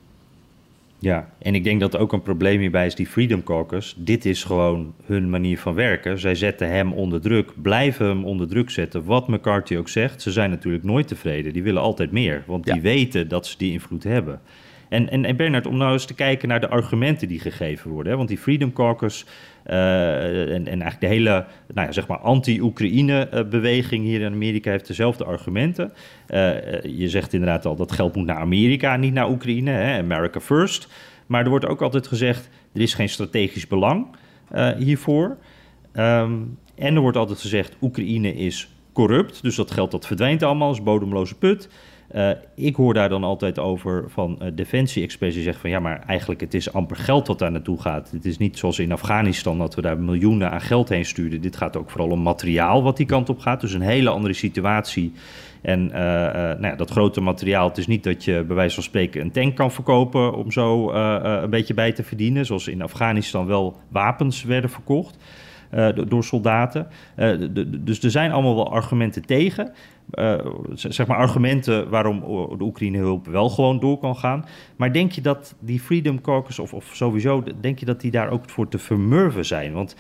Ja, 1.01 1.31
en 1.39 1.55
ik 1.55 1.65
denk 1.65 1.81
dat 1.81 1.97
ook 1.97 2.13
een 2.13 2.23
probleem 2.23 2.61
hierbij 2.61 2.87
is 2.87 2.95
die 2.95 3.07
Freedom 3.07 3.43
Caucus. 3.43 3.95
Dit 3.99 4.25
is 4.25 4.45
gewoon 4.45 4.95
hun 5.05 5.31
manier 5.31 5.59
van 5.59 5.75
werken. 5.75 6.19
Zij 6.19 6.35
zetten 6.35 6.69
hem 6.69 6.93
onder 6.93 7.21
druk, 7.21 7.51
blijven 7.63 8.07
hem 8.07 8.25
onder 8.25 8.49
druk 8.49 8.71
zetten. 8.71 9.05
Wat 9.05 9.29
McCarthy 9.29 9.77
ook 9.77 9.89
zegt, 9.89 10.23
ze 10.23 10.33
zijn 10.33 10.51
natuurlijk 10.51 10.85
nooit 10.85 11.09
tevreden. 11.09 11.53
Die 11.53 11.63
willen 11.63 11.83
altijd 11.83 12.13
meer, 12.13 12.43
want 12.47 12.67
ja. 12.67 12.73
die 12.73 12.83
weten 12.83 13.29
dat 13.29 13.47
ze 13.47 13.55
die 13.59 13.73
invloed 13.73 14.05
hebben. 14.05 14.41
En, 14.89 15.25
en, 15.25 15.37
Bernard, 15.37 15.67
om 15.67 15.77
nou 15.77 15.93
eens 15.93 16.05
te 16.05 16.15
kijken 16.15 16.49
naar 16.49 16.61
de 16.61 16.69
argumenten 16.69 17.29
die 17.29 17.41
gegeven 17.41 17.91
worden. 17.91 18.11
Hè? 18.11 18.17
Want 18.17 18.29
die 18.29 18.39
Freedom 18.39 18.73
Caucus 18.73 19.25
uh, 19.67 20.55
en, 20.55 20.67
en 20.67 20.67
eigenlijk 20.67 21.01
de 21.01 21.07
hele 21.07 21.47
nou 21.75 21.87
ja, 21.87 21.93
zeg 21.93 22.07
maar 22.07 22.19
anti-Oekraïne-beweging 22.19 24.05
hier 24.05 24.21
in 24.21 24.33
Amerika 24.33 24.71
heeft 24.71 24.87
dezelfde 24.87 25.25
argumenten. 25.25 25.93
Uh, 26.29 26.51
je 26.83 27.09
zegt 27.09 27.33
inderdaad 27.33 27.67
al 27.67 27.77
dat 27.77 27.93
geld 27.93 28.17
moet 28.17 28.27
naar 28.27 28.41
Amerika, 28.41 28.97
niet 28.97 29.13
naar 29.13 29.31
Oekraïne. 29.31 29.71
Hè? 29.71 29.99
America 29.99 30.41
first. 30.41 30.89
Maar 31.27 31.43
er 31.43 31.51
wordt 31.51 31.67
ook 31.67 31.83
altijd 31.83 32.07
gezegd, 32.07 32.49
er 32.73 32.81
is 32.81 32.95
geen 32.95 33.09
strategisch 33.09 33.67
belang 33.67 34.07
uh, 34.55 34.71
hiervoor. 34.71 35.37
Um, 35.95 36.59
en 36.75 36.95
er 36.95 37.01
wordt 37.01 37.17
altijd 37.17 37.41
gezegd, 37.41 37.77
Oekraïne 37.81 38.35
is 38.35 38.69
corrupt. 38.93 39.43
Dus 39.43 39.57
dat 39.57 39.71
geld 39.71 39.91
dat 39.91 40.07
verdwijnt 40.07 40.43
allemaal, 40.43 40.71
is 40.71 40.83
bodemloze 40.83 41.35
put. 41.35 41.69
Uh, 42.15 42.31
ik 42.55 42.77
hoor 42.77 42.95
daar 42.95 43.09
dan 43.09 43.25
altijd 43.25 43.59
over 43.59 44.05
van 44.11 44.39
uh, 44.43 44.49
defensie-experts 44.55 45.35
die 45.35 45.43
zeggen 45.43 45.61
van 45.61 45.71
ja, 45.71 45.81
maar 45.81 46.03
eigenlijk 46.07 46.41
het 46.41 46.55
is 46.55 46.73
amper 46.73 46.97
geld 46.97 47.27
wat 47.27 47.39
daar 47.39 47.51
naartoe 47.51 47.81
gaat. 47.81 48.11
Het 48.11 48.25
is 48.25 48.39
niet 48.39 48.59
zoals 48.59 48.79
in 48.79 48.93
Afghanistan 48.93 49.59
dat 49.59 49.75
we 49.75 49.83
daar 49.83 49.99
miljoenen 49.99 50.51
aan 50.51 50.61
geld 50.61 50.89
heen 50.89 51.05
sturen. 51.05 51.41
Dit 51.41 51.57
gaat 51.57 51.77
ook 51.77 51.91
vooral 51.91 52.11
om 52.11 52.23
materiaal 52.23 52.83
wat 52.83 52.97
die 52.97 53.07
kant 53.07 53.29
op 53.29 53.39
gaat. 53.39 53.61
Dus 53.61 53.73
een 53.73 53.81
hele 53.81 54.11
andere 54.11 54.35
situatie. 54.35 55.13
En 55.63 55.85
uh, 55.85 55.93
nou 56.59 56.77
dat 56.77 56.91
grote 56.91 57.21
materiaal, 57.21 57.69
het 57.69 57.79
is 57.79 57.87
niet 57.87 58.05
dat 58.05 58.25
je 58.25 58.45
bij 58.47 58.57
wijze 58.57 58.75
van 58.75 58.83
spreken 58.83 59.21
een 59.21 59.31
tank 59.31 59.57
kan 59.57 59.73
verkopen 59.73 60.35
om 60.35 60.53
zo 60.53 60.93
een 60.93 61.51
beetje 61.51 61.75
bij 61.75 61.93
te 61.93 62.03
verdienen. 62.03 62.47
Zoals 62.47 62.69
in 62.69 62.83
Afghanistan 62.83 63.47
wel 63.47 63.77
wapens 63.89 64.43
werden 64.43 64.71
verkocht. 64.71 65.17
Uh, 65.75 65.89
door 66.09 66.25
soldaten. 66.25 66.87
De, 67.17 67.83
dus 67.83 68.03
er 68.03 68.11
zijn 68.11 68.33
allemaal 68.33 68.55
wel 68.55 68.73
argumenten 68.73 69.27
tegen. 69.27 69.73
Uh, 70.15 70.35
zeg 70.75 71.07
maar 71.07 71.17
argumenten 71.17 71.89
waarom 71.89 72.21
de 72.59 72.65
Oekraïne-hulp 72.65 73.27
wel 73.27 73.49
gewoon 73.49 73.81
door 73.81 73.99
kan 73.99 74.17
gaan. 74.17 74.45
Maar 74.77 74.93
denk 74.93 75.13
je 75.13 75.21
dat 75.21 75.55
die 75.59 75.81
Freedom 75.81 76.21
Caucus, 76.21 76.59
of, 76.59 76.73
of 76.73 76.91
sowieso, 76.93 77.43
denk 77.61 77.79
je 77.79 77.87
dat 77.87 78.01
die 78.01 78.11
daar 78.11 78.31
ook 78.31 78.51
voor 78.51 78.69
te 78.69 78.79
vermurven 78.79 79.45
zijn? 79.45 79.73
Want 79.73 79.97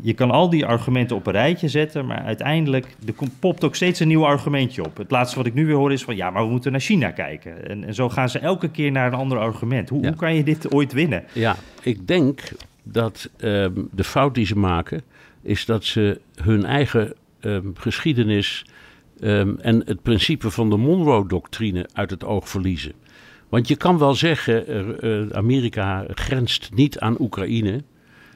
je 0.00 0.14
kan 0.14 0.30
al 0.30 0.50
die 0.50 0.66
argumenten 0.66 1.16
op 1.16 1.26
een 1.26 1.32
rijtje 1.32 1.68
zetten, 1.68 2.06
maar 2.06 2.22
uiteindelijk 2.22 2.96
er 3.06 3.14
popt 3.38 3.64
ook 3.64 3.74
steeds 3.74 4.00
een 4.00 4.08
nieuw 4.08 4.26
argumentje 4.26 4.84
op. 4.84 4.96
Het 4.96 5.10
laatste 5.10 5.36
wat 5.36 5.46
ik 5.46 5.54
nu 5.54 5.66
weer 5.66 5.74
hoor 5.74 5.92
is 5.92 6.04
van 6.04 6.16
ja, 6.16 6.30
maar 6.30 6.42
we 6.44 6.50
moeten 6.50 6.72
naar 6.72 6.80
China 6.80 7.10
kijken. 7.10 7.68
En, 7.68 7.84
en 7.84 7.94
zo 7.94 8.08
gaan 8.08 8.28
ze 8.28 8.38
elke 8.38 8.70
keer 8.70 8.90
naar 8.90 9.06
een 9.06 9.18
ander 9.18 9.38
argument. 9.38 9.88
Hoe, 9.88 10.02
ja. 10.02 10.08
hoe 10.08 10.16
kan 10.16 10.34
je 10.34 10.42
dit 10.42 10.74
ooit 10.74 10.92
winnen? 10.92 11.24
Ja, 11.32 11.56
ik 11.82 12.06
denk 12.06 12.40
dat 12.92 13.30
um, 13.38 13.88
de 13.92 14.04
fout 14.04 14.34
die 14.34 14.46
ze 14.46 14.58
maken, 14.58 15.02
is 15.42 15.64
dat 15.64 15.84
ze 15.84 16.20
hun 16.42 16.64
eigen 16.64 17.14
um, 17.40 17.72
geschiedenis 17.76 18.66
um, 19.20 19.58
en 19.60 19.82
het 19.84 20.02
principe 20.02 20.50
van 20.50 20.70
de 20.70 20.76
Monroe-doctrine 20.76 21.88
uit 21.92 22.10
het 22.10 22.24
oog 22.24 22.48
verliezen. 22.48 22.92
Want 23.48 23.68
je 23.68 23.76
kan 23.76 23.98
wel 23.98 24.14
zeggen, 24.14 24.70
uh, 24.70 25.20
uh, 25.20 25.30
Amerika 25.30 26.04
grenst 26.14 26.70
niet 26.74 26.98
aan 26.98 27.20
Oekraïne. 27.20 27.82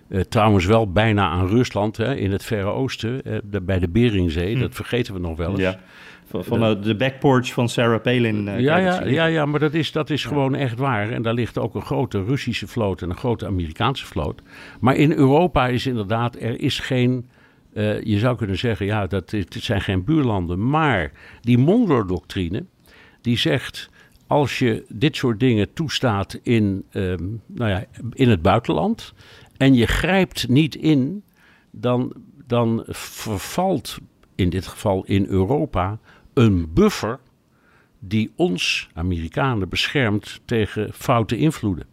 Uh, 0.08 0.20
trouwens 0.20 0.64
wel 0.66 0.92
bijna 0.92 1.28
aan 1.28 1.46
Rusland 1.46 1.96
hè, 1.96 2.14
in 2.14 2.32
het 2.32 2.44
Verre 2.44 2.70
Oosten, 2.70 3.22
de, 3.50 3.60
bij 3.60 3.78
de 3.78 3.88
Beringzee. 3.88 4.54
Hm. 4.54 4.60
Dat 4.60 4.74
vergeten 4.74 5.14
we 5.14 5.20
nog 5.20 5.36
wel 5.36 5.50
eens. 5.50 5.60
Ja. 5.60 5.80
Van, 6.32 6.70
uh, 6.70 6.82
de 6.82 6.96
backporch 6.96 7.52
van 7.52 7.68
Sarah 7.68 8.02
Palin. 8.02 8.46
Uh, 8.46 8.60
ja, 8.60 8.76
ja, 8.76 9.04
ja, 9.04 9.24
ja, 9.24 9.46
maar 9.46 9.60
dat 9.60 9.74
is, 9.74 9.92
dat 9.92 10.10
is 10.10 10.22
ja. 10.22 10.28
gewoon 10.28 10.54
echt 10.54 10.78
waar. 10.78 11.10
En 11.10 11.22
daar 11.22 11.34
ligt 11.34 11.58
ook 11.58 11.74
een 11.74 11.82
grote 11.82 12.24
Russische 12.24 12.66
vloot 12.66 13.02
en 13.02 13.10
een 13.10 13.16
grote 13.16 13.46
Amerikaanse 13.46 14.06
vloot. 14.06 14.42
Maar 14.80 14.96
in 14.96 15.12
Europa 15.12 15.68
is 15.68 15.86
inderdaad, 15.86 16.36
er 16.36 16.60
is 16.60 16.78
geen... 16.78 17.28
Uh, 17.72 18.02
je 18.02 18.18
zou 18.18 18.36
kunnen 18.36 18.58
zeggen, 18.58 18.86
ja, 18.86 19.06
dat, 19.06 19.30
het 19.30 19.56
zijn 19.60 19.80
geen 19.80 20.04
buurlanden. 20.04 20.68
Maar 20.68 21.12
die 21.40 21.58
Monroe-doctrine, 21.58 22.64
die 23.20 23.36
zegt... 23.36 23.90
als 24.26 24.58
je 24.58 24.84
dit 24.88 25.16
soort 25.16 25.40
dingen 25.40 25.72
toestaat 25.72 26.38
in, 26.42 26.84
um, 26.92 27.40
nou 27.46 27.70
ja, 27.70 27.84
in 28.12 28.28
het 28.28 28.42
buitenland... 28.42 29.14
en 29.56 29.74
je 29.74 29.86
grijpt 29.86 30.48
niet 30.48 30.74
in, 30.74 31.22
dan, 31.70 32.12
dan 32.46 32.84
vervalt 32.88 33.98
in 34.34 34.50
dit 34.50 34.66
geval 34.66 35.04
in 35.06 35.26
Europa 35.26 35.98
een 36.34 36.72
buffer 36.72 37.18
die 37.98 38.32
ons, 38.36 38.88
Amerikanen, 38.94 39.68
beschermt 39.68 40.40
tegen 40.44 40.92
foute 40.92 41.36
invloeden. 41.36 41.86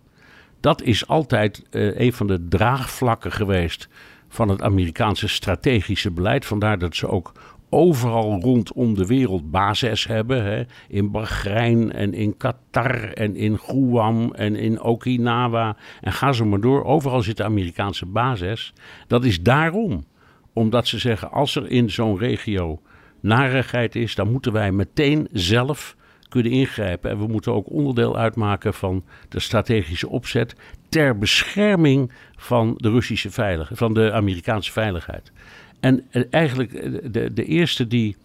Dat 0.60 0.82
is 0.82 1.08
altijd 1.08 1.64
uh, 1.72 2.00
een 2.00 2.14
van 2.14 2.28
de 2.28 2.48
draagvlakken 2.48 3.32
geweest 3.32 3.88
van 4.28 4.50
het 4.50 4.62
Amerikaanse 4.62 5.28
strategische 5.28 6.12
beleid. 6.12 6.46
Vandaar 6.46 6.80
dat 6.80 6.96
ze 6.96 7.08
ook 7.08 7.32
overal 7.70 8.40
rondom 8.42 8.94
de 8.94 9.06
wereld 9.06 9.52
bases 9.52 10.08
hebben. 10.08 10.44
Hè? 10.44 10.64
In 10.88 11.12
Bahrein 11.12 11.92
en 11.92 12.14
in 12.14 12.38
Qatar 12.38 13.14
en 13.14 13.36
in 13.36 13.58
Guam 13.58 14.34
en 14.34 14.56
in 14.56 14.82
Okinawa. 14.82 15.76
En 16.02 16.14
ga 16.14 16.32
zo 16.32 16.46
maar 16.46 16.62
door. 16.62 16.84
Overal 16.84 17.22
zitten 17.22 17.46
Amerikaanse 17.46 18.06
bases. 18.06 18.74
Dat 19.08 19.26
is 19.26 19.42
daarom. 19.42 20.06
Omdat 20.54 20.88
ze 20.88 21.00
zeggen, 21.00 21.32
als 21.32 21.56
er 21.56 21.72
in 21.72 21.90
zo'n 21.90 22.18
regio 22.18 22.82
narigheid 23.20 23.96
is, 23.96 24.16
dan 24.16 24.32
moeten 24.32 24.52
wij 24.52 24.72
meteen 24.72 25.28
zelf 25.32 25.96
kunnen 26.30 26.52
ingrijpen. 26.52 27.12
En 27.12 27.18
we 27.18 27.28
moeten 27.28 27.54
ook 27.54 27.70
onderdeel 27.70 28.18
uitmaken 28.18 28.74
van 28.74 29.04
de 29.30 29.40
strategische 29.40 30.10
opzet 30.10 30.56
ter 30.90 31.18
bescherming 31.18 32.12
van 32.36 32.74
de 32.78 32.90
Russische 32.90 33.32
veiligheid, 33.32 33.78
van 33.78 33.94
de 33.94 34.12
Amerikaanse 34.12 34.72
veiligheid. 34.72 35.32
En 35.80 36.06
eigenlijk 36.30 36.72
de, 37.14 37.34
de 37.34 37.46
eerste 37.46 37.88
die 37.88 38.16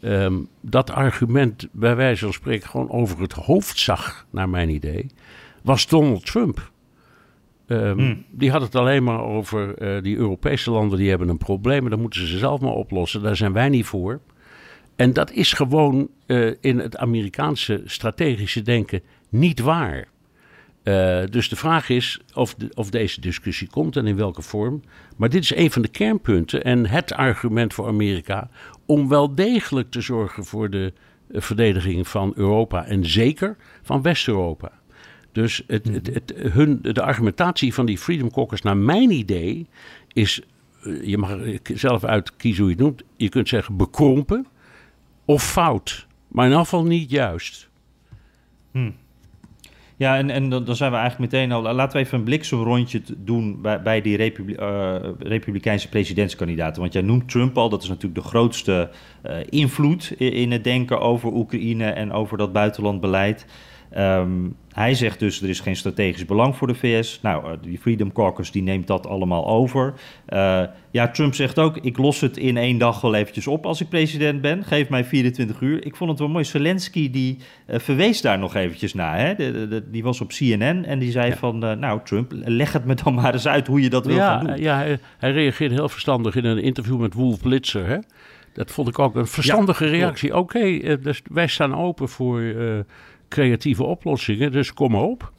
um, 0.00 0.48
dat 0.60 0.90
argument 0.90 1.68
bij 1.72 1.96
wijze 1.96 2.24
van 2.24 2.32
spreken 2.32 2.68
gewoon 2.68 2.90
over 2.90 3.20
het 3.20 3.32
hoofd 3.32 3.78
zag, 3.78 4.26
naar 4.30 4.48
mijn 4.48 4.68
idee, 4.68 5.06
was 5.62 5.86
Donald 5.86 6.26
Trump. 6.26 6.70
Um, 7.70 7.98
hmm. 7.98 8.24
Die 8.30 8.50
had 8.50 8.60
het 8.62 8.74
alleen 8.74 9.04
maar 9.04 9.20
over 9.20 9.82
uh, 9.82 10.02
die 10.02 10.16
Europese 10.16 10.70
landen 10.70 10.98
die 10.98 11.08
hebben 11.08 11.28
een 11.28 11.38
probleem 11.38 11.84
en 11.84 11.90
dan 11.90 12.00
moeten 12.00 12.26
ze 12.26 12.38
zelf 12.38 12.60
maar 12.60 12.72
oplossen. 12.72 13.22
Daar 13.22 13.36
zijn 13.36 13.52
wij 13.52 13.68
niet 13.68 13.86
voor. 13.86 14.20
En 14.96 15.12
dat 15.12 15.30
is 15.30 15.52
gewoon 15.52 16.08
uh, 16.26 16.54
in 16.60 16.78
het 16.78 16.96
Amerikaanse 16.96 17.82
strategische 17.84 18.62
denken 18.62 19.02
niet 19.28 19.60
waar. 19.60 20.08
Uh, 20.84 21.20
dus 21.30 21.48
de 21.48 21.56
vraag 21.56 21.88
is 21.88 22.20
of, 22.34 22.54
de, 22.54 22.68
of 22.74 22.90
deze 22.90 23.20
discussie 23.20 23.68
komt 23.68 23.96
en 23.96 24.06
in 24.06 24.16
welke 24.16 24.42
vorm. 24.42 24.82
Maar 25.16 25.28
dit 25.28 25.42
is 25.42 25.56
een 25.56 25.70
van 25.70 25.82
de 25.82 25.88
kernpunten 25.88 26.64
en 26.64 26.86
het 26.86 27.12
argument 27.12 27.74
voor 27.74 27.86
Amerika 27.86 28.50
om 28.86 29.08
wel 29.08 29.34
degelijk 29.34 29.90
te 29.90 30.00
zorgen 30.00 30.44
voor 30.44 30.70
de 30.70 30.92
verdediging 31.30 32.08
van 32.08 32.32
Europa 32.36 32.84
en 32.84 33.06
zeker 33.06 33.56
van 33.82 34.02
West-Europa. 34.02 34.77
Dus 35.32 35.62
het, 35.66 35.88
het, 35.88 36.06
het, 36.14 36.32
hun, 36.36 36.78
de 36.82 37.02
argumentatie 37.02 37.74
van 37.74 37.86
die 37.86 37.98
Freedom 37.98 38.30
Caucus, 38.30 38.62
naar 38.62 38.76
mijn 38.76 39.10
idee, 39.10 39.66
is 40.12 40.42
je 41.02 41.18
mag 41.18 41.38
zelf 41.74 42.04
uitkiezen 42.04 42.62
hoe 42.62 42.72
je 42.72 42.76
het 42.76 42.84
noemt. 42.84 43.02
Je 43.16 43.28
kunt 43.28 43.48
zeggen 43.48 43.76
bekrompen 43.76 44.46
of 45.24 45.50
fout. 45.50 46.06
Maar 46.28 46.46
in 46.46 46.52
afval 46.52 46.84
niet 46.84 47.10
juist. 47.10 47.68
Hm. 48.70 48.90
Ja, 49.96 50.16
en, 50.16 50.30
en 50.30 50.48
dan, 50.48 50.76
zijn 50.76 50.90
we 50.90 50.96
eigenlijk 50.96 51.32
meteen 51.32 51.52
al... 51.52 51.62
Laten 51.62 51.98
we 51.98 52.04
even 52.04 52.18
een 52.18 52.24
bliksemrondje 52.24 53.02
doen 53.16 53.60
bij, 53.62 53.82
bij 53.82 54.00
die 54.00 54.34
uh, 54.36 54.96
Republikeinse 55.18 55.88
presidentskandidaten. 55.88 56.80
Want 56.80 56.92
jij 56.92 57.02
noemt 57.02 57.28
Trump 57.28 57.58
al, 57.58 57.68
dat 57.68 57.82
is 57.82 57.88
natuurlijk 57.88 58.22
de 58.22 58.28
grootste 58.28 58.90
uh, 59.26 59.36
invloed 59.48 60.14
in, 60.16 60.32
in, 60.32 60.52
het 60.52 60.64
denken 60.64 61.00
over 61.00 61.32
Oekraïne 61.32 61.84
en 61.84 62.12
over 62.12 62.38
dat 62.38 62.52
buitenlandbeleid. 62.52 63.46
Um, 63.96 64.56
hij 64.78 64.94
zegt 64.94 65.18
dus 65.18 65.42
er 65.42 65.48
is 65.48 65.60
geen 65.60 65.76
strategisch 65.76 66.24
belang 66.24 66.56
voor 66.56 66.66
de 66.66 66.74
VS. 66.74 67.18
Nou, 67.22 67.44
uh, 67.44 67.52
die 67.60 67.78
Freedom 67.78 68.12
Caucus 68.12 68.50
die 68.50 68.62
neemt 68.62 68.86
dat 68.86 69.06
allemaal 69.06 69.46
over. 69.46 69.94
Uh, 70.28 70.62
ja, 70.90 71.08
Trump 71.08 71.34
zegt 71.34 71.58
ook, 71.58 71.76
ik 71.76 71.98
los 71.98 72.20
het 72.20 72.36
in 72.36 72.56
één 72.56 72.78
dag 72.78 73.00
wel 73.00 73.14
eventjes 73.14 73.46
op 73.46 73.66
als 73.66 73.80
ik 73.80 73.88
president 73.88 74.40
ben. 74.40 74.64
Geef 74.64 74.88
mij 74.88 75.04
24 75.04 75.60
uur. 75.60 75.86
Ik 75.86 75.96
vond 75.96 76.10
het 76.10 76.18
wel 76.18 76.28
mooi. 76.28 76.44
Zelensky 76.44 77.10
die 77.10 77.38
uh, 77.66 77.78
verwees 77.78 78.20
daar 78.20 78.38
nog 78.38 78.54
eventjes 78.54 78.94
naar. 78.94 79.18
Hè? 79.18 79.34
De, 79.34 79.52
de, 79.52 79.68
de, 79.68 79.90
die 79.90 80.02
was 80.02 80.20
op 80.20 80.28
CNN 80.28 80.84
en 80.84 80.98
die 80.98 81.10
zei 81.10 81.28
ja. 81.28 81.36
van, 81.36 81.58
nou 81.58 82.00
Trump, 82.04 82.32
leg 82.34 82.72
het 82.72 82.84
me 82.84 82.94
dan 82.94 83.14
maar 83.14 83.32
eens 83.32 83.48
uit 83.48 83.66
hoe 83.66 83.80
je 83.80 83.90
dat 83.90 84.06
wil 84.06 84.16
ja, 84.16 84.36
gaan 84.36 84.46
doen. 84.46 84.60
Ja, 84.60 84.76
hij, 84.76 84.98
hij 85.18 85.32
reageerde 85.32 85.74
heel 85.74 85.88
verstandig 85.88 86.36
in 86.36 86.44
een 86.44 86.62
interview 86.62 87.00
met 87.00 87.14
Wolf 87.14 87.40
Blitzer. 87.40 87.86
Hè? 87.86 87.98
Dat 88.52 88.70
vond 88.70 88.88
ik 88.88 88.98
ook 88.98 89.14
een 89.14 89.26
verstandige 89.26 89.84
ja, 89.84 89.90
reactie. 89.90 90.36
Oké, 90.36 90.58
okay, 90.58 90.98
dus 90.98 91.22
wij 91.30 91.46
staan 91.46 91.74
open 91.74 92.08
voor 92.08 92.42
creatieve 93.28 93.84
oplossingen, 93.84 94.52
dus 94.52 94.74
kom 94.74 94.94
op. 94.94 95.32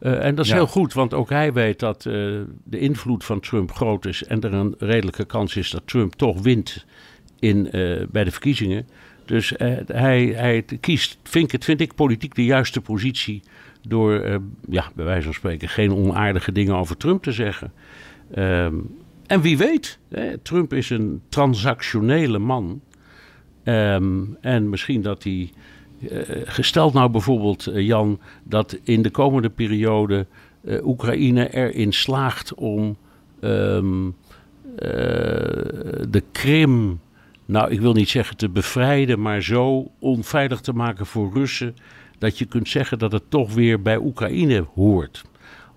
Uh, 0.00 0.24
en 0.24 0.34
dat 0.34 0.44
is 0.44 0.50
ja. 0.50 0.56
heel 0.56 0.66
goed, 0.66 0.92
want 0.92 1.14
ook 1.14 1.30
hij 1.30 1.52
weet 1.52 1.78
dat 1.78 2.04
uh, 2.04 2.12
de 2.64 2.78
invloed 2.78 3.24
van 3.24 3.40
Trump 3.40 3.72
groot 3.72 4.06
is 4.06 4.24
en 4.24 4.40
er 4.40 4.54
een 4.54 4.74
redelijke 4.78 5.24
kans 5.24 5.56
is 5.56 5.70
dat 5.70 5.82
Trump 5.84 6.14
toch 6.14 6.40
wint 6.40 6.86
in, 7.38 7.68
uh, 7.72 8.02
bij 8.10 8.24
de 8.24 8.30
verkiezingen. 8.30 8.88
Dus 9.24 9.52
hij, 9.86 10.26
hij 10.26 10.64
kiest, 10.80 11.18
vind, 11.22 11.52
het, 11.52 11.64
vind 11.64 11.80
ik 11.80 11.94
politiek 11.94 12.34
de 12.34 12.44
juiste 12.44 12.80
positie 12.80 13.42
door, 13.88 14.40
ja, 14.68 14.90
bij 14.94 15.04
wijze 15.04 15.24
van 15.24 15.34
spreken, 15.34 15.68
geen 15.68 15.92
onaardige 15.92 16.52
dingen 16.52 16.74
over 16.74 16.96
Trump 16.96 17.22
te 17.22 17.32
zeggen. 17.32 17.72
Um, 18.36 18.90
en 19.26 19.40
wie 19.40 19.58
weet, 19.58 19.98
hè, 20.08 20.38
Trump 20.38 20.72
is 20.72 20.90
een 20.90 21.22
transactionele 21.28 22.38
man. 22.38 22.80
Um, 23.64 24.36
en 24.40 24.68
misschien 24.68 25.02
dat 25.02 25.22
hij 25.22 25.50
gesteld 26.44 26.92
nou 26.92 27.10
bijvoorbeeld, 27.10 27.68
uh, 27.68 27.86
Jan, 27.86 28.20
dat 28.42 28.78
in 28.82 29.02
de 29.02 29.10
komende 29.10 29.50
periode 29.50 30.26
uh, 30.62 30.86
Oekraïne 30.86 31.54
erin 31.54 31.92
slaagt 31.92 32.54
om 32.54 32.96
um, 33.40 34.16
de 36.08 36.22
Krim, 36.32 37.00
nou 37.44 37.70
ik 37.70 37.80
wil 37.80 37.92
niet 37.92 38.08
zeggen 38.08 38.36
te 38.36 38.48
bevrijden, 38.48 39.20
maar 39.20 39.42
zo 39.42 39.90
onveilig 39.98 40.60
te 40.60 40.72
maken 40.72 41.06
voor 41.06 41.32
Russen, 41.32 41.76
dat 42.18 42.38
je 42.38 42.44
kunt 42.44 42.68
zeggen 42.68 42.98
dat 42.98 43.12
het 43.12 43.30
toch 43.30 43.54
weer 43.54 43.82
bij 43.82 43.96
Oekraïne 43.96 44.66
hoort. 44.74 45.24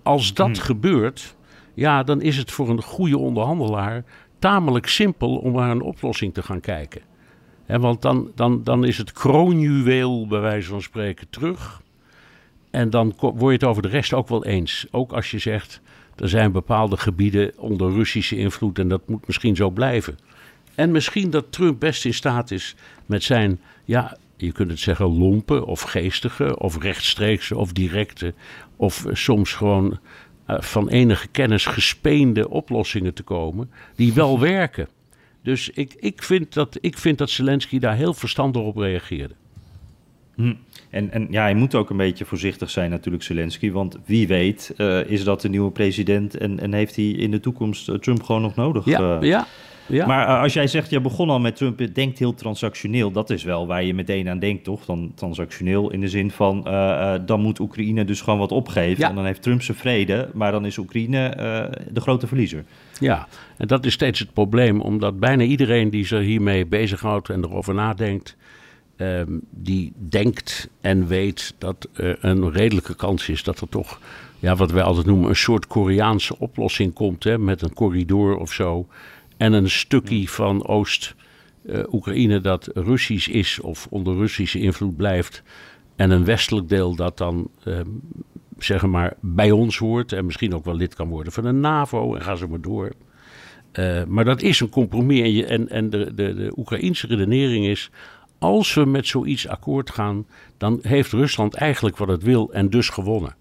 Als 0.02 0.34
dat 0.34 0.46
hmm. 0.46 0.56
gebeurt, 0.56 1.36
ja, 1.74 2.02
dan 2.02 2.20
is 2.20 2.36
het 2.36 2.50
voor 2.50 2.68
een 2.68 2.82
goede 2.82 3.18
onderhandelaar 3.18 4.04
tamelijk 4.38 4.86
simpel 4.86 5.36
om 5.36 5.52
naar 5.52 5.70
een 5.70 5.82
oplossing 5.82 6.34
te 6.34 6.42
gaan 6.42 6.60
kijken. 6.60 7.02
En 7.72 7.80
want 7.80 8.02
dan, 8.02 8.32
dan, 8.34 8.64
dan 8.64 8.84
is 8.84 8.98
het 8.98 9.12
kroonjuweel, 9.12 10.26
bij 10.26 10.40
wijze 10.40 10.68
van 10.68 10.82
spreken, 10.82 11.26
terug. 11.30 11.82
En 12.70 12.90
dan 12.90 13.14
word 13.18 13.38
je 13.38 13.50
het 13.50 13.64
over 13.64 13.82
de 13.82 13.88
rest 13.88 14.12
ook 14.12 14.28
wel 14.28 14.44
eens. 14.44 14.86
Ook 14.90 15.12
als 15.12 15.30
je 15.30 15.38
zegt, 15.38 15.80
er 16.16 16.28
zijn 16.28 16.52
bepaalde 16.52 16.96
gebieden 16.96 17.52
onder 17.58 17.92
Russische 17.92 18.36
invloed 18.36 18.78
en 18.78 18.88
dat 18.88 19.08
moet 19.08 19.26
misschien 19.26 19.56
zo 19.56 19.70
blijven. 19.70 20.18
En 20.74 20.90
misschien 20.90 21.30
dat 21.30 21.52
Trump 21.52 21.80
best 21.80 22.04
in 22.04 22.14
staat 22.14 22.50
is 22.50 22.74
met 23.06 23.22
zijn, 23.22 23.60
ja, 23.84 24.16
je 24.36 24.52
kunt 24.52 24.70
het 24.70 24.80
zeggen, 24.80 25.18
lompe 25.18 25.66
of 25.66 25.80
geestige 25.80 26.58
of 26.58 26.82
rechtstreekse 26.82 27.56
of 27.56 27.72
directe 27.72 28.34
of 28.76 29.06
soms 29.12 29.52
gewoon 29.52 29.98
uh, 30.46 30.60
van 30.60 30.88
enige 30.88 31.28
kennis 31.28 31.66
gespeende 31.66 32.48
oplossingen 32.48 33.14
te 33.14 33.22
komen 33.22 33.70
die 33.94 34.12
wel 34.12 34.40
werken. 34.40 34.88
Dus 35.42 35.70
ik, 35.70 35.94
ik, 35.98 36.22
vind 36.22 36.52
dat, 36.54 36.78
ik 36.80 36.98
vind 36.98 37.18
dat 37.18 37.30
Zelensky 37.30 37.78
daar 37.78 37.96
heel 37.96 38.14
verstandig 38.14 38.62
op 38.62 38.76
reageerde. 38.76 39.34
Hm. 40.34 40.54
En, 40.90 41.10
en 41.10 41.26
ja, 41.30 41.42
hij 41.42 41.54
moet 41.54 41.74
ook 41.74 41.90
een 41.90 41.96
beetje 41.96 42.24
voorzichtig 42.24 42.70
zijn 42.70 42.90
natuurlijk, 42.90 43.22
Zelensky. 43.22 43.70
Want 43.70 43.98
wie 44.04 44.26
weet 44.26 44.74
uh, 44.76 45.10
is 45.10 45.24
dat 45.24 45.40
de 45.40 45.48
nieuwe 45.48 45.70
president 45.70 46.36
en, 46.36 46.60
en 46.60 46.72
heeft 46.72 46.96
hij 46.96 47.04
in 47.04 47.30
de 47.30 47.40
toekomst 47.40 47.88
uh, 47.88 47.96
Trump 47.96 48.22
gewoon 48.22 48.42
nog 48.42 48.54
nodig? 48.54 48.84
Ja, 48.84 49.00
uh, 49.00 49.28
ja. 49.28 49.46
Ja. 49.86 50.06
Maar 50.06 50.28
uh, 50.28 50.40
als 50.40 50.52
jij 50.52 50.66
zegt, 50.66 50.90
je 50.90 51.00
begon 51.00 51.30
al 51.30 51.40
met 51.40 51.56
Trump, 51.56 51.78
het 51.78 51.94
denkt 51.94 52.18
heel 52.18 52.34
transactioneel. 52.34 53.10
Dat 53.10 53.30
is 53.30 53.44
wel 53.44 53.66
waar 53.66 53.84
je 53.84 53.94
meteen 53.94 54.28
aan 54.28 54.38
denkt, 54.38 54.64
toch? 54.64 54.84
Dan 54.84 55.12
transactioneel 55.14 55.90
in 55.90 56.00
de 56.00 56.08
zin 56.08 56.30
van, 56.30 56.64
uh, 56.66 56.72
uh, 56.72 57.14
dan 57.26 57.40
moet 57.40 57.58
Oekraïne 57.58 58.04
dus 58.04 58.20
gewoon 58.20 58.38
wat 58.38 58.52
opgeven. 58.52 59.00
Ja. 59.00 59.08
En 59.08 59.14
dan 59.14 59.24
heeft 59.24 59.42
Trump 59.42 59.62
zijn 59.62 59.76
vrede, 59.76 60.30
maar 60.34 60.52
dan 60.52 60.66
is 60.66 60.78
Oekraïne 60.78 61.34
de 61.92 62.00
grote 62.00 62.26
verliezer. 62.26 62.64
Ja, 63.02 63.28
en 63.56 63.66
dat 63.66 63.86
is 63.86 63.92
steeds 63.92 64.18
het 64.18 64.32
probleem, 64.32 64.80
omdat 64.80 65.20
bijna 65.20 65.42
iedereen 65.42 65.90
die 65.90 66.06
zich 66.06 66.20
hiermee 66.20 66.66
bezighoudt 66.66 67.28
en 67.28 67.44
erover 67.44 67.74
nadenkt, 67.74 68.36
um, 68.96 69.40
die 69.50 69.92
denkt 69.96 70.68
en 70.80 71.06
weet 71.06 71.54
dat 71.58 71.88
er 71.92 72.18
een 72.20 72.52
redelijke 72.52 72.94
kans 72.94 73.28
is 73.28 73.42
dat 73.42 73.60
er 73.60 73.68
toch, 73.68 74.00
ja, 74.38 74.56
wat 74.56 74.70
wij 74.70 74.82
altijd 74.82 75.06
noemen, 75.06 75.28
een 75.28 75.36
soort 75.36 75.66
Koreaanse 75.66 76.38
oplossing 76.38 76.92
komt, 76.92 77.24
hè, 77.24 77.38
met 77.38 77.62
een 77.62 77.74
corridor 77.74 78.36
of 78.36 78.52
zo. 78.52 78.86
En 79.36 79.52
een 79.52 79.70
stukje 79.70 80.28
van 80.28 80.66
Oost-Oekraïne 80.66 82.36
uh, 82.36 82.42
dat 82.42 82.70
Russisch 82.74 83.28
is 83.28 83.60
of 83.60 83.86
onder 83.90 84.16
Russische 84.16 84.58
invloed 84.58 84.96
blijft. 84.96 85.42
En 85.96 86.10
een 86.10 86.24
westelijk 86.24 86.68
deel 86.68 86.94
dat 86.94 87.18
dan 87.18 87.48
uh, 87.64 87.80
zeg 88.64 88.86
maar 88.86 89.14
bij 89.20 89.50
ons 89.50 89.78
hoort. 89.78 90.12
En 90.12 90.24
misschien 90.24 90.54
ook 90.54 90.64
wel 90.64 90.74
lid 90.74 90.94
kan 90.94 91.08
worden 91.08 91.32
van 91.32 91.44
de 91.44 91.52
NAVO. 91.52 92.14
En 92.14 92.22
ga 92.22 92.34
zo 92.34 92.48
maar 92.48 92.60
door. 92.60 92.92
Uh, 93.72 94.04
maar 94.04 94.24
dat 94.24 94.42
is 94.42 94.60
een 94.60 94.68
compromis. 94.68 95.20
En, 95.20 95.32
je, 95.32 95.46
en, 95.46 95.68
en 95.68 95.90
de, 95.90 96.14
de, 96.14 96.34
de 96.34 96.52
Oekraïnse 96.56 97.06
redenering 97.06 97.66
is. 97.66 97.90
Als 98.38 98.74
we 98.74 98.84
met 98.84 99.06
zoiets 99.06 99.48
akkoord 99.48 99.90
gaan. 99.90 100.26
dan 100.58 100.78
heeft 100.82 101.12
Rusland 101.12 101.54
eigenlijk 101.54 101.96
wat 101.96 102.08
het 102.08 102.22
wil. 102.22 102.52
En 102.52 102.70
dus 102.70 102.88
gewonnen. 102.88 103.34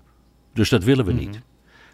Dus 0.54 0.70
dat 0.70 0.84
willen 0.84 1.06
we 1.06 1.14
niet. 1.14 1.28
Mm-hmm. 1.28 1.44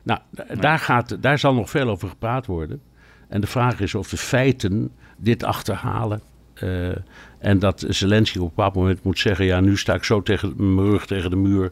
Nou, 0.03 0.19
nee. 0.31 0.57
daar, 0.57 0.79
gaat, 0.79 1.21
daar 1.21 1.39
zal 1.39 1.53
nog 1.53 1.69
veel 1.69 1.89
over 1.89 2.09
gepraat 2.09 2.45
worden. 2.45 2.81
En 3.27 3.41
de 3.41 3.47
vraag 3.47 3.79
is 3.79 3.95
of 3.95 4.09
de 4.09 4.17
feiten 4.17 4.91
dit 5.17 5.43
achterhalen. 5.43 6.21
Uh, 6.63 6.95
en 7.39 7.59
dat 7.59 7.85
Zelensky 7.87 8.37
op 8.37 8.43
een 8.43 8.49
bepaald 8.49 8.75
moment 8.75 9.03
moet 9.03 9.19
zeggen: 9.19 9.45
ja, 9.45 9.59
nu 9.59 9.77
sta 9.77 9.93
ik 9.93 10.03
zo 10.03 10.21
tegen 10.21 10.73
mijn 10.75 10.87
rug 10.87 11.05
tegen 11.05 11.29
de 11.29 11.35
muur. 11.35 11.71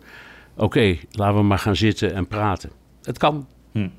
Oké, 0.58 0.98
laten 1.12 1.38
we 1.38 1.44
maar 1.44 1.60
gaan 1.60 1.76
zitten 1.76 2.14
en 2.14 2.28
praten. 2.28 2.72
Het 3.02 3.18
kan. 3.18 3.48
Hm. 3.72 3.90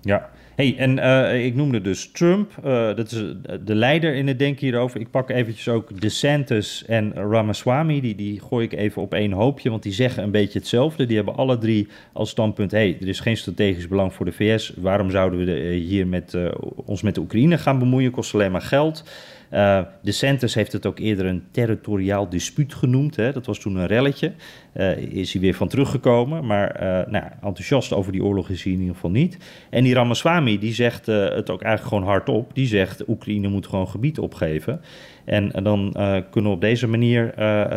Ja. 0.00 0.30
Hey, 0.58 0.74
en 0.78 0.98
uh, 0.98 1.44
ik 1.44 1.54
noemde 1.54 1.80
dus 1.80 2.10
Trump, 2.10 2.52
uh, 2.64 2.64
dat 2.96 3.12
is 3.12 3.24
de 3.64 3.74
leider 3.74 4.14
in 4.14 4.26
het 4.26 4.38
denken 4.38 4.66
hierover. 4.66 5.00
Ik 5.00 5.10
pak 5.10 5.30
eventjes 5.30 5.68
ook 5.68 6.00
DeSantis 6.00 6.84
en 6.86 7.12
Ramaswamy, 7.14 8.00
die, 8.00 8.14
die 8.14 8.40
gooi 8.40 8.64
ik 8.64 8.72
even 8.72 9.02
op 9.02 9.14
één 9.14 9.32
hoopje, 9.32 9.70
want 9.70 9.82
die 9.82 9.92
zeggen 9.92 10.22
een 10.22 10.30
beetje 10.30 10.58
hetzelfde. 10.58 11.06
Die 11.06 11.16
hebben 11.16 11.36
alle 11.36 11.58
drie 11.58 11.88
als 12.12 12.30
standpunt, 12.30 12.70
hey, 12.70 12.96
er 13.00 13.08
is 13.08 13.20
geen 13.20 13.36
strategisch 13.36 13.88
belang 13.88 14.12
voor 14.12 14.24
de 14.24 14.32
VS. 14.32 14.72
Waarom 14.76 15.10
zouden 15.10 15.44
we 15.44 15.74
hier 15.74 16.06
met, 16.06 16.36
ons 16.84 17.02
met 17.02 17.14
de 17.14 17.20
Oekraïne 17.20 17.58
gaan 17.58 17.78
bemoeien? 17.78 18.10
Kost 18.10 18.34
alleen 18.34 18.52
maar 18.52 18.62
geld. 18.62 19.04
Uh, 19.52 19.80
DeSantis 20.02 20.54
heeft 20.54 20.72
het 20.72 20.86
ook 20.86 20.98
eerder 20.98 21.26
een 21.26 21.44
territoriaal 21.50 22.28
dispuut 22.28 22.74
genoemd. 22.74 23.16
Hè. 23.16 23.32
Dat 23.32 23.46
was 23.46 23.58
toen 23.58 23.76
een 23.76 23.86
relletje. 23.86 24.32
Uh, 24.74 24.96
is 24.96 25.32
hij 25.32 25.42
weer 25.42 25.54
van 25.54 25.68
teruggekomen. 25.68 26.46
Maar 26.46 26.76
nou, 27.10 27.24
enthousiast 27.42 27.92
over 27.92 28.12
die 28.12 28.24
oorlog 28.24 28.48
is 28.48 28.62
hij 28.62 28.72
in 28.72 28.78
ieder 28.78 28.94
geval 28.94 29.10
niet. 29.10 29.38
En 29.70 29.84
die 29.84 29.94
Ramaswamy 29.94 30.47
die 30.56 30.74
zegt 30.74 31.06
het 31.06 31.50
ook 31.50 31.62
eigenlijk 31.62 31.94
gewoon 31.94 32.10
hardop. 32.12 32.54
Die 32.54 32.66
zegt 32.66 33.08
Oekraïne 33.08 33.48
moet 33.48 33.66
gewoon 33.66 33.88
gebied 33.88 34.18
opgeven. 34.18 34.80
En, 35.24 35.52
en 35.52 35.64
dan 35.64 35.90
kunnen 36.30 36.50
we 36.50 36.56
op 36.56 36.60
deze 36.60 36.88
manier 36.88 37.34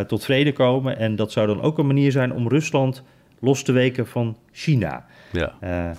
tot 0.08 0.24
vrede 0.24 0.54
komen. 0.54 0.98
En 0.98 1.16
dat 1.16 1.32
zou 1.32 1.48
dan 1.48 1.62
ook 1.62 1.78
een 1.78 1.88
manier 1.88 2.12
zijn 2.12 2.34
om 2.34 2.48
Rusland 2.48 3.04
los 3.40 3.64
te 3.64 3.72
weken 3.72 4.08
van 4.08 4.38
China. 4.52 5.06
Ja. 5.32 5.54
Nou, 5.60 5.96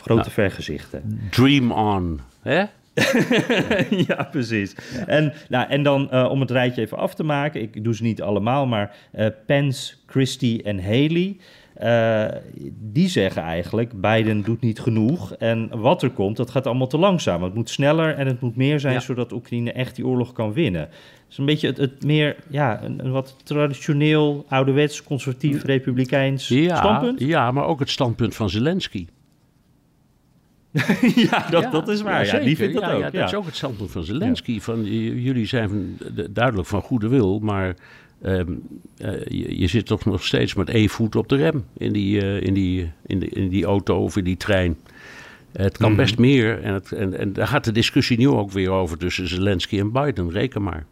grote 0.00 0.20
nou, 0.20 0.30
vergezichten. 0.30 1.20
Dream 1.30 1.72
on, 1.72 2.20
hè? 2.42 2.64
ja, 4.08 4.28
precies. 4.30 4.74
Ja. 4.96 5.06
En, 5.06 5.32
nou, 5.48 5.68
en 5.68 5.82
dan 5.82 6.08
uh, 6.12 6.30
om 6.30 6.40
het 6.40 6.50
rijtje 6.50 6.82
even 6.82 6.98
af 6.98 7.14
te 7.14 7.22
maken, 7.22 7.60
ik 7.60 7.84
doe 7.84 7.94
ze 7.94 8.02
niet 8.02 8.22
allemaal, 8.22 8.66
maar 8.66 8.96
uh, 9.14 9.26
Pence, 9.46 9.94
Christie 10.06 10.62
en 10.62 10.82
Haley. 10.82 11.36
Uh, 11.82 12.24
die 12.70 13.08
zeggen 13.08 13.42
eigenlijk, 13.42 14.00
Biden 14.00 14.42
doet 14.42 14.60
niet 14.60 14.80
genoeg. 14.80 15.34
En 15.34 15.80
wat 15.80 16.02
er 16.02 16.10
komt, 16.10 16.36
dat 16.36 16.50
gaat 16.50 16.66
allemaal 16.66 16.86
te 16.86 16.98
langzaam. 16.98 17.42
Het 17.42 17.54
moet 17.54 17.70
sneller 17.70 18.14
en 18.14 18.26
het 18.26 18.40
moet 18.40 18.56
meer 18.56 18.80
zijn, 18.80 18.94
ja. 18.94 19.00
zodat 19.00 19.32
Oekraïne 19.32 19.72
echt 19.72 19.96
die 19.96 20.06
oorlog 20.06 20.32
kan 20.32 20.52
winnen. 20.52 20.88
Dus 21.28 21.38
een 21.38 21.44
beetje 21.44 21.66
het, 21.66 21.76
het 21.76 22.04
meer, 22.04 22.36
ja, 22.48 22.82
een, 22.82 23.04
een, 23.04 23.10
wat 23.10 23.36
traditioneel, 23.44 24.44
ouderwets, 24.48 25.02
conservatief, 25.02 25.64
republikeins 25.64 26.48
ja, 26.48 26.76
standpunt. 26.76 27.20
Ja, 27.20 27.50
maar 27.50 27.64
ook 27.64 27.80
het 27.80 27.90
standpunt 27.90 28.34
van 28.34 28.50
Zelensky. 28.50 29.06
ja, 31.30 31.46
dat, 31.50 31.72
dat 31.72 31.88
is 31.88 32.02
waar. 32.02 32.26
Ja, 32.26 32.38
die 32.38 32.56
vindt 32.56 32.74
dat 32.74 32.90
ook. 32.90 33.00
Ja, 33.00 33.10
dat 33.10 33.28
is 33.28 33.34
ook 33.34 33.46
het 33.46 33.56
standpunt 33.56 33.90
van 33.90 34.04
Zelensky. 34.04 34.60
Van, 34.60 34.84
jullie 35.22 35.46
zijn 35.46 35.68
van, 35.68 35.98
duidelijk 36.30 36.68
van 36.68 36.80
goede 36.80 37.08
wil, 37.08 37.38
maar 37.38 37.76
ehm, 38.24 38.52
eh, 38.96 39.26
je, 39.26 39.60
je, 39.60 39.66
zit 39.66 39.86
toch 39.86 40.04
nog 40.04 40.24
steeds 40.24 40.54
met 40.54 40.68
één 40.68 40.88
voet 40.88 41.16
op 41.16 41.28
de 41.28 41.36
rem 41.36 41.64
in 41.76 41.92
die, 41.92 42.22
uh, 42.22 42.40
in 42.40 42.54
die, 42.54 42.92
in 43.06 43.18
de, 43.18 43.28
in 43.28 43.48
die 43.48 43.64
auto 43.64 44.02
of 44.02 44.16
in 44.16 44.24
die 44.24 44.36
trein. 44.36 44.76
Het 45.52 45.76
kan 45.76 45.90
mhm. 45.90 46.00
best 46.00 46.18
meer. 46.18 46.62
En, 46.62 46.74
het, 46.74 46.92
en, 46.92 47.18
en 47.18 47.32
daar 47.32 47.46
gaat 47.46 47.64
de 47.64 47.72
discussie 47.72 48.18
nu 48.18 48.28
ook 48.28 48.50
weer 48.50 48.70
over 48.70 48.98
tussen 48.98 49.28
Zelensky 49.28 49.78
en 49.78 49.92
Biden. 49.92 50.30
Reken 50.30 50.62
maar. 50.62 50.86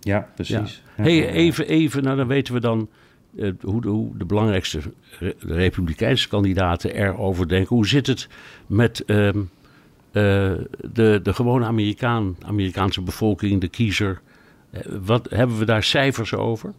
Ja, 0.00 0.28
precies. 0.34 0.82
hey, 0.94 1.28
even, 1.28 1.68
even, 1.68 2.02
nou 2.02 2.16
dan 2.16 2.26
weten 2.26 2.54
we 2.54 2.60
dan 2.60 2.88
uh, 3.34 3.52
hoe, 3.60 3.80
de, 3.80 3.88
hoe, 3.88 4.16
de, 4.16 4.24
belangrijkste 4.24 4.80
re 5.18 5.34
republikeinse 5.38 6.28
kandidaten 6.28 6.94
erover 6.94 7.48
denken. 7.48 7.76
Hoe 7.76 7.86
zit 7.86 8.06
het 8.06 8.28
met 8.66 9.02
um, 9.06 9.50
uh, 10.12 10.52
de, 10.92 11.20
de 11.22 11.34
gewone 11.34 11.64
Amerikaan, 11.64 12.36
Amerikaanse 12.42 13.02
bevolking, 13.02 13.60
de 13.60 13.68
kiezer? 13.68 14.20
Uh, 14.72 14.80
wat, 15.00 15.30
hebben 15.30 15.58
we 15.58 15.64
daar 15.64 15.82
cijfers 15.82 16.34
over? 16.34 16.72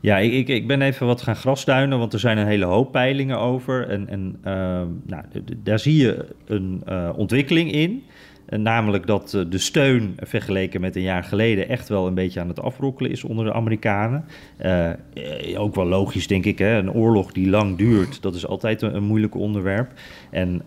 Ja, 0.00 0.18
ik, 0.18 0.48
ik, 0.48 0.66
ben 0.66 0.82
even 0.82 1.06
wat 1.06 1.22
gaan 1.22 1.36
grasduinen, 1.36 1.98
want 1.98 2.12
er 2.12 2.18
zijn 2.18 2.38
een 2.38 2.46
hele 2.46 2.64
hoop 2.64 2.92
peilingen 2.92 3.38
over. 3.38 3.88
En, 3.88 4.38
ehm, 4.42 4.86
nou, 5.04 5.24
daar 5.56 5.78
zie 5.78 5.96
je 5.96 6.26
een 6.46 6.82
ontwikkeling 7.14 7.72
in. 7.72 8.04
Eh, 8.48 8.58
namelijk 8.58 9.06
dat 9.06 9.34
eh, 9.34 9.42
de 9.48 9.58
steun 9.58 10.16
vergeleken 10.16 10.80
met 10.80 10.96
een 10.96 11.02
jaar 11.02 11.24
geleden 11.24 11.68
echt 11.68 11.88
wel 11.88 12.06
een 12.06 12.14
beetje 12.14 12.40
aan 12.40 12.48
het 12.48 12.60
afbrokkelen 12.60 13.10
is 13.10 13.24
onder 13.24 13.44
de 13.44 13.52
Amerikanen. 13.52 14.24
Uh, 14.64 15.60
ook 15.60 15.74
wel 15.74 15.86
logisch, 15.86 16.26
denk 16.26 16.44
ik. 16.44 16.58
Hè? 16.58 16.78
Een 16.78 16.92
oorlog 16.92 17.32
die 17.32 17.48
lang 17.48 17.76
duurt, 17.76 18.22
dat 18.22 18.34
is 18.34 18.46
altijd 18.46 18.82
een, 18.82 19.02
moeilijk 19.02 19.34
onderwerp. 19.34 19.92
En, 20.30 20.62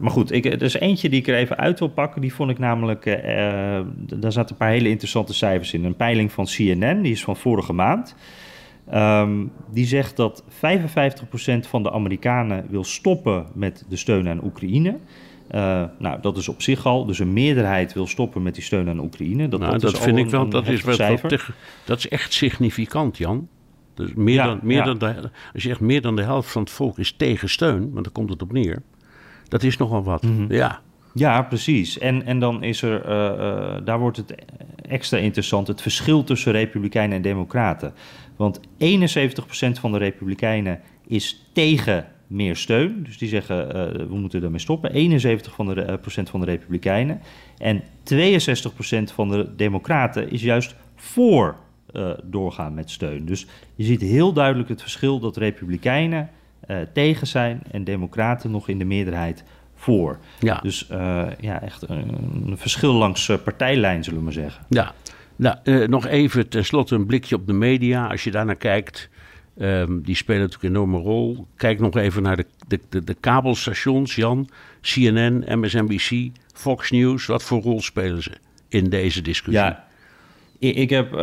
maar 0.00 0.10
goed, 0.10 0.32
ik, 0.32 0.44
er 0.44 0.62
is 0.62 0.74
eentje 0.74 1.08
die 1.08 1.20
ik 1.20 1.28
er 1.28 1.34
even 1.34 1.56
uit 1.56 1.78
wil 1.78 1.88
pakken. 1.88 2.20
Die 2.20 2.34
vond 2.34 2.50
ik 2.50 2.58
namelijk, 2.58 3.04
daar 4.14 4.32
zaten 4.32 4.50
een 4.50 4.56
paar 4.56 4.70
hele 4.70 4.88
interessante 4.88 5.34
cijfers 5.34 5.72
in. 5.72 5.84
Een 5.84 5.96
peiling 5.96 6.32
van 6.32 6.44
CNN, 6.44 7.02
die 7.02 7.12
is 7.12 7.24
van 7.24 7.36
vorige 7.36 7.72
maand. 7.72 8.14
Um, 8.94 9.52
die 9.70 9.86
zegt 9.86 10.16
dat 10.16 10.44
55% 10.48 10.48
van 11.60 11.82
de 11.82 11.92
Amerikanen 11.92 12.64
wil 12.68 12.84
stoppen 12.84 13.46
met 13.54 13.84
de 13.88 13.96
steun 13.96 14.28
aan 14.28 14.44
Oekraïne. 14.44 14.98
Uh, 15.54 15.84
nou, 15.98 16.20
dat 16.20 16.36
is 16.36 16.48
op 16.48 16.62
zich 16.62 16.86
al. 16.86 17.04
Dus 17.04 17.18
een 17.18 17.32
meerderheid 17.32 17.92
wil 17.92 18.06
stoppen 18.06 18.42
met 18.42 18.54
die 18.54 18.62
steun 18.62 18.88
aan 18.88 18.98
Oekraïne. 18.98 19.48
Dat, 19.48 19.60
nou, 19.60 19.78
dat, 19.78 19.98
vind 19.98 20.18
ik 20.18 20.30
wel. 20.30 20.48
dat, 20.48 20.68
is 20.68 20.82
wel 20.82 21.18
dat 21.84 21.98
is 21.98 22.08
echt 22.08 22.32
significant, 22.32 23.18
Jan. 23.18 23.48
Dus 23.94 24.14
meer 24.14 24.42
dan, 24.42 24.60
meer 24.62 24.84
dan 24.84 24.98
de, 24.98 25.14
als 25.52 25.62
je 25.62 25.68
zegt 25.68 25.80
meer 25.80 26.00
dan 26.00 26.16
de 26.16 26.22
helft 26.22 26.50
van 26.50 26.62
het 26.62 26.70
volk 26.70 26.98
is 26.98 27.12
tegen 27.12 27.48
steun, 27.48 27.90
want 27.92 28.04
daar 28.04 28.12
komt 28.12 28.30
het 28.30 28.42
op 28.42 28.52
neer. 28.52 28.82
Dat 29.48 29.62
is 29.62 29.76
nogal 29.76 30.02
wat. 30.02 30.22
Mm 30.22 30.36
-hmm. 30.36 30.52
Ja. 30.52 30.80
Ja, 31.14 31.42
precies. 31.42 31.98
En, 31.98 32.26
en 32.26 32.38
dan 32.38 32.62
is 32.62 32.82
er, 32.82 33.06
uh, 33.06 33.12
uh, 33.12 33.74
daar 33.84 33.98
wordt 33.98 34.16
het 34.16 34.34
extra 34.88 35.18
interessant, 35.18 35.66
het 35.66 35.82
verschil 35.82 36.24
tussen 36.24 36.52
Republikeinen 36.52 37.16
en 37.16 37.22
Democraten. 37.22 37.92
Want 38.36 38.60
71% 38.60 38.62
van 39.80 39.92
de 39.92 39.98
Republikeinen 39.98 40.80
is 41.06 41.50
tegen 41.52 42.06
meer 42.32 42.56
steun. 42.56 43.02
Dus 43.02 43.18
die 43.18 43.28
zeggen 43.28 43.66
uh, 43.66 44.06
we 44.08 44.18
moeten 44.18 44.42
ermee 44.42 44.58
stoppen. 44.58 44.92
71 44.92 45.54
van 45.54 45.66
de, 45.66 45.86
uh, 45.86 45.94
procent 46.00 46.30
van 46.30 46.40
de 46.40 46.46
Republikeinen. 46.46 47.20
En 47.58 47.82
62 48.02 48.74
procent 48.74 49.12
van 49.12 49.28
de 49.28 49.54
Democraten 49.56 50.30
is 50.30 50.42
juist 50.42 50.74
voor 50.96 51.56
uh, 51.92 52.10
doorgaan 52.22 52.74
met 52.74 52.90
steun. 52.90 53.26
Dus 53.26 53.46
je 53.74 53.84
ziet 53.84 54.00
heel 54.00 54.32
duidelijk 54.32 54.68
het 54.68 54.80
verschil 54.80 55.18
dat 55.18 55.36
Republikeinen 55.36 56.30
tegen 56.92 57.26
zijn 57.26 57.62
en 57.70 57.84
Democraten 57.84 58.50
nog 58.50 58.68
in 58.68 58.78
de 58.78 58.84
meerderheid 58.84 59.44
voor. 59.74 60.18
Ja. 60.38 60.58
Dus 60.62 60.86
ja, 61.40 61.62
echt 61.62 61.88
een, 61.88 62.16
een 62.46 62.58
verschil 62.58 62.92
langs 62.92 63.32
partijlijn, 63.44 64.04
zullen 64.04 64.18
we 64.18 64.24
maar 64.24 64.32
zeggen. 64.32 64.64
Ja, 64.68 64.94
nou, 65.36 65.88
nog 65.88 66.06
even 66.06 66.48
tenslotte 66.48 66.94
een 66.94 67.06
blikje 67.06 67.34
op 67.34 67.46
de 67.46 67.52
media. 67.52 68.06
Als 68.06 68.24
je 68.24 68.30
daarnaar 68.30 68.56
kijkt, 68.56 69.08
Um, 69.58 70.02
die 70.02 70.14
spelen 70.14 70.40
natuurlijk 70.40 70.74
een 70.74 70.80
enorme 70.80 70.98
rol. 70.98 71.46
Kijk 71.56 71.80
nog 71.80 71.96
even 71.96 72.22
naar 72.22 72.36
de, 72.36 72.46
de, 72.68 72.80
de, 72.88 73.04
de, 73.04 73.14
kabelstations, 73.14 74.14
Jan. 74.14 74.48
CNN, 74.80 75.44
MSNBC, 75.58 76.30
Fox 76.54 76.90
News. 76.90 77.26
Wat 77.26 77.42
voor 77.42 77.62
rol 77.62 77.80
spelen 77.80 78.22
ze 78.22 78.30
in 78.68 78.88
deze 78.88 79.22
discussie? 79.22 79.62
Ja, 79.62 79.84
ik, 80.58 80.76
ik 80.76 80.90
heb... 80.90 81.12
Uh, 81.14 81.20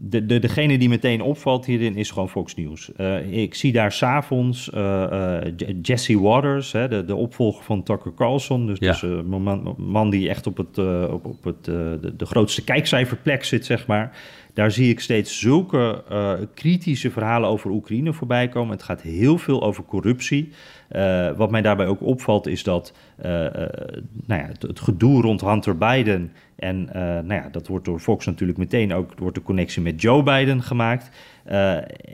de, 0.00 0.26
de, 0.26 0.38
degene 0.38 0.78
die 0.78 0.88
meteen 0.88 1.22
opvalt 1.22 1.66
hierin 1.66 1.96
is 1.96 2.10
gewoon 2.10 2.28
Fox 2.28 2.54
News. 2.54 2.90
Uh, 2.96 3.32
ik 3.32 3.54
zie 3.54 3.72
daar 3.72 3.92
s'avonds 3.92 4.70
uh, 4.74 5.38
Jesse 5.82 6.20
Waters, 6.20 6.72
hè, 6.72 6.88
de, 6.88 7.04
de 7.04 7.14
opvolger 7.14 7.64
van 7.64 7.82
Tucker 7.82 8.14
Carlson. 8.14 8.66
Dus, 8.66 8.78
ja. 8.78 8.92
dus 8.92 9.02
een 9.02 9.26
man, 9.26 9.74
man, 9.78 10.10
die 10.10 10.28
echt 10.28 10.46
op, 10.46 10.56
het, 10.56 10.78
op, 11.10 11.24
op 11.24 11.44
het, 11.44 11.64
de, 11.64 12.12
de 12.16 12.26
grootste 12.26 12.64
kijkcijferplek 12.64 13.44
zit, 13.44 13.66
zeg 13.66 13.86
maar. 13.86 14.16
Daar 14.58 14.70
zie 14.70 14.90
ik 14.90 15.00
steeds 15.00 15.38
zulke 15.38 16.04
uh, 16.12 16.32
kritische 16.54 17.10
verhalen 17.10 17.48
over 17.48 17.70
Oekraïne 17.70 18.12
voorbij 18.12 18.48
komen. 18.48 18.72
Het 18.72 18.82
gaat 18.82 19.02
heel 19.02 19.38
veel 19.38 19.62
over 19.62 19.84
corruptie. 19.84 20.52
Uh, 20.92 21.30
wat 21.36 21.50
mij 21.50 21.62
daarbij 21.62 21.86
ook 21.86 22.02
opvalt 22.02 22.46
is 22.46 22.62
dat 22.62 22.92
uh, 23.18 23.24
nou 23.24 24.40
ja, 24.40 24.46
het, 24.46 24.62
het, 24.62 24.80
gedoe 24.80 25.22
rond 25.22 25.40
Hunter 25.40 25.78
Biden... 25.78 26.32
en 26.56 26.84
nou 26.92 27.34
ja, 27.34 27.48
dat 27.48 27.66
wordt 27.66 27.84
door 27.84 28.00
Fox 28.00 28.26
natuurlijk 28.26 28.58
meteen 28.58 28.94
ook... 28.94 29.18
wordt 29.18 29.34
de 29.34 29.42
connectie 29.42 29.82
met 29.82 30.02
Joe 30.02 30.22
Biden 30.22 30.62
gemaakt... 30.62 31.10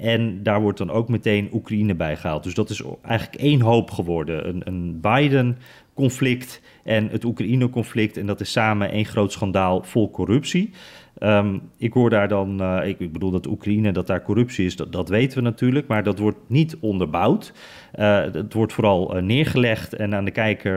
en 0.00 0.42
daar 0.42 0.60
wordt 0.60 0.78
dan 0.78 0.90
ook 0.90 1.08
meteen 1.08 1.48
Oekraïne 1.52 1.94
bij 1.94 2.16
gehaald. 2.16 2.42
Dus 2.42 2.54
dat 2.54 2.70
is 2.70 2.82
eigenlijk 3.02 3.40
één 3.40 3.60
hoop 3.60 3.90
geworden. 3.90 4.48
Een, 4.48 4.62
een 4.64 5.00
Biden-conflict 5.00 6.60
en 6.82 7.08
het 7.08 7.24
Oekraïne-conflict. 7.24 8.16
En 8.16 8.26
dat 8.26 8.40
is 8.40 8.52
samen 8.52 8.90
één 8.90 9.04
groot 9.04 9.32
schandaal 9.32 9.82
vol 9.82 10.10
corruptie. 10.10 10.72
Um, 11.18 11.62
ik 11.76 11.92
hoor 11.92 12.10
daar 12.10 12.28
dan, 12.28 12.62
uh, 12.62 12.88
ik, 12.88 12.98
ik, 13.00 13.12
bedoel 13.12 13.30
dat 13.30 13.46
Oekraïne, 13.46 13.92
dat 13.92 14.06
daar 14.06 14.22
corruptie 14.22 14.66
is, 14.66 14.76
dat, 14.76 14.92
dat 14.92 15.08
weten 15.08 15.38
we 15.38 15.44
natuurlijk, 15.44 15.86
maar 15.86 16.02
dat 16.02 16.18
wordt 16.18 16.38
niet 16.46 16.76
onderbouwd. 16.80 17.52
Uh, 17.98 18.20
het 18.20 18.52
wordt 18.52 18.72
vooral 18.72 19.16
uh, 19.16 19.22
neergelegd 19.22 19.94
en 19.94 20.14
aan 20.14 20.24
de 20.24 20.30
kijker 20.30 20.72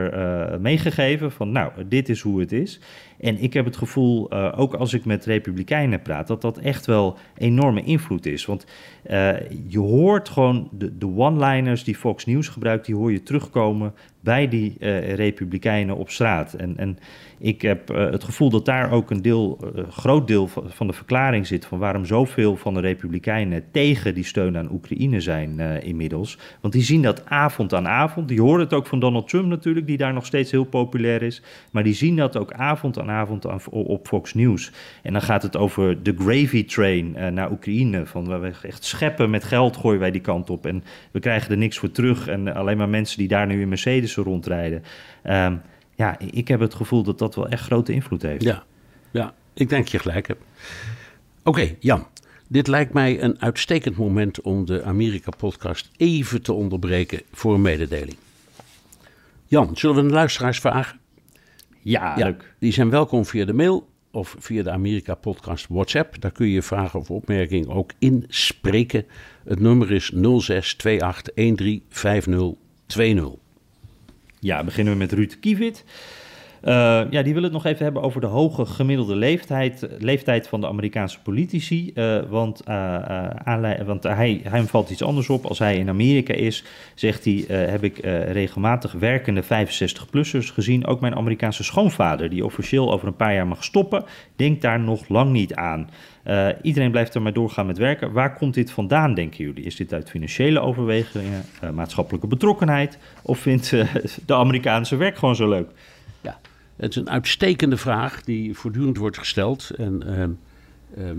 meegegeven 0.60 1.32
van, 1.32 1.52
nou, 1.52 1.72
dit 1.88 2.08
is 2.08 2.20
hoe 2.20 2.40
het 2.40 2.52
is. 2.52 2.80
En 3.20 3.42
ik 3.42 3.52
heb 3.52 3.64
het 3.64 3.76
gevoel, 3.76 4.32
ook 4.32 4.74
als 4.74 4.94
ik 4.94 5.04
met 5.04 5.24
republikeinen 5.24 6.02
praat, 6.02 6.26
dat 6.26 6.40
dat 6.40 6.58
echt 6.58 6.86
wel 6.86 7.16
enorme 7.38 7.82
invloed 7.82 8.26
is. 8.26 8.46
Want 8.46 8.66
je 9.68 9.78
hoort 9.78 10.28
gewoon 10.28 10.68
de, 10.72 10.98
de 10.98 11.06
one-liners 11.06 11.84
die 11.84 11.96
Fox 11.96 12.24
News 12.24 12.48
gebruikt, 12.48 12.86
die 12.86 12.94
hoor 12.94 13.12
je 13.12 13.22
terugkomen 13.22 13.94
bij 14.20 14.48
die 14.48 14.76
republikeinen 15.14 15.96
op 15.96 16.10
straat. 16.10 16.52
En, 16.52 16.76
en 16.76 16.98
ik 17.38 17.62
heb 17.62 17.88
het 17.88 18.24
gevoel 18.24 18.50
dat 18.50 18.64
daar 18.64 18.90
ook 18.90 19.10
een 19.10 19.22
deel, 19.22 19.58
groot 19.90 20.26
deel 20.26 20.46
van, 20.46 20.64
van, 20.68 20.86
de 20.86 20.92
verklaring 20.92 21.46
zit 21.46 21.66
van 21.66 21.78
waarom 21.78 22.04
zoveel 22.04 22.56
van 22.56 22.74
de 22.74 22.80
Republikeinen 22.80 23.64
tegen 23.70 24.14
die 24.14 24.24
steun 24.24 24.56
aan 24.56 24.72
Oekraïne 24.72 25.20
zijn 25.20 25.60
inmiddels. 25.82 26.38
Want 26.60 26.72
die 26.72 26.82
zien 26.82 27.02
dat 27.02 27.07
avond 27.24 27.74
aan 27.74 27.88
avond. 27.88 28.28
Die 28.28 28.40
horen 28.40 28.60
het 28.60 28.72
ook 28.72 28.86
van 28.86 29.00
Donald 29.00 29.28
Trump 29.28 29.46
natuurlijk, 29.46 29.86
die 29.86 29.96
daar 29.96 30.12
nog 30.12 30.26
steeds 30.26 30.50
heel 30.50 30.64
populair 30.64 31.22
is. 31.22 31.42
Maar 31.70 31.82
die 31.82 31.94
zien 31.94 32.16
dat 32.16 32.36
ook 32.36 32.52
avond 32.52 32.98
aan 32.98 33.10
avond 33.10 33.46
aan, 33.46 33.60
op 33.70 34.06
Fox 34.06 34.34
News. 34.34 34.72
En 35.02 35.12
dan 35.12 35.22
gaat 35.22 35.42
het 35.42 35.56
over 35.56 36.02
de 36.02 36.14
gravy 36.18 36.64
train 36.64 37.34
naar 37.34 37.50
Oekraïne. 37.50 38.06
Van 38.06 38.40
we 38.40 38.52
echt 38.62 38.84
scheppen 38.84 39.30
met 39.30 39.44
geld 39.44 39.76
gooien 39.76 40.00
wij 40.00 40.10
die 40.10 40.20
kant 40.20 40.50
op. 40.50 40.66
En 40.66 40.84
we 41.10 41.20
krijgen 41.20 41.50
er 41.50 41.56
niks 41.56 41.78
voor 41.78 41.90
terug. 41.90 42.28
En 42.28 42.54
alleen 42.54 42.76
maar 42.76 42.88
mensen 42.88 43.18
die 43.18 43.28
daar 43.28 43.46
nu 43.46 43.60
in 43.60 43.68
Mercedes 43.68 44.16
rondrijden. 44.16 44.82
Um, 45.24 45.60
ja, 45.94 46.18
ik 46.18 46.48
heb 46.48 46.60
het 46.60 46.74
gevoel 46.74 47.02
dat 47.02 47.18
dat 47.18 47.34
wel 47.34 47.48
echt 47.48 47.62
grote 47.62 47.92
invloed 47.92 48.22
heeft. 48.22 48.42
Ja, 48.42 48.62
ja 49.10 49.34
ik 49.54 49.68
denk 49.68 49.82
dat 49.82 49.90
je 49.90 49.98
gelijk 49.98 50.26
hebt. 50.26 50.42
Oké, 51.38 51.48
okay, 51.48 51.76
Jan. 51.80 52.06
Dit 52.50 52.66
lijkt 52.66 52.92
mij 52.92 53.22
een 53.22 53.40
uitstekend 53.40 53.96
moment 53.96 54.40
om 54.40 54.66
de 54.66 54.82
Amerika-podcast 54.82 55.90
even 55.96 56.42
te 56.42 56.52
onderbreken 56.52 57.22
voor 57.32 57.54
een 57.54 57.62
mededeling. 57.62 58.16
Jan, 59.46 59.76
zullen 59.76 59.96
we 59.96 60.02
de 60.02 60.14
luisteraars 60.14 60.60
vragen? 60.60 60.98
Ja, 61.82 62.18
ja, 62.18 62.24
leuk. 62.24 62.54
Die 62.58 62.72
zijn 62.72 62.90
welkom 62.90 63.24
via 63.24 63.44
de 63.44 63.52
mail 63.52 63.88
of 64.10 64.36
via 64.38 64.62
de 64.62 64.70
Amerika-podcast 64.70 65.66
WhatsApp. 65.68 66.20
Daar 66.20 66.32
kun 66.32 66.48
je 66.48 66.62
vragen 66.62 67.00
of 67.00 67.10
opmerking 67.10 67.68
ook 67.68 67.90
inspreken. 67.98 69.04
Het 69.44 69.60
nummer 69.60 69.92
is 69.92 70.12
0628135020. 70.12 70.18
Ja, 74.40 74.64
beginnen 74.64 74.92
we 74.92 74.98
met 74.98 75.12
Ruud 75.12 75.38
Kievit. 75.40 75.84
Uh, 76.64 77.00
ja, 77.10 77.22
die 77.22 77.34
willen 77.34 77.42
het 77.42 77.52
nog 77.52 77.64
even 77.64 77.84
hebben 77.84 78.02
over 78.02 78.20
de 78.20 78.26
hoge 78.26 78.66
gemiddelde 78.66 79.16
leeftijd, 79.16 79.88
leeftijd 79.98 80.48
van 80.48 80.60
de 80.60 80.66
Amerikaanse 80.66 81.20
politici. 81.22 81.92
Uh, 81.94 82.20
want 82.28 82.62
uh, 82.68 83.72
want 83.86 84.02
hij, 84.02 84.40
hem 84.42 84.66
valt 84.66 84.90
iets 84.90 85.02
anders 85.02 85.28
op. 85.28 85.44
Als 85.44 85.58
hij 85.58 85.76
in 85.76 85.88
Amerika 85.88 86.34
is, 86.34 86.64
zegt 86.94 87.24
hij, 87.24 87.44
heb 87.48 87.84
ik 87.84 87.98
regelmatig 88.28 88.92
werkende 88.92 89.44
65-plussers 89.44 90.52
gezien. 90.52 90.86
Ook 90.86 91.00
mijn 91.00 91.14
Amerikaanse 91.14 91.64
schoonvader, 91.64 92.30
die 92.30 92.44
officieel 92.44 92.92
over 92.92 93.06
een 93.06 93.16
paar 93.16 93.34
jaar 93.34 93.46
mag 93.46 93.64
stoppen, 93.64 94.04
denkt 94.36 94.62
daar 94.62 94.80
nog 94.80 95.08
lang 95.08 95.32
niet 95.32 95.54
aan. 95.54 95.90
iedereen 96.62 96.90
blijft 96.90 97.14
er 97.14 97.22
maar 97.22 97.32
doorgaan 97.32 97.66
met 97.66 97.78
werken. 97.78 98.12
Waar 98.12 98.34
komt 98.34 98.54
dit 98.54 98.70
vandaan, 98.70 99.14
denken 99.14 99.44
jullie? 99.44 99.64
Is 99.64 99.76
dit 99.76 99.92
uit 99.92 100.10
financiële 100.10 100.60
overwegingen, 100.60 101.44
maatschappelijke 101.74 102.26
betrokkenheid? 102.26 102.98
Of 103.22 103.38
vindt 103.38 103.70
de 104.26 104.34
Amerikaanse 104.34 104.96
werk 104.96 105.18
gewoon 105.18 105.36
zo 105.36 105.48
leuk? 105.48 105.68
Het 106.78 106.90
is 106.90 106.96
een 106.96 107.10
uitstekende 107.10 107.76
vraag 107.76 108.22
die 108.22 108.54
voortdurend 108.54 108.96
wordt 108.96 109.18
gesteld. 109.18 109.70
En 109.70 110.02
ehm, 110.06 110.30
ehm, 110.96 111.18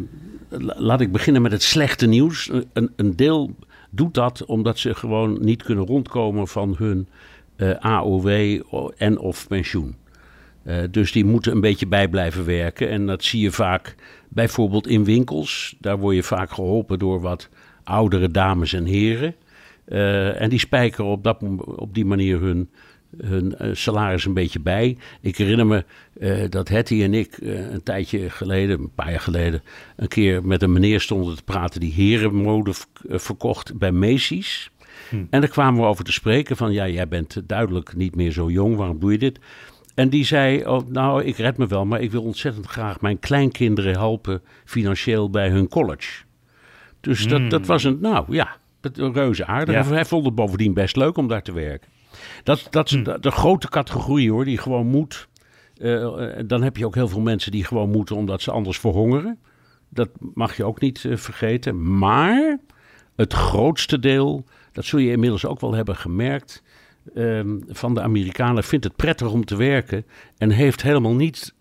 laat 0.77 1.01
ik 1.01 1.11
beginnen 1.11 1.41
met 1.41 1.51
het 1.51 1.63
slechte 1.63 2.07
nieuws. 2.07 2.51
Een, 2.73 2.91
een, 2.95 3.15
deel 3.15 3.55
doet 3.89 4.13
dat 4.13 4.45
omdat 4.45 4.77
ze 4.77 4.95
gewoon 4.95 5.37
niet 5.41 5.63
kunnen 5.63 5.85
rondkomen 5.85 6.47
van 6.47 6.75
hun 6.77 7.07
eh, 7.55 7.71
AOW 7.79 8.61
en 8.97 9.19
of 9.19 9.47
pensioen. 9.47 9.95
Uh, 10.63 10.77
dus 10.91 11.11
die 11.11 11.25
moeten 11.25 11.51
een 11.51 11.61
beetje 11.61 11.87
bij 11.87 12.07
blijven 12.07 12.45
werken. 12.45 12.89
En 12.89 13.05
dat 13.05 13.23
zie 13.23 13.41
je 13.41 13.51
vaak 13.51 13.95
bijvoorbeeld 14.27 14.87
in 14.87 15.03
winkels. 15.03 15.75
Daar 15.79 15.99
word 15.99 16.15
je 16.15 16.23
vaak 16.23 16.51
geholpen 16.51 16.99
door 16.99 17.21
wat 17.21 17.49
oudere 17.83 18.31
dames 18.31 18.73
en 18.73 18.85
heren. 18.85 19.35
Uh, 19.87 20.41
en 20.41 20.49
die 20.49 20.59
spijkeren 20.59 21.11
op, 21.11 21.23
dat, 21.23 21.43
op 21.65 21.93
die 21.93 22.05
manier 22.05 22.39
hun 22.39 22.69
hun 23.17 23.55
uh, 23.61 23.69
salaris 23.73 24.25
een 24.25 24.33
beetje 24.33 24.59
bij. 24.59 24.97
Ik 25.21 25.37
herinner 25.37 25.65
me 25.67 25.85
uh, 26.19 26.43
dat 26.49 26.69
Hetty 26.69 27.03
en 27.03 27.13
ik 27.13 27.37
uh, 27.37 27.71
een 27.71 27.83
tijdje 27.83 28.29
geleden, 28.29 28.79
een 28.79 28.91
paar 28.95 29.11
jaar 29.11 29.19
geleden, 29.19 29.61
een 29.95 30.07
keer 30.07 30.45
met 30.45 30.61
een 30.61 30.71
meneer 30.71 31.01
stonden 31.01 31.35
te 31.35 31.43
praten 31.43 31.79
die 31.79 31.93
herenmode 31.93 32.73
verkocht 33.07 33.77
bij 33.77 33.91
Macy's. 33.91 34.71
Hm. 35.09 35.23
En 35.29 35.39
daar 35.41 35.49
kwamen 35.49 35.81
we 35.81 35.87
over 35.87 36.03
te 36.03 36.11
spreken 36.11 36.57
van, 36.57 36.71
ja, 36.71 36.87
jij 36.87 37.07
bent 37.07 37.41
duidelijk 37.45 37.95
niet 37.95 38.15
meer 38.15 38.31
zo 38.31 38.49
jong, 38.49 38.75
waarom 38.75 38.99
doe 38.99 39.11
je 39.11 39.17
dit? 39.17 39.39
En 39.95 40.09
die 40.09 40.25
zei, 40.25 40.65
oh, 40.65 40.87
nou, 40.87 41.23
ik 41.23 41.37
red 41.37 41.57
me 41.57 41.67
wel, 41.67 41.85
maar 41.85 42.01
ik 42.01 42.11
wil 42.11 42.23
ontzettend 42.23 42.65
graag 42.65 43.01
mijn 43.01 43.19
kleinkinderen 43.19 43.93
helpen 43.93 44.41
financieel 44.65 45.29
bij 45.29 45.49
hun 45.49 45.67
college. 45.67 46.23
Dus 46.99 47.27
dat, 47.27 47.49
dat 47.49 47.61
hm. 47.61 47.67
was 47.67 47.83
een, 47.83 47.97
nou 48.01 48.25
ja, 48.29 48.57
een 48.81 49.13
reuze 49.13 49.45
aardig. 49.45 49.75
Ja. 49.75 49.93
Hij 49.93 50.05
vond 50.05 50.25
het 50.25 50.35
bovendien 50.35 50.73
best 50.73 50.95
leuk 50.95 51.17
om 51.17 51.27
daar 51.27 51.43
te 51.43 51.51
werken. 51.51 51.89
Dat, 52.43 52.67
dat 52.69 52.85
is 52.85 52.95
hm. 52.95 53.19
de, 53.19 53.31
grote 53.31 53.69
categorie 53.69 54.31
hoor, 54.31 54.45
die 54.45 54.57
gewoon 54.57 54.87
moet. 54.87 55.27
Uh, 55.77 56.29
dan 56.45 56.63
heb 56.63 56.77
je 56.77 56.85
ook 56.85 56.95
heel 56.95 57.07
veel 57.07 57.21
mensen 57.21 57.51
die 57.51 57.63
gewoon 57.63 57.89
moeten 57.89 58.15
omdat 58.15 58.41
ze 58.41 58.51
anders 58.51 58.79
verhongeren. 58.79 59.39
Dat 59.89 60.09
mag 60.33 60.57
je 60.57 60.63
ook 60.63 60.79
niet 60.79 61.03
uh, 61.03 61.17
vergeten. 61.17 61.97
Maar 61.97 62.59
het 63.15 63.33
grootste 63.33 63.99
deel, 63.99 64.45
dat 64.71 64.85
zul 64.85 64.99
je 64.99 65.11
inmiddels 65.11 65.45
ook 65.45 65.59
wel 65.59 65.73
hebben 65.73 65.95
gemerkt, 65.95 66.63
uh, 67.13 67.41
van 67.67 67.93
de 67.93 68.01
Amerikanen 68.01 68.63
vindt 68.63 68.85
het 68.85 68.95
prettig 68.95 69.31
om 69.31 69.45
te 69.45 69.55
werken 69.55 70.05
en 70.37 70.49
heeft 70.49 70.81
helemaal 70.81 71.15
niet, 71.15 71.53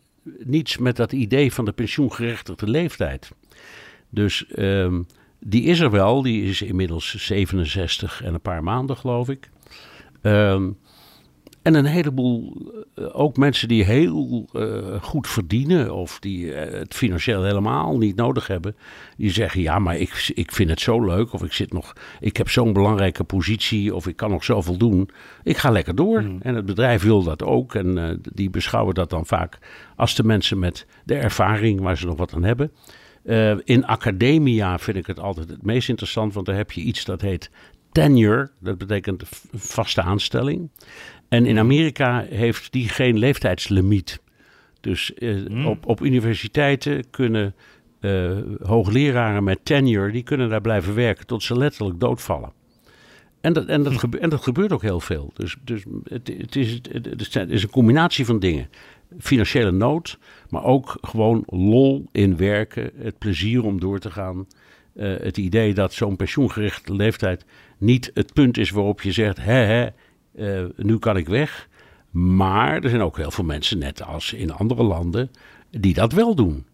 niets 0.45 0.79
met 0.79 0.97
dat 0.97 1.12
idee 1.12 1.53
van 1.53 1.64
de 1.64 1.73
pensioengerechtigde 1.73 2.71
leeftijd. 2.71 3.31
Dus 4.11 4.47
ehm, 4.47 5.03
die 5.41 5.62
is 5.62 5.81
er 5.81 5.91
wel, 5.91 6.23
die 6.23 6.43
is 6.43 6.62
inmiddels 6.62 7.14
67 7.27 8.23
en 8.23 8.35
een 8.35 8.41
paar 8.41 8.62
maanden 8.62 8.97
geloof 8.97 9.29
ik. 9.29 9.51
Um, 10.23 10.77
en 11.69 11.75
een 11.75 11.85
heleboel, 11.85 12.57
uh, 12.95 13.07
ook 13.12 13.37
mensen 13.37 13.69
die 13.69 13.85
heel 13.85 14.49
uh, 14.53 15.03
goed 15.03 15.29
verdienen 15.29 15.95
of 15.95 16.19
die 16.21 16.45
uh, 16.45 16.59
het 16.59 16.95
financieel 16.95 17.45
helemaal 17.45 17.99
niet 17.99 18.16
nodig 18.16 18.47
hebben, 18.47 18.77
die 19.16 19.31
zeggen 19.31 19.61
ja, 19.61 19.79
maar 19.79 19.97
ik, 19.97 20.31
ik 20.35 20.53
vind 20.53 20.71
het 20.71 20.81
zo 20.81 21.05
leuk 21.05 21.33
of 21.33 21.43
ik 21.43 21.53
zit 21.53 21.73
nog, 21.73 21.93
ik 22.21 22.37
heb 22.37 22.49
zo'n 22.49 22.73
belangrijke 22.73 23.25
positie 23.25 23.95
of 23.95 24.07
ik 24.07 24.16
kan 24.16 24.31
nog 24.31 24.45
zoveel 24.45 24.77
doen. 24.77 25.11
Ik 25.43 25.57
ga 25.57 25.71
lekker 25.71 25.95
door. 25.95 26.23
Mm. 26.23 26.39
En 26.41 26.55
het 26.55 26.66
bedrijf 26.66 27.03
wil 27.03 27.23
dat 27.23 27.43
ook 27.43 27.75
en 27.75 28.21
die 28.33 28.51
beschouwen 28.51 28.95
dat 28.95 29.11
dan 29.11 29.27
vaak 29.27 29.59
als 29.97 30.14
de 30.14 30.25
mensen 30.25 30.59
met 30.59 30.87
de 31.05 31.14
ervaring 31.14 31.81
waar 31.81 31.99
ze 31.99 32.07
nog 32.07 32.16
wat 32.16 32.35
aan 32.35 32.45
hebben. 32.45 32.73
in 33.64 33.87
academia 33.87 34.79
vind 34.79 34.97
ik 34.97 35.07
het 35.07 35.21
altijd 35.21 35.49
het 35.49 35.62
meest 35.62 35.89
interessant, 35.89 36.35
want 36.35 36.47
daar 36.47 36.57
heb 36.57 36.73
je 36.73 36.81
iets 36.81 37.05
dat 37.05 37.21
heet 37.21 37.51
tenure, 37.93 38.51
dat 38.61 38.78
betekent 38.78 39.22
vaste 39.55 40.03
aanstelling. 40.03 40.70
En 41.28 41.47
in 41.47 41.59
Amerika 41.59 42.24
heeft 42.28 42.72
die 42.72 42.89
geen 42.89 43.18
leeftijdslimiet. 43.18 44.20
Dus 44.80 45.12
uh, 45.18 45.66
op, 45.66 45.86
op 45.86 46.01
universiteiten 46.01 47.11
kunnen 47.11 47.55
uh, 48.01 48.39
hoogleraren 48.62 49.45
met 49.45 49.59
tenure, 49.62 50.12
die 50.12 50.22
kunnen 50.22 50.49
daar 50.49 50.61
blijven 50.61 50.95
werken 50.95 51.26
tot 51.26 51.43
ze 51.43 51.57
letterlijk 51.57 52.01
doodvallen. 52.01 52.53
En 53.41 53.53
dat, 53.53 53.66
en 53.66 53.82
dat, 53.82 53.93
hm. 53.93 54.14
en 54.14 54.30
dat 54.30 54.43
gebeurt 54.43 54.72
ook 54.72 54.82
heel 54.82 55.01
veel. 55.01 55.30
Dus, 55.34 55.57
dus 55.64 55.84
het, 56.05 56.28
het, 56.39 56.57
is, 56.57 56.80
het 57.30 57.51
is 57.51 57.62
een 57.62 57.70
combinatie 57.70 58.24
van 58.24 58.39
dingen. 58.39 58.68
Financiële 59.18 59.70
nood, 59.70 60.18
maar 60.49 60.64
ook 60.64 60.99
gewoon 61.01 61.43
lol 61.47 62.09
in 62.12 62.36
werken, 62.36 62.91
het 62.97 63.18
plezier 63.18 63.64
om 63.64 63.80
door 63.80 63.99
te 63.99 64.11
gaan. 64.11 64.47
Uh, 64.95 65.16
het 65.18 65.36
idee 65.36 65.74
dat 65.74 65.93
zo'n 65.93 66.16
pensioengerichte 66.16 66.95
leeftijd 66.95 67.45
niet 67.79 68.11
het 68.14 68.33
punt 68.33 68.59
is 68.59 68.70
waarop 68.70 69.03
je 69.03 69.12
zegt: 69.12 69.37
hè, 69.37 69.53
hè, 69.53 69.89
uh, 70.37 70.68
nu 70.76 70.99
kan 70.99 71.16
ik 71.16 71.29
weg. 71.29 71.68
Maar 72.11 72.83
er 72.83 72.89
zijn 72.91 73.03
ook 73.03 73.16
heel 73.16 73.31
veel 73.31 73.45
mensen, 73.45 73.79
net 73.79 74.03
als 74.03 74.33
in 74.33 74.53
andere 74.53 74.83
landen, 74.83 75.31
die 75.70 75.95
dat 75.95 76.12
wel 76.12 76.35
doen. 76.35 76.66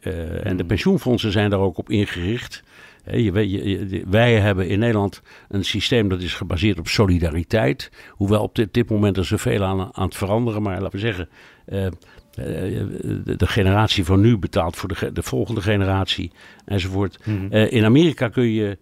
Uh, 0.00 0.46
en 0.46 0.56
de 0.56 0.64
pensioenfondsen 0.64 1.32
zijn 1.32 1.50
daar 1.50 1.60
ook 1.60 1.78
op 1.78 1.90
ingericht. 1.90 2.62
Je, 3.10 3.48
je, 3.50 4.02
wij 4.08 4.40
hebben 4.40 4.68
in 4.68 4.78
Nederland 4.78 5.22
een 5.48 5.64
systeem 5.64 6.08
dat 6.08 6.22
is 6.22 6.34
gebaseerd 6.34 6.78
op 6.78 6.88
solidariteit. 6.88 7.90
Hoewel 8.10 8.42
op 8.42 8.54
dit, 8.54 8.74
dit 8.74 8.90
moment 8.90 9.16
er 9.16 9.24
zoveel 9.24 9.64
aan, 9.64 9.80
aan 9.92 10.06
het 10.06 10.16
veranderen. 10.16 10.62
Maar 10.62 10.80
laten 10.80 10.90
we 10.90 10.98
zeggen, 10.98 11.28
uh, 11.68 11.86
de, 12.30 13.34
de, 13.36 13.46
generatie 13.46 14.04
van 14.04 14.20
nu 14.20 14.38
betaalt 14.38 14.76
voor 14.76 14.88
de, 14.88 15.12
de 15.12 15.22
volgende 15.22 15.60
generatie 15.60 16.32
enzovoort. 16.64 17.18
Mm 17.24 17.36
-hmm. 17.36 17.48
uh, 17.52 17.72
in 17.72 17.84
Amerika 17.84 18.28
kun 18.28 18.50
je 18.52 18.78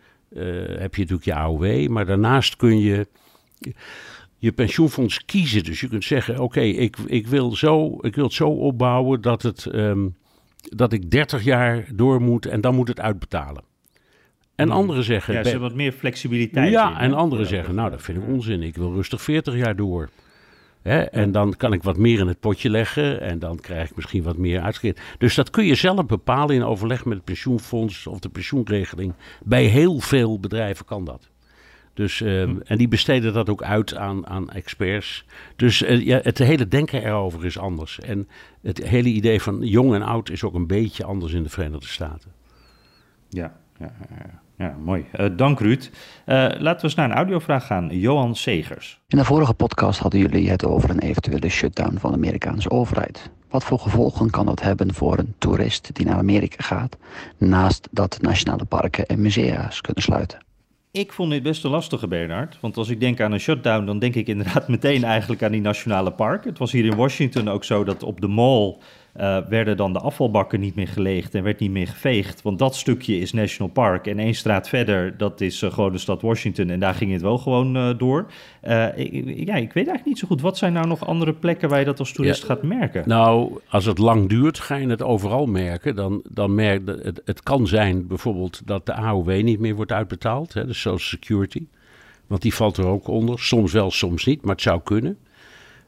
heb 0.79 0.95
je 0.95 1.01
natuurlijk 1.01 1.25
je 1.25 1.35
AOW, 1.35 1.89
maar 1.89 2.07
daarnaast 2.07 2.57
kun 2.57 2.79
je 2.79 3.07
je 4.39 4.53
pensioenfonds 4.53 5.25
kiezen. 5.25 5.65
Dus 5.65 5.81
je 5.81 5.89
kunt 5.89 6.05
zeggen: 6.05 6.39
Oké, 6.39 6.61
ik, 6.61 6.97
ik, 7.07 7.27
wil 7.27 7.57
zo, 7.57 7.99
ik 8.01 8.15
wil 8.15 8.25
het 8.25 8.33
zo 8.33 8.49
opbouwen 8.49 9.21
dat, 9.21 9.43
het, 9.43 9.65
um, 9.75 10.17
dat 10.69 10.93
ik 10.93 11.11
30 11.11 11.45
jaar 11.45 11.85
door 11.93 12.21
moet 12.21 12.47
en 12.47 12.61
dan 12.61 12.75
moet 12.75 12.89
het 12.89 13.01
uitbetalen. 13.01 13.63
En 14.55 14.69
hmm. 14.69 14.77
anderen 14.77 15.05
zeggen. 15.05 15.35
Ja, 15.35 15.43
ze 15.43 15.49
hebben 15.49 15.69
wat 15.69 15.77
meer 15.77 15.93
flexibiliteit. 15.93 16.71
Ja, 16.71 17.01
en 17.01 17.13
anderen 17.13 17.47
zeggen: 17.47 17.75
Nou, 17.75 17.91
dat 17.91 18.03
vind 18.03 18.19
ik 18.19 18.29
onzin. 18.29 18.63
Ik 18.63 18.77
wil 18.77 18.93
rustig 18.93 19.23
40 19.23 19.55
jaar 19.57 19.77
door. 19.77 20.11
Hè? 20.87 21.01
En 21.01 21.33
dan 21.33 21.57
kan 21.57 21.73
ik 21.73 21.83
wat 21.83 21.97
meer 21.97 22.21
in 22.21 22.27
het 22.27 22.41
potje 22.41 22.71
leggen 22.71 23.21
en 23.21 23.39
dan 23.39 23.61
krijg 23.61 23.91
ik 23.91 23.97
misschien 23.97 24.23
wat 24.23 24.37
meer 24.37 24.61
uitgekeerd. 24.61 25.01
Dus 25.19 25.35
dat 25.35 25.51
kun 25.51 25.65
je 25.65 25.75
zelf 25.75 26.07
bepalen 26.07 26.55
in 26.55 26.65
overleg 26.65 27.05
met 27.05 27.17
het 27.17 27.25
pensioenfonds 27.25 28.07
of 28.07 28.19
de 28.19 28.29
pensioenregeling. 28.29 29.15
Bij 29.45 29.65
heel 29.65 30.01
veel 30.01 30.41
bedrijven 30.41 30.85
kan 30.85 31.05
dat. 31.05 31.29
Dus, 31.95 32.21
uh, 32.21 32.43
En 32.43 32.77
die 32.77 32.89
besteden 32.89 33.33
dat 33.33 33.49
ook 33.49 33.63
uit 33.63 33.95
aan, 33.95 34.27
aan 34.27 34.51
experts. 34.51 35.25
Dus 35.57 35.83
uh, 35.83 36.07
ja, 36.07 36.21
het 36.23 36.39
hele 36.39 36.69
denken 36.69 37.05
erover 37.05 37.45
is 37.45 37.59
anders. 37.59 38.01
En 38.01 38.29
het 38.63 38.87
hele 38.87 39.09
idee 39.09 39.43
van 39.43 39.61
jong 39.63 39.95
en 39.95 40.03
oud 40.03 40.31
is 40.31 40.45
ook 40.45 40.55
een 40.55 40.67
beetje 40.67 41.05
anders 41.05 41.33
in 41.33 41.43
de 41.43 41.49
Verenigde 41.49 41.87
Staten. 41.87 42.33
Ja, 43.29 43.57
ja, 43.79 43.93
ja. 44.09 44.45
Ja, 44.59 44.77
mooi. 44.85 45.05
Uh, 45.21 45.27
dank 45.37 45.61
Ruud. 45.61 45.91
Uh, 46.27 46.35
laten 46.37 46.77
we 46.77 46.83
eens 46.83 46.95
naar 46.95 47.11
een 47.11 47.17
audiovraag 47.17 47.67
gaan. 47.67 47.89
Johan 47.99 48.35
Segers. 48.35 49.01
In 49.09 49.19
de 49.19 49.25
vorige 49.25 49.55
podcast 49.55 50.01
hadden 50.01 50.21
jullie 50.21 50.51
het 50.51 50.65
over 50.65 50.91
een 50.91 50.99
eventuele 50.99 51.49
shutdown 51.49 51.97
van 51.99 52.11
de 52.11 52.17
Amerikaanse 52.17 52.71
overheid. 52.71 53.31
Wat 53.49 53.65
voor 53.65 53.79
gevolgen 53.79 54.31
kan 54.31 54.47
dat 54.47 54.63
hebben 54.63 54.95
voor 54.95 55.19
een 55.19 55.35
toerist 55.39 55.95
die 55.95 56.07
naar 56.07 56.17
Amerika 56.17 56.63
gaat, 56.63 56.97
naast 57.39 57.89
dat 57.91 58.19
nationale 58.21 58.65
parken 58.65 59.07
en 59.07 59.21
musea's 59.21 59.81
kunnen 59.81 60.03
sluiten? 60.03 60.45
Ik 60.91 61.13
vond 61.13 61.31
dit 61.31 61.43
best 61.43 61.65
een 61.65 61.71
lastige, 61.71 62.09
Bernard. 62.09 62.59
Want 62.61 62.77
als 62.77 62.89
ik 62.89 63.01
denk 63.01 63.21
aan 63.21 63.33
een 63.33 63.41
shutdown, 63.41 63.87
dan 63.87 63.99
denk 63.99 64.15
ik 64.15 64.27
inderdaad 64.27 64.69
meteen 64.69 65.05
eigenlijk 65.05 65.43
aan 65.43 65.53
die 65.53 65.61
nationale 65.61 66.11
parken. 66.11 66.49
Het 66.49 66.59
was 66.59 66.73
hier 66.73 66.85
in 66.85 66.97
Washington 66.97 67.49
ook 67.49 67.65
zo 67.65 67.85
dat 67.85 68.03
op 68.03 68.21
de 68.21 68.29
mall 68.29 68.77
uh, 69.21 69.39
werden 69.49 69.77
dan 69.77 69.93
de 69.93 69.99
afvalbakken 69.99 70.61
niet 70.61 70.75
meer 70.75 70.89
geleegd 70.89 71.35
en 71.35 71.43
werd 71.43 71.61
niet 71.61 71.71
meer 71.71 71.87
geveegd. 71.87 72.43
Want 72.43 72.59
dat 72.59 72.77
stukje 72.77 73.19
is 73.19 73.33
National 73.33 73.73
Park. 73.73 74.07
En 74.07 74.19
één 74.19 74.35
straat 74.35 74.69
verder, 74.69 75.17
dat 75.17 75.41
is 75.41 75.63
uh, 75.63 75.73
gewoon 75.73 75.93
de 75.93 75.99
stad 75.99 76.23
Washington. 76.23 76.71
En 76.71 76.81
daar 76.81 76.95
ging 76.95 77.13
het 77.13 77.23
wel 77.23 77.39
gewoon 77.39 77.77
uh, 77.77 77.99
door. 77.99 78.27
Ik, 78.95 79.13
ja, 79.47 79.55
ik 79.55 79.73
weet 79.73 79.75
eigenlijk 79.75 80.05
niet 80.05 80.19
zo 80.19 80.27
goed. 80.27 80.41
Wat 80.41 80.59
zijn 80.59 80.73
nou 80.73 80.87
nog 80.87 81.07
andere 81.07 81.33
plekken 81.33 81.69
waar 81.69 81.79
je 81.79 81.85
dat 81.85 81.99
als 81.99 82.13
toerist 82.13 82.45
gaat 82.45 82.63
merken? 82.63 83.03
Nou, 83.07 83.59
als 83.69 83.85
het 83.85 83.99
lang 83.99 84.29
duurt, 84.29 84.59
ga 84.59 84.77
je 84.77 84.89
het 84.89 85.03
overal 85.03 85.47
merken. 85.47 85.97
Dan, 85.97 86.23
dan 86.31 86.55
merk 86.55 86.87
het, 86.87 87.21
het 87.25 87.43
kan 87.43 87.67
zijn 87.67 88.07
bijvoorbeeld 88.07 88.63
dat 88.65 88.87
de 88.87 88.95
AOW 88.95 89.43
niet 89.43 89.61
meer 89.61 89.75
wordt 89.75 89.93
uitbetaald. 89.93 90.55
Hè, 90.55 90.67
de 90.67 90.73
Social 90.73 90.99
Security. 90.99 91.67
Want 92.27 92.43
die 92.43 92.55
valt 92.55 92.77
er 92.77 92.87
ook 92.87 93.09
onder. 93.09 93.39
Soms 93.39 93.73
wel, 93.73 93.91
soms 93.91 94.25
niet, 94.25 94.43
maar 94.43 94.55
het 94.55 94.63
zou 94.63 94.81
kunnen. 94.85 95.19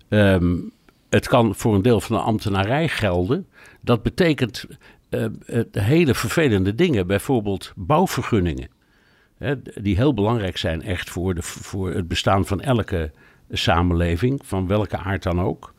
Um, 0.09 0.73
het 1.09 1.29
kan 1.29 1.55
voor 1.55 1.75
een 1.75 1.83
deel 1.83 2.01
van 2.01 2.17
de 2.17 2.23
ambtenarij 2.23 2.89
gelden. 2.89 3.47
Dat 3.81 4.03
betekent 4.03 4.67
uh, 5.11 5.25
hele 5.71 6.15
vervelende 6.15 6.75
dingen, 6.75 7.07
bijvoorbeeld 7.07 7.73
bouwvergunningen. 7.77 8.69
Hè, 9.39 9.55
die 9.63 9.97
heel 9.97 10.15
belangrijk 10.15 10.57
zijn 10.57 10.83
echt 10.83 11.11
voor, 11.11 11.35
de, 11.35 11.43
voor 11.43 11.93
het 11.93 12.09
bestaan 12.09 12.47
van 12.47 12.61
elke 12.61 13.11
samenleving, 13.51 14.41
van 14.45 14.67
welke 14.67 14.97
aard 14.97 15.23
dan 15.23 15.41
ook. 15.41 15.75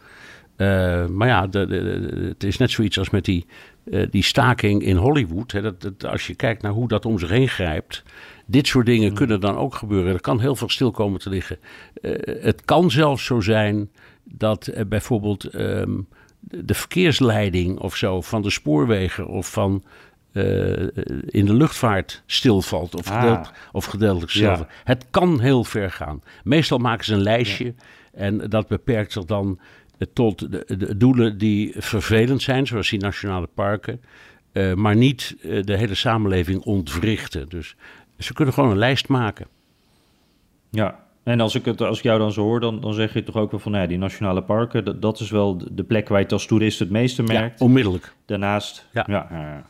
Uh, 0.58 1.06
maar 1.08 1.28
ja, 1.28 1.48
de, 1.48 1.68
de, 1.68 2.26
het 2.28 2.44
is 2.44 2.58
net 2.58 2.72
zoiets 2.72 3.00
als 3.00 3.10
met 3.10 3.26
die, 3.26 3.46
uh, 3.86 4.08
die 4.10 4.24
staking 4.24 4.84
in 4.84 4.96
Hollywood. 4.96 5.52
Hè, 5.52 5.62
dat, 5.62 5.82
dat, 5.82 6.06
als 6.06 6.28
je 6.28 6.36
kijkt 6.36 6.62
naar 6.62 6.72
hoe 6.72 6.88
dat 6.88 7.06
om 7.06 7.20
zich 7.20 7.30
heen 7.30 7.48
grijpt. 7.48 8.04
Dit 8.46 8.68
soort 8.68 8.86
dingen 8.86 9.10
mm. 9.10 9.16
kunnen 9.16 9.40
dan 9.40 9.58
ook 9.58 9.76
gebeuren. 9.76 10.14
Er 10.14 10.22
kan 10.22 10.40
heel 10.40 10.56
veel 10.56 10.70
stil 10.70 10.92
komen 10.92 11.20
te 11.20 11.30
liggen. 11.30 11.58
Het 12.42 12.66
kan 12.66 12.92
zelfs 12.92 13.26
zo 13.26 13.40
zijn 13.40 13.90
dat 14.32 14.72
bijvoorbeeld 14.88 15.54
um, 15.54 16.08
de 16.40 16.74
verkeersleiding 16.74 17.80
of 17.80 17.96
zo 17.96 18.22
van 18.22 18.42
de 18.42 18.50
spoorwegen 18.50 19.28
of 19.28 19.52
van 19.52 19.84
in 21.26 21.46
de 21.46 21.54
luchtvaart 21.54 22.24
stilvalt 22.26 22.96
of, 22.96 23.12
Ah. 23.12 23.46
of 23.72 23.86
gedeeltelijk 23.86 24.32
stilvalt. 24.32 24.68
Ja. 24.70 24.76
Het 24.84 25.06
kan 25.10 25.40
heel 25.40 25.64
ver 25.64 25.92
gaan. 25.92 26.22
Meestal 26.44 26.78
maken 26.78 27.06
ze 27.06 27.14
een 27.14 27.22
lijstje 27.22 27.74
en 28.14 28.38
dat 28.50 28.68
beperkt 28.68 29.12
zich 29.12 29.26
dan 29.26 29.60
eh, 29.98 30.08
tot 30.14 30.52
de, 30.52 30.78
de 30.78 30.98
doelen 30.98 31.38
die 31.38 31.74
vervelend 31.78 32.42
zijn, 32.42 32.68
zoals 32.68 32.90
die 32.90 33.00
nationale 33.00 33.48
parken, 33.54 34.02
eh, 34.52 34.74
maar 34.74 34.96
niet 34.96 35.36
eh, 35.42 35.64
de 35.64 35.78
hele 35.78 35.96
samenleving 35.96 36.62
ontwrichten. 36.62 37.50
Dus 37.50 37.76
ze 38.18 38.34
kunnen 38.34 38.54
gewoon 38.54 38.72
een 38.72 38.78
lijst 38.78 39.08
maken. 39.08 39.48
Ja, 40.70 41.08
en 41.24 41.40
als 41.40 41.56
ik, 41.56 41.66
het, 41.66 41.82
als 41.82 41.98
ik 41.98 42.04
jou 42.04 42.20
dan 42.20 42.32
zo 42.32 42.42
hoor, 42.42 42.60
dan, 42.60 42.80
dan 42.82 42.94
zeg 42.94 43.14
je 43.14 43.24
toch 43.24 43.36
ook 43.36 43.52
wel 43.52 43.60
van... 43.60 43.72
Nou 43.72 43.84
ja, 43.84 43.90
die 43.90 43.98
nationale 43.98 44.44
parken, 44.44 44.86
dat, 44.86 45.02
dat 45.02 45.20
is 45.20 45.30
wel 45.32 45.62
de 45.72 45.84
plek 45.84 46.08
waar 46.10 46.18
je 46.18 46.24
het 46.24 46.34
als 46.34 46.46
toerist 46.46 46.80
het 46.80 46.90
meeste 46.90 47.24
merkt. 47.24 47.60
Ja, 47.60 47.66
onmiddellijk. 47.66 48.14
Daarnaast, 48.26 48.88
Ja. 48.94 49.06
ja. 49.08 49.64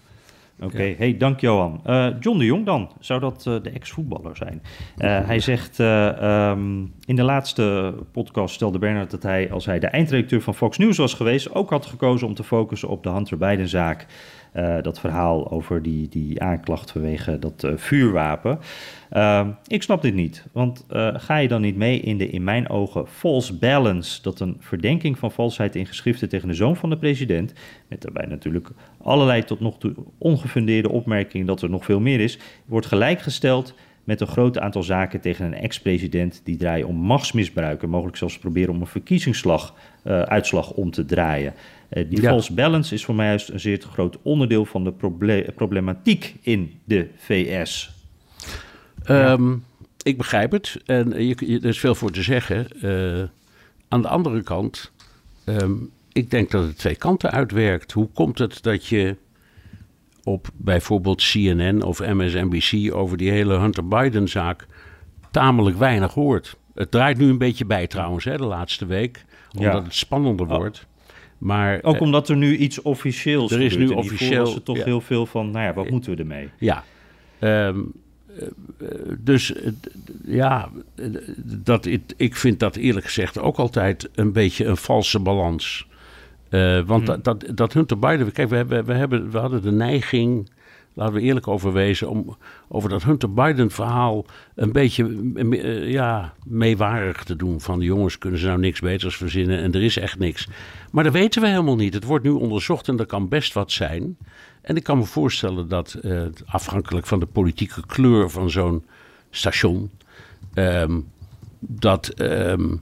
Oké, 0.61 0.95
hey, 0.97 1.17
dank 1.17 1.39
Johan. 1.39 1.81
Eh, 1.83 2.07
John 2.19 2.37
de 2.37 2.45
Jong 2.45 2.65
dan, 2.65 2.89
zou 2.99 3.19
dat 3.19 3.45
eh, 3.47 3.55
de 3.63 3.69
ex-voetballer 3.69 4.35
zijn? 4.35 4.61
Eh, 4.97 5.25
hij 5.25 5.39
zegt, 5.39 5.79
eh, 5.79 6.21
ehm, 6.21 6.79
in 7.05 7.15
de 7.15 7.23
laatste 7.23 7.93
podcast 8.11 8.55
stelde 8.55 8.79
Bernard 8.79 9.11
dat 9.11 9.23
hij, 9.23 9.51
als 9.51 9.65
hij 9.65 9.79
de 9.79 9.87
eindredacteur 9.87 10.41
van 10.41 10.55
Fox 10.55 10.77
News 10.77 10.97
was 10.97 11.13
geweest, 11.13 11.53
ook 11.53 11.69
had 11.69 11.85
gekozen 11.85 12.27
om 12.27 12.33
te 12.33 12.43
focussen 12.43 12.89
op 12.89 13.03
de 13.03 13.09
Hunter 13.09 13.37
Biden-zaak. 13.37 14.05
Eh, 14.51 14.75
dat 14.81 14.99
verhaal 14.99 15.51
over 15.51 15.81
die, 15.81 16.09
die 16.09 16.41
aanklacht 16.41 16.91
vanwege 16.91 17.39
dat 17.39 17.63
eh, 17.63 17.71
vuurwapen. 17.75 18.59
Ehm, 19.09 19.49
ik 19.67 19.83
snap 19.83 20.01
dit 20.01 20.13
niet, 20.13 20.45
want 20.51 20.85
eh, 20.89 21.09
ga 21.13 21.37
je 21.37 21.47
dan 21.47 21.61
niet 21.61 21.75
mee 21.75 21.99
in 21.99 22.17
de 22.17 22.29
in 22.29 22.43
mijn 22.43 22.69
ogen 22.69 23.07
false 23.07 23.57
balance, 23.57 24.21
dat 24.21 24.39
een 24.39 24.57
verdenking 24.59 25.17
van 25.17 25.31
valsheid 25.31 25.75
in 25.75 25.85
geschriften 25.85 26.29
tegen 26.29 26.47
de 26.47 26.53
zoon 26.53 26.75
van 26.75 26.89
de 26.89 26.97
president, 26.97 27.53
met 27.87 28.01
daarbij 28.01 28.25
natuurlijk 28.25 28.69
allerlei 29.01 29.43
tot 29.43 29.59
nog 29.59 29.77
toe 29.77 29.93
ongefundeerde 30.17 30.89
opmerkingen 30.89 31.47
dat 31.47 31.61
er 31.61 31.69
nog 31.69 31.85
veel 31.85 31.99
meer 31.99 32.19
is, 32.19 32.39
wordt 32.65 32.85
gelijkgesteld 32.85 33.73
met 34.03 34.21
een 34.21 34.27
groot 34.27 34.59
aantal 34.59 34.83
zaken 34.83 35.21
tegen 35.21 35.45
een 35.45 35.53
ex-president 35.53 36.41
die 36.43 36.57
draaien 36.57 36.87
om 36.87 36.95
machtsmisbruik 36.95 37.83
en 37.83 37.89
mogelijk 37.89 38.17
zelfs 38.17 38.39
proberen 38.39 38.73
om 38.73 38.81
een 38.81 38.87
verkiezingsslag, 38.87 39.75
uitslag 40.03 40.71
om 40.71 40.91
te 40.91 41.05
draaien. 41.05 41.53
Eh, 41.89 42.09
die 42.09 42.21
Ja. 42.21 42.29
false 42.29 42.53
balance 42.53 42.93
is 42.93 43.05
voor 43.05 43.15
mij 43.15 43.25
juist 43.27 43.49
een 43.49 43.59
zeer 43.59 43.81
groot 43.91 44.17
onderdeel 44.21 44.65
van 44.65 44.83
de 44.83 44.91
proble- 44.91 45.51
problematiek 45.55 46.35
in 46.41 46.79
de 46.85 47.07
VS. 47.17 47.91
Ehm, 49.03 49.55
ik 50.03 50.17
begrijp 50.17 50.51
het 50.51 50.81
en 50.85 51.25
je, 51.27 51.35
je- 51.45 51.59
er 51.59 51.65
is 51.65 51.79
veel 51.79 51.95
voor 51.95 52.11
te 52.11 52.23
zeggen. 52.23 52.67
Eh, 52.81 53.23
aan 53.87 54.01
de 54.01 54.07
andere 54.07 54.41
kant, 54.43 54.91
ehm, 55.45 55.71
ik 56.11 56.29
denk 56.31 56.51
dat 56.51 56.63
het 56.63 56.77
twee 56.77 56.95
kanten 56.95 57.31
uitwerkt. 57.31 57.91
Hoe 57.91 58.09
komt 58.13 58.37
het 58.37 58.63
dat 58.63 58.85
je 58.85 59.15
op 60.23 60.47
bijvoorbeeld 60.53 61.21
CNN 61.31 61.81
of 61.83 61.99
MSNBC 61.99 62.93
over 62.95 63.17
die 63.17 63.31
hele 63.31 63.57
Hunter 63.57 63.87
Biden-zaak 63.87 64.67
tamelijk 65.31 65.77
weinig 65.77 66.13
hoort? 66.13 66.57
Het 66.73 66.91
draait 66.91 67.17
nu 67.17 67.29
een 67.29 67.37
beetje 67.37 67.65
bij 67.65 67.87
trouwens, 67.87 68.25
hè, 68.25 68.37
de 68.37 68.45
laatste 68.45 68.85
week, 68.85 69.25
omdat 69.57 69.73
Ja. 69.73 69.83
het 69.83 69.95
spannender 69.95 70.47
Oh. 70.49 70.55
wordt. 70.57 70.87
Maar 71.39 71.79
Ook 71.81 71.95
eh, 71.95 72.01
omdat 72.01 72.29
er 72.29 72.37
nu 72.37 72.57
iets 72.57 72.81
officieels 72.81 73.51
Er 73.51 73.61
is 73.61 73.71
gebeurt. 73.71 73.89
nu 73.89 73.95
officieel- 73.95 74.55
er 74.55 74.63
toch 74.63 74.77
ja. 74.77 74.83
heel 74.83 75.01
veel 75.01 75.25
van, 75.25 75.51
nou 75.51 75.65
ja, 75.65 75.73
wat 75.73 75.89
moeten 75.89 76.11
we 76.11 76.17
ermee? 76.17 76.49
Ja. 76.57 76.83
Ehm, 77.39 77.79
eh, 78.27 78.45
dus 79.19 79.53
eh, 79.53 79.71
ja, 80.25 80.69
dat, 81.45 81.85
ik, 82.17 82.35
vind 82.35 82.59
dat 82.59 82.75
eerlijk 82.75 83.05
gezegd 83.05 83.39
ook 83.39 83.57
altijd 83.57 84.09
een 84.15 84.31
beetje 84.31 84.65
een 84.65 84.77
valse 84.77 85.19
balans. 85.19 85.87
Want 86.85 87.05
dat, 87.05 87.23
dat, 87.23 87.45
dat 87.55 87.73
Hunter 87.73 87.99
Biden, 87.99 88.31
kijk, 88.31 88.49
we, 88.49 88.55
hebben, 88.55 88.85
we, 88.85 88.93
hebben, 88.93 89.31
we 89.31 89.37
hadden 89.37 89.61
de 89.61 89.71
neiging, 89.71 90.49
laten 90.93 91.13
we 91.13 91.21
eerlijk 91.21 91.47
over 91.47 91.73
wezen, 91.73 92.09
om 92.09 92.37
over 92.67 92.89
dat 92.89 93.03
Hunter 93.03 93.33
Biden 93.33 93.71
verhaal 93.71 94.25
een 94.55 94.71
beetje 94.71 95.31
eh, 95.35 95.91
ja, 95.91 96.33
meewarig 96.45 97.23
te 97.23 97.35
doen. 97.35 97.61
Van 97.61 97.79
jongens, 97.79 98.17
kunnen 98.17 98.39
ze 98.39 98.47
nou 98.47 98.59
niks 98.59 98.79
beters 98.79 99.17
verzinnen 99.17 99.59
en 99.59 99.71
er 99.71 99.83
is 99.83 99.97
echt 99.97 100.19
niks. 100.19 100.47
Maar 100.91 101.03
dat 101.03 101.13
weten 101.13 101.41
we 101.41 101.47
helemaal 101.47 101.75
niet. 101.75 101.93
Het 101.93 102.03
wordt 102.03 102.25
nu 102.25 102.31
onderzocht 102.31 102.87
en 102.87 102.99
er 102.99 103.05
kan 103.05 103.27
best 103.27 103.53
wat 103.53 103.71
zijn. 103.71 104.17
En 104.61 104.75
ik 104.75 104.83
kan 104.83 104.97
me 104.97 105.03
voorstellen 105.03 105.67
dat, 105.67 105.93
eh, 105.93 106.21
afhankelijk 106.45 107.05
van 107.05 107.19
de 107.19 107.25
politieke 107.25 107.85
kleur 107.85 108.29
van 108.29 108.49
zo'n 108.49 108.85
station, 109.29 109.91
ehm, 110.53 110.99
dat 111.59 112.07
ehm, 112.07 112.75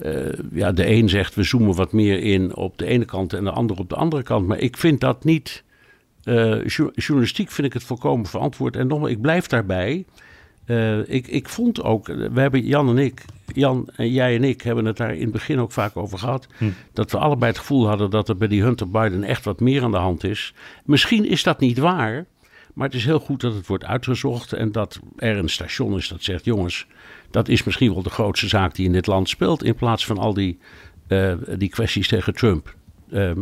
eh, 0.00 0.32
ja, 0.52 0.72
de 0.72 0.86
een 0.86 1.08
zegt 1.08 1.34
we 1.34 1.42
zoomen 1.42 1.74
wat 1.74 1.92
meer 1.92 2.22
in 2.22 2.56
op 2.56 2.78
de 2.78 2.86
ene 2.86 3.04
kant 3.04 3.32
en 3.32 3.44
de 3.44 3.50
ander 3.50 3.78
op 3.78 3.88
de 3.88 3.94
andere 3.94 4.22
kant. 4.22 4.46
Maar 4.46 4.58
ik 4.58 4.76
vind 4.76 5.00
dat 5.00 5.24
niet. 5.24 5.64
Eh, 6.24 6.66
jour- 6.66 6.92
journalistiek 6.94 7.50
vind 7.50 7.66
ik 7.66 7.72
het 7.72 7.84
volkomen 7.84 8.26
verantwoord. 8.26 8.76
En 8.76 8.86
nogmaals, 8.86 9.10
ik 9.10 9.20
blijf 9.20 9.46
daarbij. 9.46 10.04
Eh, 10.64 11.08
ik, 11.08 11.26
ik 11.26 11.48
vond 11.48 11.82
ook, 11.82 12.06
we 12.06 12.40
hebben 12.40 12.64
Jan 12.66 12.88
en 12.88 12.98
ik, 12.98 13.24
Jan 13.54 13.88
en 13.96 14.10
jij 14.10 14.34
en 14.36 14.44
ik 14.44 14.62
hebben 14.62 14.84
het 14.84 14.96
daar 14.96 15.14
in 15.14 15.22
het 15.22 15.32
begin 15.32 15.58
ook 15.60 15.72
vaak 15.72 15.96
over 15.96 16.18
gehad. 16.18 16.46
Dat 16.92 17.10
we 17.10 17.18
allebei 17.18 17.50
het 17.50 17.60
gevoel 17.60 17.88
hadden 17.88 18.10
dat 18.10 18.28
er 18.28 18.36
bij 18.36 18.48
die 18.48 18.62
Hunter 18.62 18.90
Biden 18.90 19.24
echt 19.24 19.44
wat 19.44 19.60
meer 19.60 19.82
aan 19.82 19.90
de 19.90 19.96
hand 19.96 20.24
is. 20.24 20.54
Misschien 20.84 21.24
is 21.28 21.42
dat 21.42 21.60
niet 21.60 21.78
waar, 21.78 22.26
maar 22.74 22.86
het 22.86 22.96
is 22.96 23.04
heel 23.04 23.18
goed 23.20 23.40
dat 23.40 23.54
het 23.54 23.66
wordt 23.66 23.84
uitgezocht 23.84 24.52
en 24.52 24.72
dat 24.72 25.00
er 25.16 25.36
een 25.36 25.48
station 25.48 25.96
is 25.96 26.08
dat 26.08 26.22
zegt: 26.22 26.44
jongens, 26.44 26.86
dat 27.30 27.48
is 27.48 27.64
misschien 27.64 27.92
wel 27.94 28.02
de 28.02 28.10
grootste 28.10 28.48
zaak 28.48 28.74
die 28.74 28.86
in 28.86 28.92
dit 28.92 29.06
land 29.06 29.28
speelt, 29.28 29.64
in 29.64 29.74
plaats 29.74 30.06
van 30.06 30.18
al 30.18 30.34
die, 30.34 30.58
eh, 31.06 31.32
die 31.58 31.68
kwesties 31.68 32.08
tegen 32.08 32.34
Trump. 32.34 32.74
Ehm, 33.10 33.38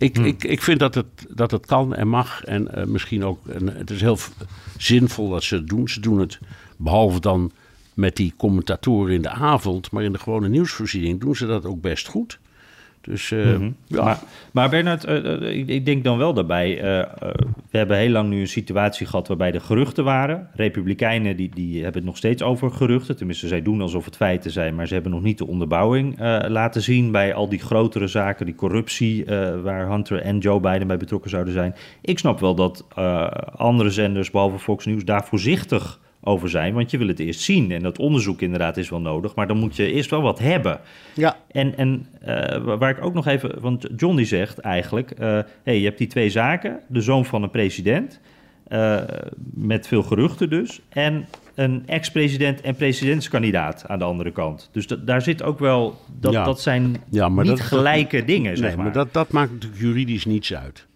ik, 0.00 0.18
ik, 0.18 0.44
ik 0.44 0.62
vind 0.62 0.78
dat 0.78 0.94
het, 0.94 1.06
dat 1.28 1.50
het 1.50 1.66
kan 1.66 1.94
en 1.94 2.08
mag. 2.08 2.44
En 2.44 2.74
eh, 2.74 2.84
misschien 2.84 3.24
ook, 3.24 3.46
en 3.46 3.76
het 3.76 3.90
is 3.90 4.00
heel 4.00 4.18
zinvol 4.76 5.28
dat 5.28 5.42
ze 5.42 5.54
het 5.54 5.68
doen. 5.68 5.88
Ze 5.88 6.00
doen 6.00 6.18
het, 6.18 6.38
behalve 6.76 7.20
dan 7.20 7.52
met 7.94 8.16
die 8.16 8.34
commentatoren 8.36 9.14
in 9.14 9.22
de 9.22 9.28
avond, 9.30 9.90
maar 9.90 10.02
in 10.02 10.12
de 10.12 10.18
gewone 10.18 10.48
nieuwsvoorziening 10.48 11.20
doen 11.20 11.36
ze 11.36 11.46
dat 11.46 11.64
ook 11.64 11.80
best 11.80 12.08
goed. 12.08 12.38
Dus 13.00 13.30
eh, 13.30 13.60
ja, 13.86 14.02
Maar, 14.02 14.18
maar 14.52 14.70
Bernard, 14.70 15.04
eh, 15.04 15.32
eh, 15.32 15.58
ik, 15.58 15.68
ik 15.68 15.84
denk 15.84 16.04
dan 16.04 16.18
wel 16.18 16.34
daarbij, 16.34 16.78
we 17.70 17.78
hebben 17.78 17.96
heel 17.96 18.10
lang 18.10 18.28
nu 18.28 18.40
een 18.40 18.48
situatie 18.48 19.06
gehad 19.06 19.28
waarbij 19.28 19.52
er 19.52 19.60
geruchten 19.60 20.04
waren. 20.04 20.48
Republikeinen 20.54 21.36
die, 21.36 21.50
die 21.54 21.74
hebben 21.74 21.94
het 21.94 22.04
nog 22.04 22.16
steeds 22.16 22.42
over 22.42 22.70
geruchten, 22.70 23.16
tenminste 23.16 23.48
zij 23.48 23.62
doen 23.62 23.80
alsof 23.80 24.04
het 24.04 24.16
feiten 24.16 24.50
zijn, 24.50 24.74
maar 24.74 24.86
ze 24.86 24.94
hebben 24.94 25.12
nog 25.12 25.22
niet 25.22 25.38
de 25.38 25.46
onderbouwing 25.46 26.18
laten 26.48 26.82
zien 26.82 27.12
bij 27.12 27.34
al 27.34 27.48
die 27.48 27.58
grotere 27.58 28.06
zaken, 28.06 28.46
die 28.46 28.54
corruptie 28.54 29.24
waar 29.62 29.90
Hunter 29.90 30.20
en 30.20 30.38
Joe 30.38 30.60
Biden 30.60 30.86
bij 30.86 30.96
betrokken 30.96 31.30
zouden 31.30 31.52
zijn. 31.52 31.74
Ik 32.00 32.18
snap 32.18 32.40
wel 32.40 32.54
dat 32.54 32.86
andere 33.56 33.90
zenders, 33.90 34.30
behalve 34.30 34.58
Fox 34.58 34.86
News, 34.86 35.04
daar 35.04 35.24
voorzichtig 35.24 36.00
over 36.22 36.48
zijn, 36.48 36.74
want 36.74 36.90
je 36.90 36.98
wil 36.98 37.08
het 37.08 37.18
eerst 37.18 37.40
zien. 37.40 37.70
En 37.70 37.82
dat 37.82 37.98
onderzoek 37.98 38.40
inderdaad 38.42 38.76
is 38.76 38.88
wel 38.90 39.00
nodig, 39.00 39.34
maar 39.34 39.46
dan 39.46 39.56
moet 39.58 39.76
je 39.76 39.92
eerst 39.92 40.10
wel 40.10 40.22
wat 40.22 40.38
hebben. 40.38 40.80
ja. 41.14 41.36
En, 41.50 41.76
en 41.76 42.06
eh, 42.20 42.62
wa- 42.64 42.76
waar 42.78 42.90
ik 42.90 43.04
ook 43.04 43.14
nog 43.14 43.26
even, 43.26 43.60
want 43.60 43.86
John 43.96 44.16
die 44.16 44.26
zegt 44.26 44.58
eigenlijk, 44.58 45.10
eh 45.10 45.38
hey, 45.62 45.78
je 45.78 45.84
hebt 45.84 45.98
die 45.98 46.06
twee 46.06 46.30
zaken, 46.30 46.80
de 46.88 47.00
zoon 47.00 47.24
van 47.24 47.42
een 47.42 47.50
president, 47.50 48.20
eh, 48.68 49.00
met 49.54 49.86
veel 49.86 50.02
geruchten 50.02 50.50
dus, 50.50 50.80
en 50.88 51.26
een 51.54 51.82
ex-president 51.86 52.60
en 52.60 52.74
presidentskandidaat 52.74 53.84
aan 53.88 53.98
de 53.98 54.04
andere 54.04 54.30
kant. 54.32 54.68
Dus 54.72 54.86
dat, 54.86 55.06
daar 55.06 55.22
zit 55.22 55.42
ook 55.42 55.58
wel, 55.58 55.96
dat, 56.20 56.32
Ja. 56.32 56.44
dat 56.44 56.60
zijn 56.60 56.96
Ja, 57.10 57.28
maar 57.28 57.44
niet 57.44 57.56
dat- 57.56 57.66
gelijke 57.66 58.24
dingen, 58.24 58.56
zeg 58.56 58.66
Nee, 58.66 58.76
maar. 58.76 58.84
maar 58.84 58.94
dat, 58.94 59.12
dat 59.12 59.30
maakt 59.32 59.52
natuurlijk 59.52 59.80
juridisch 59.80 60.24
niets 60.24 60.54
uit. 60.54 60.86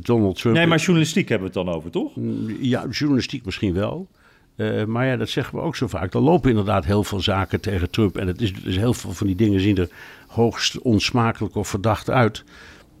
Donald 0.00 0.36
Trump. 0.38 0.56
nee, 0.56 0.66
maar 0.66 0.78
journalistiek 0.78 1.28
hebben 1.28 1.52
we 1.52 1.58
het 1.58 1.66
dan 1.66 1.74
over, 1.76 1.90
toch? 1.90 2.12
Ja, 2.60 2.86
journalistiek 2.90 3.44
misschien 3.44 3.74
wel. 3.74 4.08
Eh, 4.56 4.84
maar 4.84 5.06
ja, 5.06 5.16
dat 5.16 5.28
zeggen 5.28 5.54
we 5.58 5.64
ook 5.64 5.76
zo 5.76 5.86
vaak. 5.86 6.14
Er 6.14 6.20
lopen 6.20 6.50
inderdaad 6.50 6.84
heel 6.84 7.04
veel 7.04 7.20
zaken 7.20 7.60
tegen 7.60 7.90
Trump. 7.90 8.16
En 8.16 8.26
het 8.26 8.40
is, 8.40 8.52
dus 8.52 8.76
heel 8.76 8.94
veel 8.94 9.12
van 9.12 9.26
die 9.26 9.36
dingen 9.36 9.60
zien 9.60 9.76
er 9.76 9.88
hoogst 10.26 10.78
onsmakelijk 10.78 11.54
of 11.54 11.68
verdacht 11.68 12.10
uit. 12.10 12.44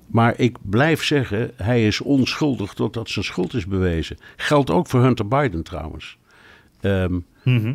Maar 0.06 0.34
ik 0.36 0.56
blijf 0.62 1.04
zeggen, 1.04 1.50
hij 1.56 1.86
is 1.86 2.00
onschuldig 2.00 2.72
totdat 2.74 3.08
zijn 3.08 3.24
schuld 3.24 3.54
is 3.54 3.66
bewezen. 3.66 4.16
Geldt 4.36 4.70
ook 4.70 4.86
voor 4.86 5.00
Hunter 5.02 5.28
Biden 5.28 5.62
trouwens. 5.62 6.16
Ehm, 6.80 7.18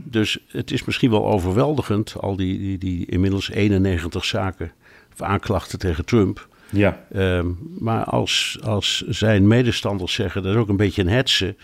Dus 0.04 0.38
het 0.48 0.72
is 0.72 0.86
misschien 0.86 1.10
wel 1.10 1.28
overweldigend, 1.28 2.16
al 2.20 2.36
die, 2.36 2.58
die, 2.60 2.78
die 2.78 3.06
inmiddels 3.06 3.50
91 3.50 4.26
zaken 4.26 4.72
of 5.14 5.22
aanklachten 5.22 5.80
tegen 5.80 6.06
Trump. 6.06 6.48
Ja. 6.70 7.06
Ehm, 7.12 7.48
maar 7.80 8.04
als, 8.04 8.58
als 8.64 9.04
zijn 9.08 9.48
medestanders 9.48 10.14
zeggen 10.14 10.44
dat 10.44 10.54
is 10.54 10.58
ook 10.60 10.70
een 10.70 10.78
beetje 10.78 11.02
een 11.02 11.10
hetsen. 11.10 11.58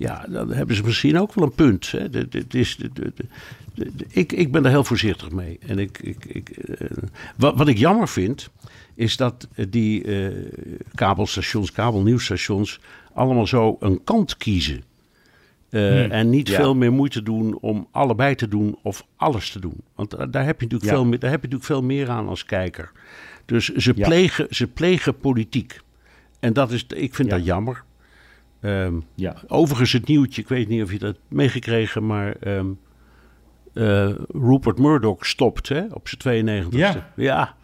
Ja, 0.00 0.26
dan 0.28 0.52
hebben 0.52 0.76
ze 0.76 0.82
misschien 0.82 1.18
ook 1.18 1.34
wel 1.34 1.44
een 1.44 1.54
punt. 1.54 1.90
Hè. 1.90 2.10
De, 2.10 2.28
de, 2.28 2.44
is 2.58 2.76
de, 2.76 2.90
de, 2.92 3.12
de, 3.74 4.04
ik, 4.08 4.32
ik 4.32 4.52
ben 4.52 4.64
er 4.64 4.70
heel 4.70 4.84
voorzichtig 4.84 5.30
mee. 5.30 5.58
En 5.66 5.78
ik, 5.78 5.98
ik, 5.98 6.24
ik, 6.24 6.50
uh, 6.68 6.88
wat, 7.36 7.56
wat 7.56 7.68
ik 7.68 7.78
jammer 7.78 8.08
vind, 8.08 8.50
is 8.94 9.16
dat 9.16 9.48
die 9.68 10.04
uh, 10.04 10.28
kabelstations, 10.94 11.72
kabelnieuwsstations, 11.72 12.80
allemaal 13.14 13.46
zo 13.46 13.76
een 13.80 14.04
kant 14.04 14.36
kiezen. 14.36 14.82
Uh, 15.70 16.02
hmm, 16.02 16.10
en 16.10 16.30
niet 16.30 16.48
ja. 16.48 16.56
veel 16.56 16.74
meer 16.74 16.92
moeite 16.92 17.22
doen 17.22 17.58
om 17.58 17.88
allebei 17.90 18.34
te 18.34 18.48
doen 18.48 18.78
of 18.82 19.06
alles 19.16 19.50
te 19.50 19.60
doen. 19.60 19.76
Want 19.94 20.10
daar 20.10 20.44
heb 20.44 20.60
je 20.60 20.66
natuurlijk, 20.66 20.90
ja. 20.90 20.96
veel, 20.96 21.04
meer, 21.04 21.18
daar 21.18 21.30
heb 21.30 21.42
je 21.42 21.48
natuurlijk 21.48 21.80
veel 21.80 21.82
meer 21.88 22.08
aan 22.08 22.28
als 22.28 22.44
kijker. 22.44 22.92
Dus 23.44 23.68
ze, 23.68 23.92
ja. 23.96 24.06
plegen, 24.06 24.46
ze 24.50 24.66
plegen 24.66 25.16
politiek. 25.16 25.80
En 26.38 26.52
dat 26.52 26.72
is, 26.72 26.86
ik 26.86 27.14
vind 27.14 27.30
dat 27.30 27.44
jammer. 27.44 27.84
Um, 28.60 29.04
ja. 29.14 29.36
Overigens 29.46 29.92
het 29.92 30.06
nieuwtje, 30.06 30.42
ik 30.42 30.48
weet 30.48 30.68
niet 30.68 30.82
of 30.82 30.92
je 30.92 30.98
dat 30.98 31.16
meegekregen, 31.28 32.06
maar 32.06 32.34
um, 32.46 32.78
uh, 33.74 34.10
Rupert 34.32 34.78
Murdoch 34.78 35.26
stopt 35.26 35.68
hè, 35.68 35.84
op 35.92 36.08
zijn 36.08 36.64
92e. 36.64 36.76
Ja. 36.76 37.10
ja. 37.16 37.54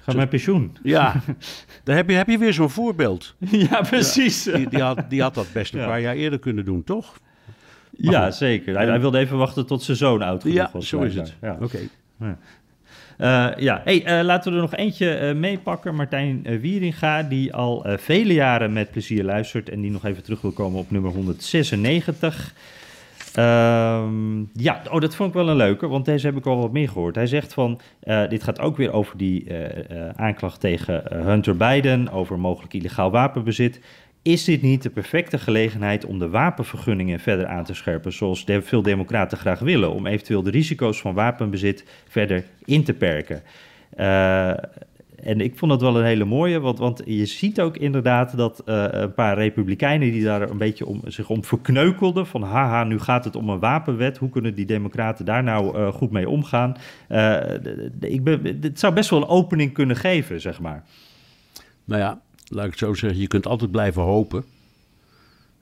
Ga 0.00 0.12
met 0.12 0.28
pensioen. 0.28 0.76
Ja, 0.82 1.14
daar 1.84 1.96
heb 1.96 2.10
je, 2.10 2.16
heb 2.16 2.28
je 2.28 2.38
weer 2.38 2.52
zo'n 2.52 2.70
voorbeeld. 2.70 3.34
Ja, 3.38 3.80
precies. 3.80 4.44
Ja, 4.44 4.56
die, 4.56 4.68
die, 4.68 4.82
had, 4.82 5.04
die 5.08 5.22
had 5.22 5.34
dat 5.34 5.46
best 5.52 5.74
een 5.74 5.86
paar 5.86 6.00
jaar 6.00 6.14
eerder 6.14 6.38
kunnen 6.38 6.64
doen, 6.64 6.84
toch? 6.84 7.18
Maar 7.96 8.12
ja, 8.12 8.24
goed. 8.24 8.34
zeker. 8.34 8.74
Hij, 8.74 8.86
hij, 8.86 9.00
wilde 9.00 9.18
even 9.18 9.38
wachten 9.38 9.66
tot 9.66 9.82
zijn 9.82 9.96
zoon 9.96 10.22
oud 10.22 10.42
genoeg 10.42 10.56
ja, 10.56 10.70
was. 10.72 10.88
zo 10.88 11.00
is 11.00 11.14
het. 11.14 11.34
Ja. 11.40 11.52
Oké. 11.52 11.64
Okay. 11.64 12.36
Uh, 13.18 13.50
ja, 13.56 13.80
hey, 13.84 14.18
uh, 14.18 14.24
laten 14.24 14.50
we 14.50 14.56
er 14.56 14.62
nog 14.62 14.74
eentje 14.74 15.20
uh, 15.20 15.34
meepakken. 15.40 15.94
Martijn 15.94 16.60
Wieringa, 16.60 17.22
die 17.22 17.54
al 17.54 17.86
vele 17.86 18.32
jaren 18.32 18.72
met 18.72 18.90
plezier 18.90 19.24
luistert 19.24 19.68
en 19.68 19.80
die 19.80 19.90
nog 19.90 20.04
even 20.04 20.22
terug 20.22 20.40
wil 20.40 20.52
komen 20.52 20.78
op 20.78 20.90
nummer 20.90 21.10
196. 21.10 22.54
Um, 23.38 24.50
ja, 24.52 24.82
oh, 24.90 25.00
dat 25.00 25.14
vond 25.14 25.28
ik 25.28 25.34
wel 25.34 25.48
een 25.48 25.56
leuke, 25.56 25.88
want 25.88 26.04
deze 26.04 26.26
heb 26.26 26.36
ik 26.36 26.46
al 26.46 26.60
wat 26.60 26.72
meer 26.72 26.88
gehoord. 26.88 27.14
Hij 27.14 27.26
zegt 27.26 27.54
van, 27.54 27.80
dit 28.28 28.42
gaat 28.42 28.60
ook 28.60 28.76
weer 28.76 28.92
over 28.92 29.16
die 29.16 29.46
aanklacht 30.16 30.60
tegen 30.60 31.02
Hunter 31.10 31.56
Biden, 31.56 32.10
over 32.10 32.38
mogelijk 32.38 32.74
illegaal 32.74 33.10
wapenbezit. 33.10 33.80
Is 34.24 34.44
dit 34.44 34.62
niet 34.62 34.82
de 34.82 34.90
perfecte 34.90 35.38
gelegenheid 35.38 36.04
om 36.04 36.18
de 36.18 36.28
wapenvergunningen 36.28 37.20
verder 37.20 37.46
aan 37.46 37.64
te 37.64 37.74
scherpen, 37.74 38.12
zoals 38.12 38.44
veel 38.46 38.82
democraten 38.82 39.38
graag 39.38 39.58
willen, 39.58 39.92
om 39.92 40.06
eventueel 40.06 40.42
de 40.42 40.50
risico's 40.50 41.00
van 41.00 41.14
wapenbezit 41.14 41.84
verder 42.08 42.44
in 42.64 42.84
te 42.84 42.92
perken? 42.92 43.42
Uh, 43.96 44.48
en 45.16 45.40
ik 45.40 45.58
vond 45.58 45.70
dat 45.70 45.80
wel 45.80 45.98
een 45.98 46.04
hele 46.04 46.24
mooie, 46.24 46.60
want, 46.60 46.78
want 46.78 47.02
je 47.04 47.26
ziet 47.26 47.60
ook 47.60 47.76
inderdaad 47.76 48.36
dat 48.36 48.62
uh, 48.66 48.86
een 48.90 49.14
paar 49.14 49.36
republikeinen 49.36 50.12
die 50.12 50.24
daar 50.24 50.50
een 50.50 50.58
beetje 50.58 50.86
om, 50.86 51.00
zich 51.06 51.28
om 51.28 51.44
verkneukelden, 51.44 52.26
van 52.26 52.42
haha, 52.42 52.84
nu 52.84 52.98
gaat 52.98 53.24
het 53.24 53.36
om 53.36 53.48
een 53.48 53.58
wapenwet, 53.58 54.16
hoe 54.18 54.30
kunnen 54.30 54.54
die 54.54 54.66
democraten 54.66 55.24
daar 55.24 55.42
nou 55.42 55.78
uh, 55.78 55.92
goed 55.92 56.10
mee 56.10 56.28
omgaan? 56.28 56.76
Ik 58.00 58.24
ben, 58.24 58.58
het 58.60 58.78
zou 58.78 58.94
best 58.94 59.10
wel 59.10 59.22
een 59.22 59.28
opening 59.28 59.72
kunnen 59.72 59.96
geven, 59.96 60.40
zeg 60.40 60.60
maar. 60.60 60.84
Nou 61.84 62.00
ja, 62.00 62.20
laat 62.48 62.64
ik 62.64 62.70
het 62.70 62.78
zo 62.78 62.94
zeggen, 62.94 63.20
je 63.20 63.26
kunt 63.26 63.46
altijd 63.46 63.70
blijven 63.70 64.02
hopen. 64.02 64.44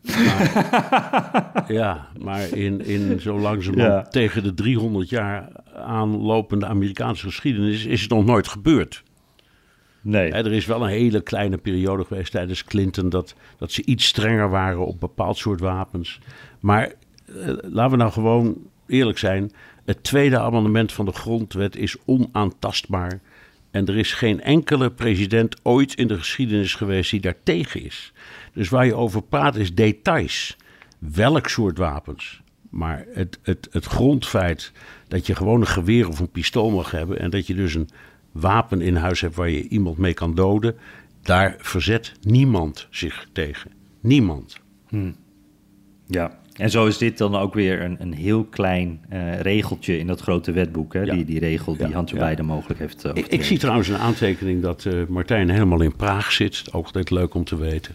Maar, 0.02 1.64
ja, 1.68 2.08
maar 2.18 2.48
in, 2.48 2.84
in 2.84 3.20
zo 3.20 3.38
langzamerhand 3.38 4.04
ja. 4.04 4.10
tegen 4.10 4.42
de 4.42 4.54
300 4.54 5.08
jaar 5.08 5.48
aanlopende 5.74 6.66
Amerikaanse 6.66 7.26
geschiedenis 7.26 7.84
is 7.84 8.00
het 8.00 8.10
nog 8.10 8.24
nooit 8.24 8.48
gebeurd. 8.48 9.02
Nee. 10.00 10.30
He, 10.30 10.36
er 10.36 10.52
is 10.52 10.66
wel 10.66 10.82
een 10.82 10.88
hele 10.88 11.20
kleine 11.20 11.56
periode 11.56 12.04
geweest 12.04 12.32
tijdens 12.32 12.64
Clinton 12.64 13.08
dat, 13.08 13.34
dat 13.58 13.72
ze 13.72 13.84
iets 13.84 14.06
strenger 14.06 14.50
waren 14.50 14.86
op 14.86 15.00
bepaald 15.00 15.38
soort 15.38 15.60
wapens. 15.60 16.18
Maar 16.60 16.92
uh, 17.26 17.46
laten 17.62 17.90
we 17.90 17.96
nou 17.96 18.12
gewoon 18.12 18.56
eerlijk 18.86 19.18
zijn. 19.18 19.52
Het 19.84 20.04
tweede 20.04 20.38
amendement 20.38 20.92
van 20.92 21.04
de 21.04 21.12
grondwet 21.12 21.76
is 21.76 21.96
onaantastbaar. 22.04 23.20
En 23.72 23.86
er 23.86 23.96
is 23.96 24.12
geen 24.12 24.40
enkele 24.40 24.90
president 24.90 25.56
ooit 25.62 25.94
in 25.94 26.08
de 26.08 26.18
geschiedenis 26.18 26.74
geweest 26.74 27.10
die 27.10 27.20
daar 27.20 27.42
tegen 27.42 27.84
is. 27.84 28.12
Dus 28.52 28.68
waar 28.68 28.86
je 28.86 28.94
over 28.94 29.22
praat 29.22 29.56
is 29.56 29.74
details. 29.74 30.56
Welk 30.98 31.48
soort 31.48 31.78
wapens. 31.78 32.42
Maar 32.70 33.06
het, 33.12 33.38
het, 33.42 33.68
het 33.70 33.84
grondfeit 33.84 34.72
dat 35.08 35.26
je 35.26 35.34
gewoon 35.34 35.60
een 35.60 35.66
geweer 35.66 36.08
of 36.08 36.18
een 36.18 36.30
pistool 36.30 36.70
mag 36.70 36.90
hebben. 36.90 37.18
En 37.18 37.30
dat 37.30 37.46
je 37.46 37.54
dus 37.54 37.74
een 37.74 37.88
wapen 38.32 38.80
in 38.80 38.96
huis 38.96 39.20
hebt 39.20 39.34
waar 39.34 39.50
je 39.50 39.68
iemand 39.68 39.98
mee 39.98 40.14
kan 40.14 40.34
doden. 40.34 40.76
Daar 41.22 41.54
verzet 41.58 42.12
niemand 42.20 42.86
zich 42.90 43.26
tegen. 43.32 43.70
Niemand. 44.00 44.60
Hmm. 44.88 45.16
Ja. 46.06 46.40
En 46.56 46.70
zo 46.70 46.86
is 46.86 46.98
dit 46.98 47.18
dan 47.18 47.36
ook 47.36 47.54
weer 47.54 47.82
een, 47.82 47.96
een 48.00 48.12
heel 48.12 48.44
klein 48.44 49.00
uh, 49.12 49.40
regeltje 49.40 49.98
in 49.98 50.06
dat 50.06 50.20
grote 50.20 50.52
wetboek. 50.52 50.92
Hè? 50.92 51.00
Ja. 51.00 51.14
Die, 51.14 51.24
die 51.24 51.38
regel 51.38 51.76
die 51.76 51.88
ja. 51.88 52.28
Biden 52.28 52.44
mogelijk 52.44 52.80
heeft. 52.80 53.06
Uh, 53.06 53.12
ik, 53.14 53.26
ik, 53.26 53.44
zie 53.44 53.58
trouwens 53.58 53.88
een 53.88 53.98
aantekening 53.98 54.62
dat 54.62 54.84
uh, 54.84 55.06
Martijn 55.08 55.50
helemaal 55.50 55.80
in 55.80 55.96
Praag 55.96 56.32
zit. 56.32 56.64
Ook 56.72 56.84
altijd 56.84 57.10
leuk 57.10 57.34
om 57.34 57.44
te 57.44 57.56
weten. 57.56 57.94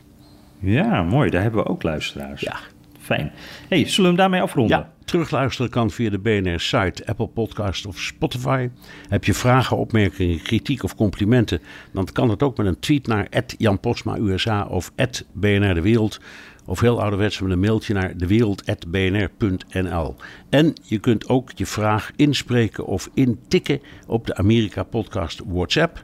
Ja, 0.60 1.04
mooi. 1.04 1.30
Daar 1.30 1.42
hebben 1.42 1.64
we 1.64 1.70
ook 1.70 1.84
luisteraars. 1.84 2.42
Ja. 2.42 2.56
Fijn. 3.00 3.32
hey, 3.70 3.80
zullen 3.80 3.96
we 3.96 4.08
hem 4.08 4.16
daarmee 4.16 4.42
afronden? 4.42 4.78
Ja, 4.78 4.92
terugluisteren 5.06 5.72
kan 5.72 5.92
via 5.92 6.10
de 6.10 6.20
BNR-site, 6.20 7.06
Apple 7.06 7.28
Podcast 7.28 7.86
of 7.86 8.00
Spotify. 8.00 8.70
Heb 9.10 9.24
je 9.24 9.34
vragen, 9.34 9.78
opmerkingen, 9.78 10.42
kritiek 10.42 10.84
of 10.84 10.96
complimenten... 10.96 11.62
dan 11.92 12.08
kan 12.14 12.30
het 12.30 12.44
ook 12.44 12.58
met 12.58 12.68
een 12.68 12.80
tweet 12.80 13.08
naar 13.08 13.28
Jan 13.58 13.80
USA 14.20 14.66
of 14.66 14.92
BNR 15.34 15.74
De 15.74 15.82
Wereld... 15.82 16.20
Of 16.68 16.80
heel 16.80 17.02
ouderwets 17.02 17.40
met 17.40 17.52
een 17.52 17.60
mailtje 17.60 17.94
naar 17.94 18.18
dewereld.bnr.nl. 18.18 20.16
En 20.50 20.74
je 20.84 21.00
kunt 21.00 21.30
ook 21.30 21.52
je 21.56 21.66
vraag 21.66 22.12
inspreken 22.16 22.86
of 22.86 23.10
intikken 23.14 23.82
op 24.08 24.26
de 24.26 24.36
Amerika 24.36 24.84
Podcast 24.84 25.42
WhatsApp 25.46 26.04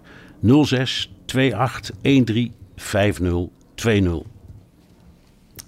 06 0.64 1.14
28 1.26 1.91
13 2.01 2.53
5020. 2.76 4.32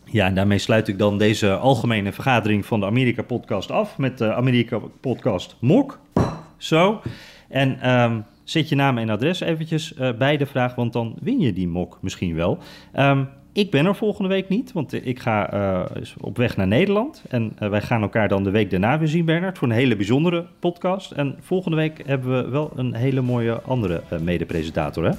Ja, 0.06 0.26
en 0.26 0.36
daarmee 0.36 0.58
sluit 0.58 0.88
ik 0.88 0.98
dan 0.98 1.18
deze 1.18 1.56
algemene 1.56 2.12
vergadering 2.12 2.66
van 2.66 2.80
de 2.80 2.86
Amerika 2.86 3.24
Podcast 3.24 3.72
af 3.72 3.98
met 3.98 4.18
de 4.18 4.34
Amerika 4.34 4.80
Podcast 5.02 5.56
MOK. 5.60 6.00
Zo. 6.58 7.02
En 7.50 7.90
um, 7.92 8.26
zet 8.44 8.70
je 8.70 8.76
naam 8.76 8.98
en 8.98 9.10
adres 9.10 9.40
eventjes 9.40 9.94
uh, 9.94 10.14
bij 10.14 10.38
de 10.38 10.46
vraag, 10.46 10.76
want 10.76 10.94
dan 10.94 11.16
win 11.22 11.40
je 11.40 11.54
die 11.54 11.68
MOK 11.68 11.98
misschien 12.02 12.36
wel. 12.36 12.58
Um, 12.96 13.30
ik 13.56 13.72
ben 13.72 13.86
er 13.86 13.96
volgende 13.96 14.30
week 14.30 14.50
niet, 14.50 14.72
want 14.72 14.94
ik 14.94 15.20
ga 15.20 15.54
uh, 15.54 15.82
op 16.20 16.38
weg 16.38 16.58
naar 16.58 16.68
Nederland. 16.68 17.24
En 17.30 17.58
uh, 17.60 17.70
wij 17.70 17.82
gaan 17.82 18.02
elkaar 18.02 18.28
dan 18.28 18.44
de 18.44 18.50
week 18.50 18.70
daarna 18.70 19.00
weer 19.00 19.08
zien, 19.08 19.26
Bernard, 19.26 19.58
voor 19.58 19.68
een 19.68 19.74
hele 19.74 19.96
bijzondere 19.96 20.46
podcast. 20.60 21.12
En 21.12 21.36
volgende 21.42 21.78
week 21.78 22.02
hebben 22.06 22.44
we 22.44 22.50
wel 22.50 22.72
een 22.76 22.94
hele 22.94 23.22
mooie 23.22 23.62
andere 23.62 24.02
uh, 24.14 24.20
mede-presentator, 24.20 25.04
hè? 25.04 25.12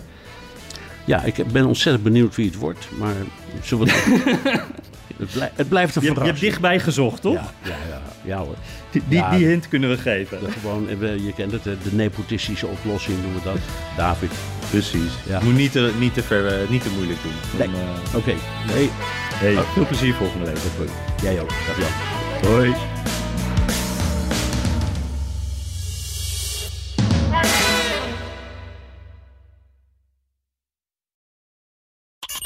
Ja, 1.05 1.23
ik 1.23 1.47
ben 1.53 1.67
ontzettend 1.67 2.05
benieuwd 2.05 2.35
wie 2.35 2.47
het 2.47 2.57
wordt, 2.57 2.89
maar 2.99 3.15
zullen 3.63 3.87
we 3.87 3.93
het, 5.17 5.33
blij, 5.33 5.51
het 5.55 5.69
blijft 5.69 5.97
een 5.97 6.03
je, 6.03 6.09
verrassing. 6.09 6.17
Je 6.17 6.25
hebt 6.25 6.41
dichtbij 6.41 6.81
gezocht, 6.81 7.23
toch? 7.23 7.35
Ja, 7.35 7.51
ja, 7.63 7.77
ja, 7.89 8.01
ja 8.25 8.39
hoor. 8.39 8.57
Die, 8.97 9.05
die, 9.09 9.19
ja, 9.19 9.37
die 9.37 9.47
hint 9.47 9.69
kunnen 9.69 9.91
we 9.91 9.97
geven. 9.97 10.41
De, 10.41 10.51
gewoon, 10.51 10.89
je 11.25 11.33
kent 11.37 11.53
het, 11.53 11.65
de 11.65 11.77
nepotistische 11.93 12.67
oplossing 12.67 13.23
noemen 13.23 13.43
we 13.43 13.49
dat. 13.49 13.59
David. 13.97 14.31
Precies. 14.71 15.13
Ja. 15.27 15.41
Moet 15.43 15.55
niet 15.55 15.73
te, 15.73 15.93
niet 15.99 16.15
te, 16.15 16.23
ver, 16.23 16.63
uh, 16.63 16.69
niet 16.69 16.83
te 16.83 16.91
moeilijk 16.91 17.19
doen. 17.23 17.59
Nee. 17.59 17.69
uh, 17.69 17.75
Oké. 18.07 18.17
Okay. 18.17 18.37
Hey. 18.41 18.89
hey. 19.35 19.57
Oh, 19.57 19.73
veel 19.73 19.87
plezier 19.87 20.15
volgende 20.15 20.45
week. 20.45 20.89
Jij 21.23 21.41
ook. 21.41 21.49
Dag 21.49 21.79
Jan. 21.79 22.53
Hoi. 22.53 22.75